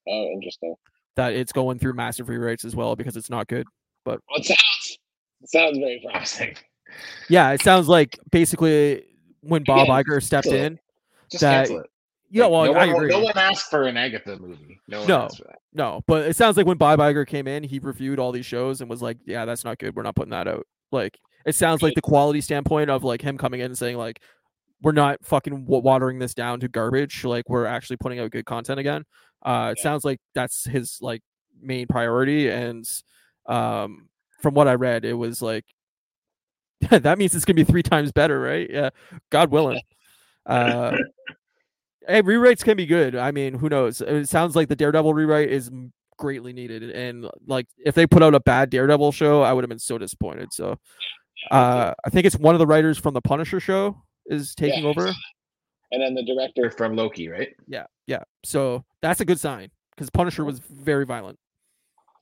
Oh, 0.08 0.24
interesting. 0.32 0.74
That 1.16 1.34
it's 1.34 1.52
going 1.52 1.78
through 1.78 1.92
massive 1.92 2.28
rewrites 2.28 2.64
as 2.64 2.74
well 2.74 2.96
because 2.96 3.14
it's 3.16 3.28
not 3.28 3.46
good. 3.46 3.66
Well, 4.06 4.18
it 4.30 4.46
sounds 4.46 4.98
it 5.42 5.50
sounds 5.50 5.76
very 5.78 6.00
promising. 6.02 6.56
Yeah, 7.28 7.50
it 7.50 7.60
sounds 7.60 7.88
like 7.88 8.18
basically 8.30 9.02
when 9.40 9.64
Bob 9.64 9.88
Again, 9.88 10.04
Iger 10.04 10.22
stepped 10.22 10.46
in. 10.46 10.78
Just 11.30 11.42
that- 11.42 11.66
cancel 11.66 11.80
it. 11.80 11.90
Yeah, 12.30 12.44
Like, 12.46 12.52
well, 12.52 12.64
no 12.72 12.78
I 12.80 12.86
one, 12.86 12.96
agree. 12.96 13.08
No 13.08 13.20
one 13.20 13.36
asked 13.38 13.70
for 13.70 13.84
an 13.84 13.96
Agatha 13.96 14.36
movie. 14.38 14.80
No 14.88 15.00
one 15.00 15.08
No. 15.08 15.22
asked 15.22 15.38
for 15.38 15.44
that. 15.44 15.58
No, 15.72 16.02
but 16.06 16.26
it 16.26 16.36
sounds 16.36 16.56
like 16.56 16.66
when 16.66 16.76
Bob 16.76 16.98
Iger 16.98 17.26
came 17.26 17.46
in, 17.46 17.62
he 17.62 17.78
reviewed 17.78 18.18
all 18.18 18.32
these 18.32 18.46
shows 18.46 18.80
and 18.80 18.88
was 18.90 19.02
like, 19.02 19.18
"Yeah, 19.26 19.44
that's 19.44 19.64
not 19.64 19.78
good. 19.78 19.94
We're 19.94 20.02
not 20.02 20.16
putting 20.16 20.30
that 20.32 20.48
out." 20.48 20.66
Like, 20.90 21.18
it 21.44 21.54
sounds 21.54 21.82
like 21.82 21.94
the 21.94 22.00
quality 22.02 22.40
standpoint 22.40 22.90
of 22.90 23.04
like 23.04 23.20
him 23.22 23.36
coming 23.38 23.60
in 23.60 23.66
and 23.66 23.78
saying 23.78 23.96
like, 23.96 24.20
"We're 24.82 24.92
not 24.92 25.24
fucking 25.24 25.66
watering 25.66 26.18
this 26.18 26.34
down 26.34 26.60
to 26.60 26.68
garbage. 26.68 27.24
Like, 27.24 27.48
we're 27.48 27.66
actually 27.66 27.98
putting 27.98 28.18
out 28.20 28.30
good 28.30 28.46
content 28.46 28.80
again." 28.80 29.04
Uh, 29.42 29.72
it 29.72 29.78
Yeah. 29.78 29.82
sounds 29.82 30.04
like 30.04 30.18
that's 30.34 30.64
his 30.64 30.98
like 31.00 31.22
main 31.60 31.86
priority, 31.86 32.48
and 32.48 32.84
um, 33.46 34.08
from 34.42 34.54
what 34.54 34.66
I 34.66 34.74
read, 34.74 35.04
it 35.04 35.14
was 35.14 35.40
like 35.42 35.64
that 36.90 37.18
means 37.18 37.34
it's 37.34 37.44
gonna 37.44 37.54
be 37.54 37.64
three 37.64 37.82
times 37.82 38.12
better, 38.12 38.40
right? 38.40 38.68
Yeah, 38.70 38.90
God 39.30 39.50
willing. 39.50 39.80
Uh, 40.46 40.96
Hey, 42.06 42.22
rewrites 42.22 42.62
can 42.62 42.76
be 42.76 42.86
good. 42.86 43.16
I 43.16 43.30
mean, 43.30 43.54
who 43.54 43.68
knows? 43.68 44.00
It 44.00 44.28
sounds 44.28 44.54
like 44.54 44.68
the 44.68 44.76
Daredevil 44.76 45.12
rewrite 45.12 45.50
is 45.50 45.70
greatly 46.16 46.52
needed, 46.52 46.90
and 46.90 47.28
like 47.46 47.66
if 47.84 47.94
they 47.94 48.06
put 48.06 48.22
out 48.22 48.34
a 48.34 48.40
bad 48.40 48.70
Daredevil 48.70 49.12
show, 49.12 49.42
I 49.42 49.52
would 49.52 49.64
have 49.64 49.68
been 49.68 49.78
so 49.78 49.98
disappointed. 49.98 50.52
So, 50.52 50.78
uh, 51.50 51.94
I 52.04 52.10
think 52.10 52.26
it's 52.26 52.36
one 52.36 52.54
of 52.54 52.58
the 52.58 52.66
writers 52.66 52.98
from 52.98 53.14
the 53.14 53.20
Punisher 53.20 53.60
show 53.60 54.02
is 54.26 54.54
taking 54.54 54.84
Yeah, 54.84 54.90
over. 54.90 55.12
And 55.92 56.02
then 56.02 56.14
the 56.14 56.24
director 56.24 56.70
from 56.70 56.96
Loki, 56.96 57.28
right? 57.28 57.50
Yeah, 57.68 57.86
yeah. 58.06 58.22
So 58.44 58.84
that's 59.02 59.20
a 59.20 59.24
good 59.24 59.38
sign 59.38 59.70
because 59.94 60.10
Punisher 60.10 60.44
was 60.44 60.58
very 60.58 61.06
violent. 61.06 61.38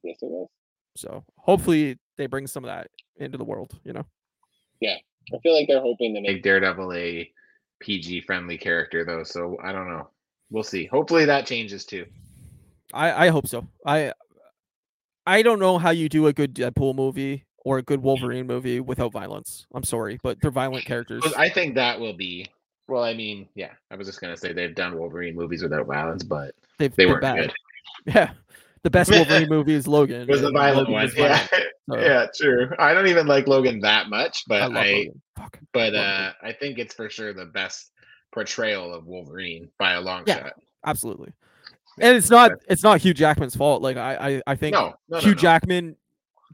Yes, 0.02 0.18
it 0.20 0.26
was. 0.26 0.48
So 0.96 1.24
hopefully 1.36 1.98
they 2.18 2.26
bring 2.26 2.46
some 2.46 2.64
of 2.64 2.68
that 2.68 2.88
into 3.16 3.38
the 3.38 3.44
world. 3.44 3.78
You 3.84 3.94
know. 3.94 4.06
Yeah, 4.80 4.96
I 5.32 5.38
feel 5.38 5.54
like 5.54 5.66
they're 5.68 5.80
hoping 5.80 6.14
to 6.14 6.20
make 6.20 6.34
Make 6.34 6.42
Daredevil 6.42 6.92
a 6.92 7.30
PG 7.84 8.22
friendly 8.22 8.56
character 8.56 9.04
though, 9.04 9.22
so 9.22 9.58
I 9.62 9.70
don't 9.72 9.88
know. 9.88 10.08
We'll 10.50 10.62
see. 10.64 10.86
Hopefully 10.86 11.24
that 11.26 11.46
changes 11.46 11.84
too. 11.84 12.06
I 12.92 13.26
I 13.26 13.28
hope 13.28 13.46
so. 13.46 13.66
I 13.86 14.12
I 15.26 15.42
don't 15.42 15.58
know 15.58 15.78
how 15.78 15.90
you 15.90 16.08
do 16.08 16.26
a 16.26 16.32
good 16.32 16.54
Deadpool 16.54 16.94
movie 16.94 17.44
or 17.58 17.78
a 17.78 17.82
good 17.82 18.02
Wolverine 18.02 18.46
movie 18.46 18.80
without 18.80 19.12
violence. 19.12 19.66
I'm 19.74 19.84
sorry, 19.84 20.18
but 20.22 20.38
they're 20.40 20.50
violent 20.50 20.84
characters. 20.84 21.22
I 21.36 21.48
think 21.48 21.74
that 21.74 21.98
will 21.98 22.12
be. 22.14 22.46
Well, 22.88 23.02
I 23.02 23.14
mean, 23.14 23.48
yeah, 23.54 23.72
I 23.90 23.96
was 23.96 24.06
just 24.06 24.20
gonna 24.20 24.36
say 24.36 24.52
they've 24.52 24.74
done 24.74 24.98
Wolverine 24.98 25.34
movies 25.34 25.62
without 25.62 25.86
violence, 25.86 26.22
but 26.22 26.54
They've 26.78 26.94
they 26.94 27.06
weren't 27.06 27.22
bad. 27.22 27.36
good. 27.36 27.52
Yeah. 28.14 28.30
The 28.84 28.90
best 28.90 29.10
Wolverine 29.10 29.48
movie 29.48 29.74
is 29.74 29.88
Logan. 29.88 30.22
It 30.22 30.28
was 30.28 30.42
the 30.42 30.52
violent 30.52 30.88
one. 30.90 31.10
Yeah, 31.16 31.46
so 31.48 31.56
yeah, 31.98 32.26
true. 32.38 32.70
I 32.78 32.92
don't 32.94 33.06
even 33.08 33.26
like 33.26 33.48
Logan 33.48 33.80
that 33.80 34.08
much, 34.10 34.44
I 34.50 34.68
but 34.68 34.76
I, 34.76 35.08
Fuck. 35.36 35.58
but 35.72 35.94
uh, 35.94 36.32
I 36.42 36.52
think 36.52 36.78
it's 36.78 36.94
for 36.94 37.08
sure 37.10 37.32
the 37.32 37.46
best 37.46 37.90
portrayal 38.32 38.94
of 38.94 39.06
Wolverine 39.06 39.68
by 39.78 39.94
a 39.94 40.00
long 40.00 40.24
Yeah. 40.26 40.42
shot. 40.44 40.52
Absolutely. 40.86 41.32
And 41.98 42.16
it's 42.16 42.28
not 42.28 42.52
it's 42.68 42.82
not 42.82 43.00
Hugh 43.00 43.14
Jackman's 43.14 43.56
fault. 43.56 43.80
Like 43.80 43.96
I 43.96 44.14
I, 44.16 44.42
I 44.48 44.54
think 44.56 44.74
no, 44.74 44.94
no, 45.08 45.18
Hugh 45.18 45.30
no. 45.30 45.36
Jackman 45.36 45.96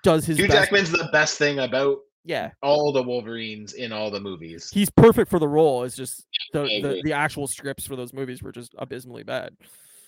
does 0.02 0.24
his 0.24 0.38
Hugh 0.38 0.46
best. 0.46 0.56
Jackman's 0.58 0.90
the 0.92 1.08
best 1.12 1.36
thing 1.38 1.58
about 1.58 1.98
Yeah. 2.24 2.50
all 2.62 2.92
the 2.92 3.02
Wolverines 3.02 3.72
in 3.72 3.90
all 3.92 4.10
the 4.10 4.20
movies. 4.20 4.70
He's 4.72 4.90
perfect 4.90 5.30
for 5.30 5.38
the 5.40 5.48
role. 5.48 5.82
It's 5.82 5.96
just 5.96 6.26
the, 6.52 6.62
the, 6.82 7.00
the 7.02 7.12
actual 7.12 7.48
scripts 7.48 7.86
for 7.86 7.96
those 7.96 8.12
movies 8.12 8.40
were 8.42 8.52
just 8.52 8.72
abysmally 8.78 9.22
bad. 9.24 9.56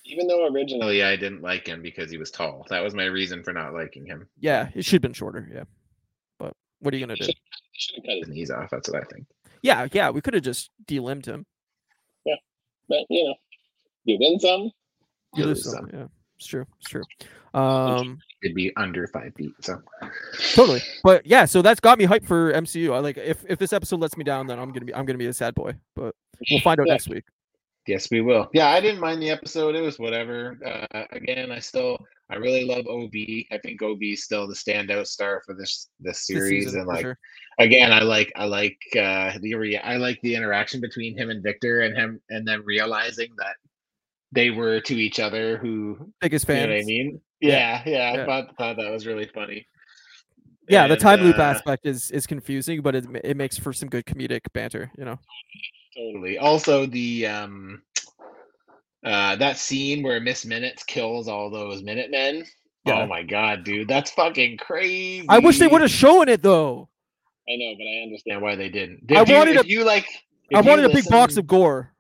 Even 0.04 0.26
though 0.26 0.44
originally 0.46 0.62
Originally, 0.98 1.02
I 1.04 1.16
didn't 1.16 1.42
like 1.42 1.66
him 1.66 1.82
because 1.82 2.10
he 2.10 2.18
was 2.18 2.30
tall. 2.30 2.66
That 2.70 2.82
was 2.82 2.94
my 2.94 3.04
reason 3.04 3.42
for 3.42 3.52
not 3.52 3.72
liking 3.74 4.04
him. 4.06 4.28
Yeah, 4.40 4.68
it 4.74 4.84
should 4.84 4.94
have 4.94 5.02
been 5.02 5.12
shorter, 5.12 5.48
yeah. 5.54 5.64
But 6.38 6.54
what 6.80 6.92
are 6.92 6.96
you 6.96 7.06
gonna 7.06 7.16
do? 7.16 7.24
Should- 7.24 7.36
should 7.74 7.96
have 7.96 8.04
cut 8.04 8.12
His 8.18 8.26
his 8.28 8.34
knees 8.34 8.50
off. 8.50 8.68
That's 8.70 8.88
what 8.90 9.02
I 9.02 9.04
think. 9.06 9.26
Yeah, 9.62 9.86
yeah, 9.92 10.10
we 10.10 10.20
could 10.20 10.34
have 10.34 10.42
just 10.42 10.70
delimbed 10.86 11.24
him. 11.26 11.46
Yeah. 12.24 12.34
But 12.88 13.06
you 13.08 13.24
know, 13.24 13.34
you 14.04 14.18
win 14.20 14.38
some. 14.40 14.62
You 14.62 14.72
Kill 15.36 15.46
lose 15.46 15.64
his 15.64 15.72
some. 15.72 15.88
Yeah, 15.92 16.06
it's 16.36 16.46
true. 16.46 16.66
It's 16.80 16.90
true. 16.90 17.02
Um 17.54 18.18
It'd 18.42 18.54
be 18.56 18.74
under 18.76 19.06
five 19.06 19.34
feet. 19.36 19.52
So 19.60 19.80
totally. 20.54 20.82
But 21.04 21.24
yeah, 21.26 21.44
so 21.44 21.62
that's 21.62 21.80
got 21.80 21.98
me 21.98 22.06
hyped 22.06 22.26
for 22.26 22.52
MCU. 22.52 22.92
I 22.92 22.98
like 22.98 23.16
if 23.18 23.44
if 23.48 23.58
this 23.58 23.72
episode 23.72 24.00
lets 24.00 24.16
me 24.16 24.24
down, 24.24 24.46
then 24.48 24.58
I'm 24.58 24.72
gonna 24.72 24.84
be 24.86 24.94
I'm 24.94 25.04
gonna 25.06 25.18
be 25.18 25.26
a 25.26 25.32
sad 25.32 25.54
boy. 25.54 25.74
But 25.94 26.14
we'll 26.50 26.60
find 26.60 26.80
out 26.80 26.86
Yeah. 26.88 26.94
next 26.94 27.08
week. 27.08 27.24
Yes, 27.86 28.10
we 28.10 28.20
will. 28.20 28.48
Yeah, 28.52 28.68
I 28.68 28.80
didn't 28.80 29.00
mind 29.00 29.20
the 29.22 29.30
episode. 29.30 29.74
It 29.74 29.80
was 29.82 29.98
whatever. 29.98 30.58
Uh, 30.64 31.04
again, 31.10 31.50
I 31.50 31.58
still 31.58 31.98
I 32.30 32.36
really 32.36 32.64
love 32.64 32.86
Ob. 32.86 33.10
I 33.14 33.58
think 33.62 33.82
Ob 33.82 34.02
is 34.02 34.24
still 34.24 34.48
the 34.48 34.54
standout 34.54 35.06
star 35.06 35.42
for 35.44 35.54
this 35.54 35.88
this 36.00 36.18
This 36.18 36.26
series, 36.26 36.64
season, 36.64 36.80
and 36.80 36.88
like 36.88 37.02
sure. 37.02 37.18
again, 37.58 37.92
I 37.92 38.00
like 38.02 38.32
I 38.36 38.44
like 38.44 38.78
uh 38.96 39.32
the 39.40 39.54
rea- 39.54 39.78
I 39.78 39.96
like 39.96 40.18
the 40.22 40.34
interaction 40.34 40.80
between 40.80 41.16
him 41.16 41.30
and 41.30 41.42
Victor, 41.42 41.80
and 41.82 41.96
him 41.96 42.20
and 42.30 42.46
them 42.46 42.62
realizing 42.64 43.28
that 43.38 43.56
they 44.32 44.50
were 44.50 44.80
to 44.80 44.94
each 44.94 45.20
other 45.20 45.58
who 45.58 46.10
biggest 46.20 46.48
you 46.48 46.54
know 46.54 46.60
what 46.68 46.70
I 46.70 46.82
mean. 46.84 47.20
Yeah, 47.40 47.50
Yeah, 47.50 47.82
yeah, 47.84 48.14
yeah. 48.14 48.22
I 48.22 48.26
thought 48.26 48.56
thought 48.56 48.76
that 48.78 48.90
was 48.90 49.06
really 49.06 49.26
funny. 49.34 49.66
Yeah, 50.72 50.86
the 50.86 50.94
And, 50.94 51.00
time 51.02 51.20
loop 51.20 51.38
uh, 51.38 51.42
aspect 51.42 51.86
is 51.86 52.10
is 52.10 52.26
confusing, 52.26 52.80
but 52.82 52.94
it 52.94 53.04
it 53.24 53.36
makes 53.36 53.58
for 53.58 53.72
some 53.72 53.88
good 53.88 54.04
comedic 54.06 54.40
banter. 54.52 54.90
You 54.98 55.04
know. 55.04 55.18
Totally. 55.96 56.38
Also, 56.38 56.86
the 56.86 57.26
um, 57.26 57.82
uh, 59.04 59.36
that 59.36 59.58
scene 59.58 60.02
where 60.02 60.20
Miss 60.20 60.44
Minutes 60.44 60.82
kills 60.84 61.28
all 61.28 61.50
those 61.50 61.82
Minutemen. 61.82 62.44
Yeah. 62.84 63.02
Oh 63.02 63.06
my 63.06 63.22
god, 63.22 63.62
dude, 63.64 63.86
that's 63.88 64.10
fucking 64.10 64.56
crazy. 64.58 65.26
I 65.28 65.38
wish 65.38 65.58
they 65.58 65.68
would 65.68 65.82
have 65.82 65.90
shown 65.90 66.28
it 66.28 66.42
though. 66.42 66.88
I 67.48 67.56
know, 67.56 67.74
but 67.76 67.84
I 67.86 68.02
understand. 68.04 68.40
why 68.42 68.56
they 68.56 68.68
didn't. 68.68 69.04
I 69.14 69.22
If 69.22 69.28
you- 69.28 69.34
wanted 69.36 69.56
a- 69.58 69.66
you 69.68 69.84
like. 69.84 70.06
I 70.54 70.60
wanted 70.60 70.84
a 70.86 70.88
big 70.90 71.06
box 71.08 71.36
of 71.36 71.46
gore. 71.46 71.91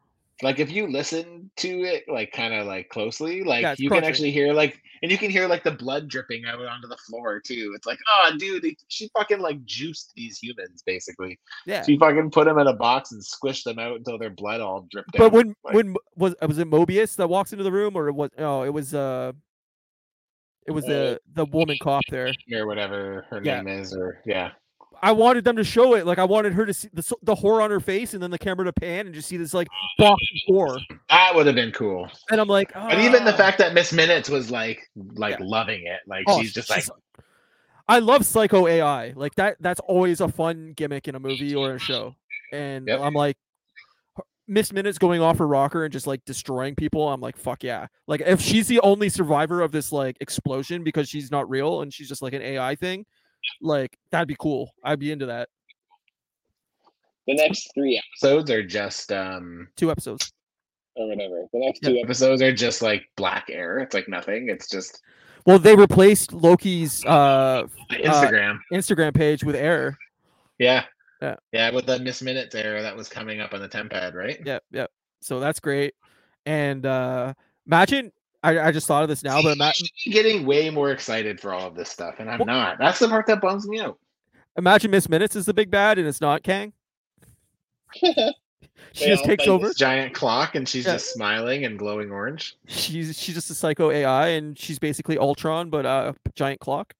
Like 0.42 0.58
if 0.58 0.70
you 0.72 0.86
listen 0.86 1.50
to 1.56 1.68
it 1.82 2.04
like 2.08 2.32
kind 2.32 2.54
of 2.54 2.66
like 2.66 2.88
closely 2.88 3.44
like 3.44 3.62
Yeah, 3.62 3.74
you 3.78 3.90
can 3.90 4.02
actually 4.04 4.30
hear 4.32 4.52
like 4.52 4.80
and 5.02 5.10
you 5.10 5.18
can 5.18 5.30
hear 5.30 5.46
like 5.46 5.62
the 5.62 5.70
blood 5.72 6.08
dripping 6.08 6.44
out 6.46 6.58
onto 6.64 6.88
the 6.88 6.96
floor 6.96 7.40
too 7.40 7.72
it's 7.76 7.86
like 7.86 7.98
oh 8.10 8.36
dude 8.38 8.62
they- 8.62 8.76
she 8.88 9.08
fucking 9.16 9.40
like 9.40 9.62
juiced 9.64 10.12
these 10.16 10.38
humans 10.38 10.82
basically 10.86 11.38
Yeah. 11.66 11.84
she 11.84 11.98
fucking 11.98 12.30
put 12.30 12.46
them 12.46 12.58
in 12.58 12.66
a 12.66 12.72
box 12.72 13.12
and 13.12 13.22
squished 13.22 13.64
them 13.64 13.78
out 13.78 13.96
until 13.96 14.18
their 14.18 14.30
blood 14.30 14.60
all 14.60 14.86
dripped 14.90 15.12
But 15.12 15.26
out 15.26 15.32
when 15.32 15.54
like, 15.64 15.74
when 15.74 15.94
was 16.16 16.34
was 16.40 16.58
it 16.58 16.68
Mobius 16.68 17.14
that 17.16 17.28
walks 17.28 17.52
into 17.52 17.64
the 17.64 17.72
room 17.72 17.96
or 17.96 18.10
was 18.12 18.30
oh 18.38 18.62
it 18.62 18.70
was 18.72 18.94
uh 18.94 19.32
it 20.66 20.70
was 20.70 20.84
Uh, 20.84 20.88
the 20.88 21.20
the 21.34 21.44
woman 21.44 21.76
cop 21.82 22.02
there. 22.08 22.32
or 22.52 22.66
whatever 22.66 23.26
her 23.30 23.40
Yeah. 23.44 23.60
name 23.62 23.80
is 23.80 23.94
or 23.94 24.20
yeah 24.24 24.52
I 25.02 25.10
wanted 25.12 25.42
them 25.44 25.56
to 25.56 25.64
show 25.64 25.94
it 25.94 26.06
like 26.06 26.18
I 26.18 26.24
wanted 26.24 26.52
her 26.52 26.64
to 26.64 26.72
see 26.72 26.88
the 26.92 27.02
the 27.22 27.34
horror 27.34 27.60
on 27.60 27.70
her 27.70 27.80
face 27.80 28.14
and 28.14 28.22
then 28.22 28.30
the 28.30 28.38
camera 28.38 28.64
to 28.66 28.72
pan 28.72 29.06
and 29.06 29.14
just 29.14 29.28
see 29.28 29.36
this 29.36 29.52
like 29.52 29.66
box 29.98 30.22
horror. 30.46 30.78
that 31.08 31.34
would 31.34 31.46
have 31.46 31.56
been 31.56 31.72
cool 31.72 32.08
And 32.30 32.40
I'm 32.40 32.48
like, 32.48 32.70
and 32.76 33.00
even 33.00 33.24
the 33.24 33.34
"Ah." 33.34 33.36
fact 33.36 33.58
that 33.58 33.74
miss 33.74 33.92
minutes 33.92 34.30
was 34.30 34.50
like 34.50 34.88
like 34.94 35.38
Yeah. 35.40 35.46
loving 35.46 35.82
it 35.86 36.00
like 36.06 36.24
Oh, 36.28 36.40
she's 36.40 36.52
just 36.52 36.70
like 36.70 36.84
I 37.88 37.98
love 37.98 38.24
psycho 38.24 38.68
AI. 38.68 39.12
Like 39.16 39.34
that 39.34 39.56
that's 39.60 39.80
always 39.80 40.20
a 40.20 40.28
fun 40.28 40.72
gimmick 40.76 41.08
in 41.08 41.16
a 41.16 41.20
movie 41.20 41.54
or 41.54 41.74
a 41.74 41.78
show. 41.80 42.14
And 42.52 42.86
Yep. 42.86 43.00
I'm 43.00 43.14
like 43.14 43.36
Miss 44.48 44.72
Minutes 44.72 44.98
going 44.98 45.20
off 45.20 45.38
her 45.38 45.46
rocker 45.48 45.84
and 45.84 45.92
just 45.92 46.06
like 46.06 46.24
destroying 46.24 46.74
people. 46.74 47.08
I'm 47.08 47.20
like, 47.20 47.36
fuck 47.36 47.62
yeah. 47.64 47.86
Like 48.06 48.22
if 48.24 48.40
she's 48.40 48.68
the 48.68 48.80
only 48.80 49.08
survivor 49.08 49.62
of 49.62 49.72
this 49.72 49.90
like 49.92 50.16
explosion 50.20 50.84
because 50.84 51.08
she's 51.08 51.30
not 51.30 51.48
real 51.50 51.80
and 51.82 51.92
she's 51.92 52.08
just 52.08 52.22
like 52.22 52.34
an 52.34 52.42
AI 52.42 52.74
thing, 52.76 53.04
like 53.60 53.96
that'd 54.10 54.28
be 54.28 54.36
cool. 54.38 54.72
I'd 54.84 54.98
be 54.98 55.12
into 55.12 55.26
that. 55.26 55.48
The 57.26 57.34
next 57.34 57.70
three 57.74 58.00
episodes 58.04 58.50
are 58.50 58.62
just 58.64 59.12
um 59.12 59.68
Two 59.76 59.90
episodes. 59.90 60.32
or 60.96 61.08
whatever. 61.08 61.46
The 61.52 61.58
next 61.60 61.80
Yeah. 61.82 61.90
two 61.90 61.98
Episodes 62.00 62.42
are 62.42 62.52
just 62.52 62.82
like 62.82 63.04
black 63.16 63.46
air. 63.50 63.78
It's 63.78 63.94
like 63.94 64.08
nothing. 64.08 64.48
It's 64.48 64.68
just 64.68 65.00
Well, 65.46 65.58
they 65.58 65.74
replaced 65.74 66.32
Loki's 66.32 67.04
uh, 67.04 67.64
Instagram. 67.90 68.58
Instagram 68.72 69.14
page 69.14 69.42
with 69.44 69.56
air. 69.56 69.96
yeah. 70.58 70.84
Yeah. 71.20 71.36
Yeah, 71.52 71.70
with 71.70 71.86
the 71.86 72.00
Miss 72.00 72.20
Minutes 72.20 72.52
era 72.56 72.82
that 72.82 72.96
was 72.96 73.08
coming 73.08 73.40
up 73.40 73.54
on 73.54 73.60
the 73.60 73.68
tempad, 73.68 74.14
right? 74.14 74.40
Yep, 74.44 74.64
yep. 74.72 74.90
So 75.20 75.38
that's 75.38 75.60
great. 75.60 75.94
And 76.46 76.84
uh 76.84 77.34
imagine 77.64 78.10
I, 78.42 78.58
I 78.58 78.72
just 78.72 78.86
thought 78.86 79.02
of 79.04 79.08
this 79.08 79.22
now, 79.22 79.40
but 79.42 79.52
ima- 79.56 79.72
should 79.74 80.12
getting 80.12 80.44
way 80.46 80.68
more 80.70 80.90
excited 80.90 81.40
for 81.40 81.52
all 81.54 81.66
of 81.68 81.74
this 81.76 81.88
stuff, 81.88 82.16
and 82.18 82.28
I'm 82.30 82.38
Well- 82.40 82.46
not. 82.46 82.78
That's 82.78 82.98
the 82.98 83.08
part 83.08 83.26
that 83.26 83.40
bums 83.40 83.66
me 83.68 83.80
out. 83.80 83.98
imagine 84.56 84.90
Miss 84.90 85.08
Minutes 85.08 85.36
is 85.36 85.46
the 85.46 85.54
big 85.54 85.70
bad 85.70 85.98
and 85.98 86.06
it's 86.08 86.20
not 86.20 86.42
Kang. 86.42 86.72
She 88.94 89.06
just 89.06 89.24
takes 89.24 89.46
over. 89.48 89.68
This 89.68 89.76
giant 89.76 90.12
clock, 90.12 90.54
and 90.54 90.68
she's 90.68 90.84
Yeah. 90.84 90.94
just 90.94 91.14
smiling 91.14 91.64
and 91.64 91.78
glowing 91.78 92.10
orange. 92.10 92.56
She's 92.66 93.18
she's 93.18 93.34
just 93.34 93.50
a 93.50 93.54
psycho 93.54 93.90
AI 93.90 94.28
and 94.28 94.58
she's 94.58 94.78
basically 94.78 95.16
Ultron 95.16 95.70
but 95.70 95.86
uh, 95.86 96.12
a 96.26 96.30
giant 96.34 96.60
clock. 96.60 96.92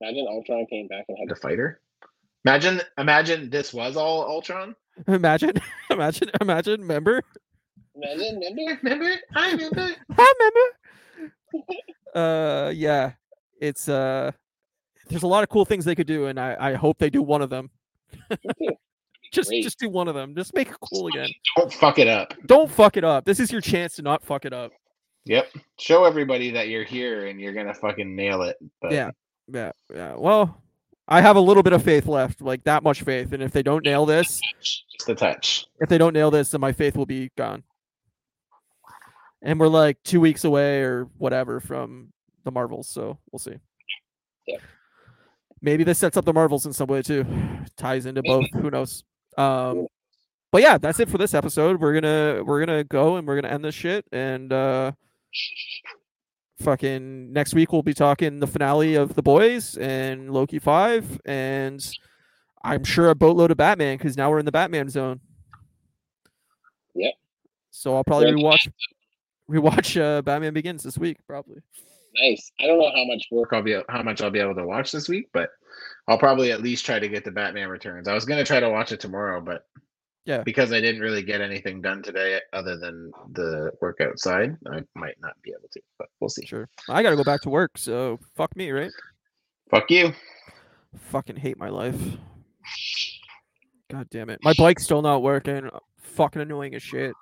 Imagine 0.00 0.26
Ultron 0.28 0.66
came 0.66 0.88
back 0.88 1.04
and 1.08 1.16
had 1.16 1.28
The 1.28 1.36
fighter. 1.36 1.80
Imagine, 2.44 2.80
imagine 2.98 3.50
this 3.50 3.72
was 3.72 3.96
all 3.96 4.22
Ultron. 4.22 4.74
Imagine, 5.06 5.52
imagine, 5.90 6.30
imagine. 6.40 6.80
Remember, 6.80 7.12
Imagine, 7.12 7.47
remember? 8.00 8.78
Remember? 8.82 9.14
I 9.34 9.50
remember. 9.52 9.94
I 10.18 10.32
remember. 10.38 11.68
uh, 12.14 12.70
yeah, 12.70 13.12
it's 13.60 13.88
uh, 13.88 14.32
there's 15.08 15.22
a 15.22 15.26
lot 15.26 15.42
of 15.42 15.48
cool 15.48 15.64
things 15.64 15.84
they 15.84 15.94
could 15.94 16.06
do, 16.06 16.26
and 16.26 16.38
I 16.38 16.56
I 16.58 16.74
hope 16.74 16.98
they 16.98 17.10
do 17.10 17.22
one 17.22 17.42
of 17.42 17.50
them. 17.50 17.70
just 19.32 19.48
Great. 19.50 19.62
just 19.62 19.78
do 19.78 19.88
one 19.88 20.08
of 20.08 20.14
them. 20.14 20.34
Just 20.34 20.54
make 20.54 20.68
it 20.68 20.76
cool 20.80 21.08
again. 21.08 21.28
Don't 21.56 21.72
fuck 21.72 21.98
it 21.98 22.08
up. 22.08 22.34
Don't 22.46 22.70
fuck 22.70 22.96
it 22.96 23.04
up. 23.04 23.24
This 23.24 23.40
is 23.40 23.50
your 23.52 23.60
chance 23.60 23.94
to 23.96 24.02
not 24.02 24.22
fuck 24.22 24.44
it 24.44 24.52
up. 24.52 24.72
Yep. 25.24 25.48
Show 25.78 26.04
everybody 26.04 26.50
that 26.52 26.68
you're 26.68 26.84
here 26.84 27.26
and 27.26 27.40
you're 27.40 27.52
gonna 27.52 27.74
fucking 27.74 28.14
nail 28.16 28.42
it. 28.42 28.56
But 28.80 28.92
Yeah. 28.92 29.10
Yeah, 29.50 29.72
yeah. 29.94 30.14
Well, 30.14 30.62
I 31.06 31.22
have 31.22 31.36
a 31.36 31.40
little 31.40 31.62
bit 31.62 31.72
of 31.72 31.82
faith 31.82 32.06
left, 32.06 32.42
like 32.42 32.64
that 32.64 32.82
much 32.82 33.02
faith, 33.02 33.32
and 33.32 33.42
if 33.42 33.50
they 33.50 33.62
don't 33.62 33.82
nail 33.82 34.04
this, 34.04 34.40
just 34.60 35.08
a 35.08 35.14
touch. 35.14 35.64
if 35.80 35.88
they 35.88 35.96
don't 35.96 36.12
nail 36.12 36.30
this, 36.30 36.50
then 36.50 36.60
my 36.60 36.72
faith 36.72 36.96
will 36.96 37.06
be 37.06 37.30
gone. 37.36 37.62
And 39.42 39.60
we're 39.60 39.68
like 39.68 40.02
two 40.02 40.20
weeks 40.20 40.44
away 40.44 40.82
or 40.82 41.04
whatever 41.16 41.60
from 41.60 42.12
the 42.44 42.50
Marvels, 42.50 42.88
so 42.88 43.18
we'll 43.30 43.38
see. 43.38 43.56
Yeah. 44.46 44.58
Maybe 45.60 45.84
this 45.84 45.98
sets 45.98 46.16
up 46.16 46.24
the 46.24 46.32
Marvels 46.32 46.66
in 46.66 46.72
some 46.72 46.88
way 46.88 47.02
too. 47.02 47.24
Ties 47.76 48.06
into 48.06 48.22
both. 48.22 48.46
Who 48.52 48.70
knows? 48.70 49.04
Um, 49.36 49.86
but 50.50 50.62
yeah, 50.62 50.78
that's 50.78 50.98
it 51.00 51.08
for 51.08 51.18
this 51.18 51.34
episode. 51.34 51.80
We're 51.80 52.00
gonna 52.00 52.42
we're 52.44 52.64
gonna 52.64 52.84
go 52.84 53.16
and 53.16 53.26
we're 53.26 53.40
gonna 53.40 53.52
end 53.52 53.64
this 53.64 53.74
shit. 53.74 54.04
And 54.12 54.52
uh, 54.52 54.92
fucking 56.60 57.32
next 57.32 57.54
week 57.54 57.72
we'll 57.72 57.82
be 57.82 57.94
talking 57.94 58.40
the 58.40 58.46
finale 58.46 58.94
of 58.94 59.14
the 59.14 59.22
boys 59.22 59.76
and 59.76 60.32
Loki 60.32 60.58
five, 60.58 61.20
and 61.24 61.86
I'm 62.64 62.84
sure 62.84 63.10
a 63.10 63.14
boatload 63.14 63.50
of 63.50 63.56
Batman 63.56 63.98
because 63.98 64.16
now 64.16 64.30
we're 64.30 64.38
in 64.40 64.46
the 64.46 64.52
Batman 64.52 64.88
zone. 64.88 65.20
Yep. 66.94 67.14
So 67.70 67.94
I'll 67.94 68.04
probably 68.04 68.32
rewatch 68.32 68.68
rewatch 69.50 70.00
uh, 70.00 70.22
Batman 70.22 70.52
Begins 70.54 70.82
this 70.82 70.98
week, 70.98 71.18
probably. 71.26 71.60
Nice. 72.14 72.50
I 72.60 72.66
don't 72.66 72.78
know 72.78 72.90
how 72.94 73.04
much 73.04 73.26
work. 73.30 73.50
I'll 73.52 73.62
be 73.62 73.76
how 73.88 74.02
much 74.02 74.22
I'll 74.22 74.30
be 74.30 74.40
able 74.40 74.54
to 74.56 74.66
watch 74.66 74.90
this 74.92 75.08
week, 75.08 75.28
but 75.32 75.50
I'll 76.08 76.18
probably 76.18 76.50
at 76.52 76.62
least 76.62 76.84
try 76.86 76.98
to 76.98 77.08
get 77.08 77.24
the 77.24 77.30
Batman 77.30 77.68
Returns. 77.68 78.08
I 78.08 78.14
was 78.14 78.24
gonna 78.24 78.44
try 78.44 78.60
to 78.60 78.70
watch 78.70 78.92
it 78.92 78.98
tomorrow, 79.00 79.40
but 79.40 79.66
Yeah. 80.24 80.42
because 80.42 80.72
I 80.72 80.80
didn't 80.80 81.00
really 81.02 81.22
get 81.22 81.40
anything 81.40 81.80
done 81.80 82.02
today 82.02 82.40
other 82.52 82.76
than 82.78 83.12
the 83.32 83.70
work 83.80 84.00
outside, 84.00 84.56
I 84.70 84.80
might 84.94 85.16
not 85.20 85.40
be 85.42 85.50
able 85.50 85.68
to. 85.70 85.80
But 85.98 86.08
we'll 86.18 86.30
see. 86.30 86.46
Sure. 86.46 86.68
I 86.88 87.02
gotta 87.02 87.16
go 87.16 87.24
back 87.24 87.42
to 87.42 87.50
work, 87.50 87.76
so 87.78 88.18
fuck 88.36 88.56
me, 88.56 88.70
right? 88.70 88.90
Fuck 89.70 89.90
you. 89.90 90.12
Fucking 90.96 91.36
hate 91.36 91.58
my 91.58 91.68
life. 91.68 92.00
God 93.90 94.08
damn 94.10 94.30
it. 94.30 94.40
My 94.42 94.54
bike's 94.58 94.84
still 94.84 95.02
not 95.02 95.22
working. 95.22 95.68
Fucking 96.00 96.42
annoying 96.42 96.74
as 96.74 96.82
shit. 96.82 97.14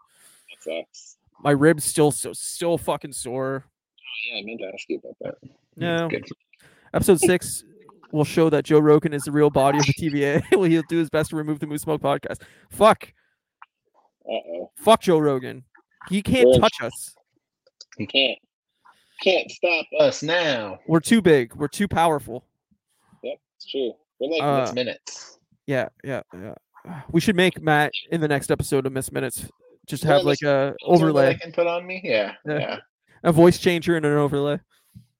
That 0.64 0.84
sucks. 0.86 1.15
My 1.42 1.50
ribs 1.50 1.84
still 1.84 2.10
so 2.10 2.32
still 2.32 2.78
fucking 2.78 3.12
sore. 3.12 3.64
Oh, 3.66 4.32
yeah, 4.32 4.40
I 4.40 4.42
meant 4.44 4.60
to 4.60 4.70
ask 4.72 4.84
you 4.88 4.98
about 4.98 5.16
that. 5.20 5.50
No. 5.76 6.08
Episode 6.94 7.20
six 7.20 7.64
will 8.12 8.24
show 8.24 8.48
that 8.50 8.64
Joe 8.64 8.78
Rogan 8.78 9.12
is 9.12 9.24
the 9.24 9.32
real 9.32 9.50
body 9.50 9.78
of 9.78 9.86
the 9.86 9.92
TVA. 9.94 10.42
well, 10.52 10.62
he'll 10.70 10.82
do 10.88 10.98
his 10.98 11.10
best 11.10 11.30
to 11.30 11.36
remove 11.36 11.60
the 11.60 11.66
Moose 11.66 11.82
Smoke 11.82 12.00
podcast. 12.00 12.42
Fuck. 12.70 13.12
Uh 14.28 14.32
oh. 14.32 14.70
Fuck 14.76 15.02
Joe 15.02 15.18
Rogan. 15.18 15.64
He 16.08 16.22
can't 16.22 16.48
touch 16.60 16.80
us. 16.82 17.14
He 17.98 18.06
can't. 18.06 18.38
Can't 19.22 19.50
stop 19.50 19.86
us. 19.98 20.22
Now. 20.22 20.78
We're 20.86 21.00
too 21.00 21.22
big. 21.22 21.54
We're 21.54 21.68
too 21.68 21.88
powerful. 21.88 22.44
Yep, 23.22 23.38
it's 23.56 23.70
true. 23.70 23.92
We're 24.20 24.30
like 24.30 24.42
Uh, 24.42 24.62
It's 24.64 24.74
minutes. 24.74 25.38
Yeah, 25.66 25.88
yeah, 26.04 26.22
yeah. 26.34 26.54
We 27.10 27.20
should 27.20 27.34
make 27.34 27.60
Matt 27.60 27.92
in 28.12 28.20
the 28.20 28.28
next 28.28 28.50
episode 28.50 28.86
of 28.86 28.92
Miss 28.92 29.10
Minutes. 29.10 29.48
Just 29.86 30.02
have 30.04 30.24
like 30.24 30.42
a 30.42 30.44
Is 30.44 30.46
there 30.46 30.52
one 30.52 30.74
that 30.74 30.82
I 30.82 30.86
overlay, 30.94 31.34
can 31.38 31.52
put 31.52 31.66
on 31.66 31.86
me. 31.86 32.00
Yeah, 32.04 32.32
Yeah. 32.46 32.58
yeah. 32.58 32.78
a 33.22 33.32
voice 33.32 33.58
changer, 33.58 33.96
and 33.96 34.04
an 34.04 34.12
overlay. 34.12 34.58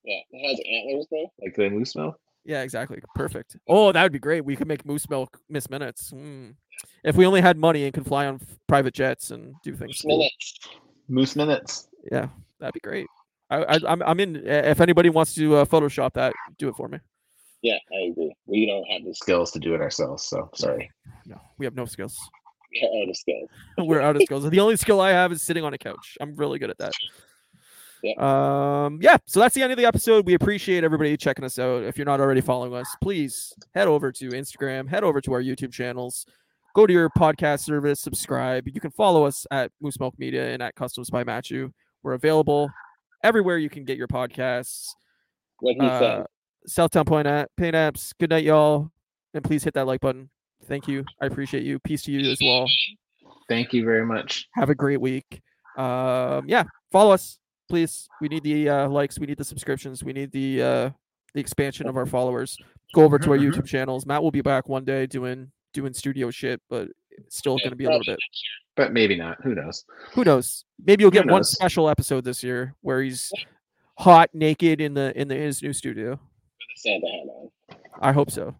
yeah, 0.05 0.19
it 0.31 0.49
has 0.49 0.61
antlers 0.69 1.07
though. 1.11 1.33
Like 1.41 1.55
the 1.55 1.71
moose 1.71 1.95
milk. 1.95 2.19
Yeah, 2.45 2.63
exactly. 2.63 3.01
Perfect. 3.17 3.57
Oh, 3.69 3.91
that 3.91 4.03
would 4.03 4.13
be 4.13 4.21
great. 4.21 4.45
We 4.45 4.55
could 4.55 4.69
make 4.69 4.87
Moose 4.87 5.09
Milk 5.11 5.41
Miss 5.49 5.69
Minutes. 5.69 6.13
Mm. 6.13 6.55
If 7.03 7.17
we 7.17 7.27
only 7.27 7.41
had 7.41 7.57
money 7.57 7.85
and 7.85 7.93
could 7.93 8.07
fly 8.07 8.27
on 8.27 8.41
private 8.69 8.95
jets 8.95 9.33
and 9.33 9.55
do 9.65 9.75
things. 9.75 10.01
cool. 10.03 10.19
Minutes. 10.19 10.59
Moose 11.09 11.35
minutes. 11.35 11.89
Yeah, 12.13 12.29
that'd 12.61 12.75
be 12.75 12.81
great. 12.81 13.09
I, 13.51 13.65
I, 13.65 13.79
I'm, 13.89 14.03
I'm 14.03 14.21
in. 14.21 14.37
If 14.47 14.81
anybody 14.81 15.09
wants 15.11 15.35
to 15.35 15.57
uh, 15.57 15.65
Photoshop 15.65 16.13
that, 16.15 16.35
do 16.59 16.69
it 16.69 16.77
for 16.77 16.87
me. 16.89 16.99
Yeah, 17.63 17.79
I 17.93 18.11
agree. 18.11 18.33
We 18.47 18.67
don't 18.67 18.85
have 18.85 19.05
the 19.05 19.15
Skills 19.15 19.51
to 19.53 19.59
do 19.59 19.75
it 19.75 19.81
ourselves. 19.81 20.23
So 20.25 20.49
sorry. 20.55 20.89
No, 21.25 21.41
we 21.59 21.67
have 21.67 21.75
no 21.75 21.85
skills. 21.85 22.17
Out 22.85 23.09
of 23.09 23.17
skills. 23.17 23.49
We're 23.79 24.01
out 24.01 24.17
of 24.17 24.23
skills. 24.23 24.49
The 24.49 24.61
only 24.61 24.77
skill 24.77 25.01
I 25.01 25.11
have 25.11 25.33
is 25.33 25.43
sitting 25.43 25.65
on 25.65 25.75
a 25.75 25.79
couch. 25.79 26.17
I'm 26.21 26.35
really 26.37 26.59
good 26.59 26.71
at 26.71 26.79
that. 26.79 26.93
Um, 28.23 28.99
yeah. 29.03 29.17
So 29.27 29.41
that's 29.41 29.55
the 29.55 29.63
end 29.63 29.73
of 29.73 29.79
the 29.79 29.85
episode. 29.85 30.27
We 30.27 30.35
appreciate 30.35 30.85
everybody 30.85 31.17
checking 31.17 31.45
us 31.45 31.59
out. 31.59 31.83
If 31.83 31.97
you're 31.99 32.05
not 32.07 32.21
already 32.21 32.41
following 32.41 32.75
us, 32.75 32.87
please 33.03 33.53
head 33.75 33.89
over 33.89 34.13
to 34.13 34.29
Instagram, 34.31 34.89
head 34.89 35.03
over 35.03 35.21
to 35.23 35.33
our 35.33 35.43
YouTube 35.43 35.73
channels, 35.73 36.27
go 36.75 36.87
to 36.87 36.93
your 36.93 37.11
podcast 37.11 37.61
service, 37.61 38.01
subscribe. 38.01 38.69
You 38.69 38.81
can 38.81 38.91
follow 38.93 39.25
us 39.25 39.47
at 39.51 39.73
Moose 39.81 39.99
Milk 39.99 40.15
Media 40.19 40.51
and 40.51 40.63
at 40.63 40.75
Customs 40.77 41.11
by 41.11 41.25
Matchu. 41.25 41.73
We're 42.03 42.13
available 42.13 42.71
everywhere 43.25 43.59
you 43.59 43.71
can 43.71 43.85
get 43.85 43.99
your 43.99 44.09
podcasts. 44.09 44.91
What 45.61 45.75
he 45.75 45.81
Uh, 45.81 45.99
said. 45.99 46.27
Southtown 46.69 47.07
Point 47.07 47.27
at 47.27 47.49
Paint 47.57 47.75
Apps. 47.75 48.13
Good 48.21 48.31
night, 48.31 48.45
y'all. 48.45 48.91
And 49.35 49.43
please 49.43 49.65
hit 49.65 49.75
that 49.75 49.87
like 49.87 50.01
button. 50.01 50.31
Thank 50.67 50.89
you. 50.89 51.05
I 51.21 51.27
appreciate 51.27 51.63
you. 51.65 51.79
Peace 51.79 52.03
to 52.03 52.13
you 52.13 52.31
as 52.31 52.39
well. 52.43 52.67
Thank 53.49 53.73
you 53.73 53.85
very 53.85 54.05
much. 54.05 54.49
Have 54.55 54.71
a 54.71 54.75
great 54.75 55.01
week. 55.01 55.41
Um, 55.77 56.45
yeah, 56.49 56.65
follow 56.91 57.13
us, 57.13 57.39
please. 57.69 58.09
We 58.21 58.29
need 58.29 58.43
the 58.43 58.69
uh, 58.69 58.89
likes. 58.89 59.19
We 59.19 59.27
need 59.27 59.39
the 59.39 59.45
subscriptions. 59.45 60.03
We 60.03 60.13
need 60.13 60.33
the 60.33 60.63
uh, 60.63 60.91
the 61.35 61.41
expansion 61.41 61.87
of 61.87 61.97
our 61.97 62.07
followers. 62.07 62.57
Go 62.95 63.03
over 63.05 63.19
to 63.19 63.31
our 63.33 63.37
Mhm, 63.39 63.53
mhm. 63.53 63.55
YouTube 63.55 63.67
channels. 63.67 64.07
Matt 64.07 64.23
will 64.23 64.31
be 64.31 64.41
back 64.41 64.69
one 64.69 64.85
day 64.85 65.07
doing 65.07 65.51
doing 65.73 65.93
studio 65.93 66.31
shit, 66.31 66.61
but 66.71 66.89
it's 67.11 67.39
still 67.39 67.57
Yeah, 67.59 67.65
going 67.65 67.71
to 67.71 67.77
be 67.77 67.85
a 67.85 67.89
little 67.91 68.05
bit. 68.07 68.19
But 68.75 68.93
maybe 68.93 69.17
not. 69.17 69.39
Who 69.43 69.55
knows? 69.55 69.85
Who 70.13 70.25
knows? 70.25 70.65
Maybe 70.85 71.03
you'll 71.03 71.11
get 71.11 71.27
one 71.27 71.45
special 71.45 71.89
episode 71.89 72.25
this 72.25 72.43
year 72.43 72.75
where 72.81 73.03
he's 73.03 73.31
hot 73.99 74.31
naked 74.35 74.81
in 74.81 74.95
the 74.95 75.19
in 75.19 75.29
the 75.29 75.35
his 75.35 75.63
new 75.63 75.73
studio. 75.73 76.11
With 76.13 76.19
a 76.21 76.79
Santa 76.81 77.07
hat 77.07 77.27
on. 77.29 77.51
I 78.01 78.13
hope 78.13 78.31
so. 78.31 78.55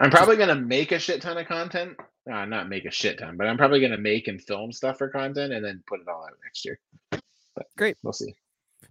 I'm 0.00 0.10
probably 0.10 0.36
gonna 0.36 0.54
make 0.54 0.92
a 0.92 0.98
shit 0.98 1.20
ton 1.20 1.38
of 1.38 1.46
content. 1.46 1.96
Uh, 2.30 2.44
not 2.44 2.68
make 2.68 2.84
a 2.84 2.90
shit 2.90 3.18
ton, 3.18 3.36
but 3.36 3.46
I'm 3.46 3.56
probably 3.58 3.80
gonna 3.80 3.98
make 3.98 4.28
and 4.28 4.40
film 4.42 4.72
stuff 4.72 4.98
for 4.98 5.08
content 5.08 5.52
and 5.52 5.64
then 5.64 5.82
put 5.86 6.00
it 6.00 6.08
all 6.08 6.24
out 6.24 6.32
next 6.44 6.64
year. 6.64 6.78
But 7.10 7.66
Great. 7.76 7.96
We'll 8.02 8.12
see. 8.12 8.34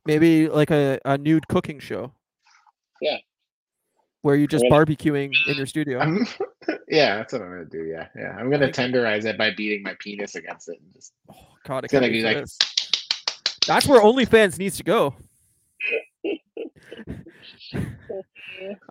Maybe 0.05 0.47
like 0.49 0.69
a, 0.71 0.99
a 1.05 1.17
nude 1.17 1.47
cooking 1.47 1.79
show. 1.79 2.13
Yeah. 3.01 3.17
Where 4.21 4.35
you're 4.35 4.47
just 4.47 4.65
barbecuing 4.65 5.31
in 5.47 5.55
your 5.57 5.65
studio. 5.65 5.97
I'm, 5.99 6.27
yeah, 6.87 7.15
that's 7.17 7.33
what 7.33 7.41
I'm 7.41 7.49
gonna 7.49 7.65
do. 7.65 7.85
Yeah, 7.85 8.07
yeah. 8.15 8.35
I'm 8.37 8.51
gonna 8.51 8.69
tenderize 8.69 9.25
it 9.25 9.37
by 9.37 9.51
beating 9.57 9.81
my 9.81 9.95
penis 9.99 10.35
against 10.35 10.69
it. 10.69 10.77
And 10.79 10.93
just 10.93 11.13
Oh, 11.31 11.35
God, 11.65 11.83
It's 11.85 11.91
gonna 11.93 12.09
be 12.09 12.21
like- 12.21 12.37
this. 12.37 12.57
That's 13.67 13.87
where 13.87 14.01
OnlyFans 14.01 14.59
needs 14.59 14.77
to 14.77 14.83
go. 14.83 15.15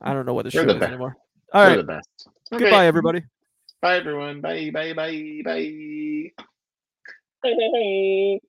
I 0.03 0.13
don't 0.15 0.27
know 0.27 0.35
what 0.35 0.45
the 0.45 0.53
We're 0.55 0.65
show 0.65 0.71
is 0.71 0.79
best. 0.79 0.89
anymore. 0.89 1.17
All 1.53 1.63
we're 1.63 1.69
right. 1.69 1.77
the 1.77 1.83
best. 1.83 2.29
Okay. 2.53 2.65
Goodbye, 2.65 2.87
everybody. 2.87 3.23
Bye, 3.81 3.97
everyone. 3.97 4.41
Bye, 4.41 4.71
bye, 4.73 4.93
bye, 4.93 5.43
bye. 5.45 5.53
Hey, 5.53 6.33
hey, 7.43 7.71
hey. 7.73 8.41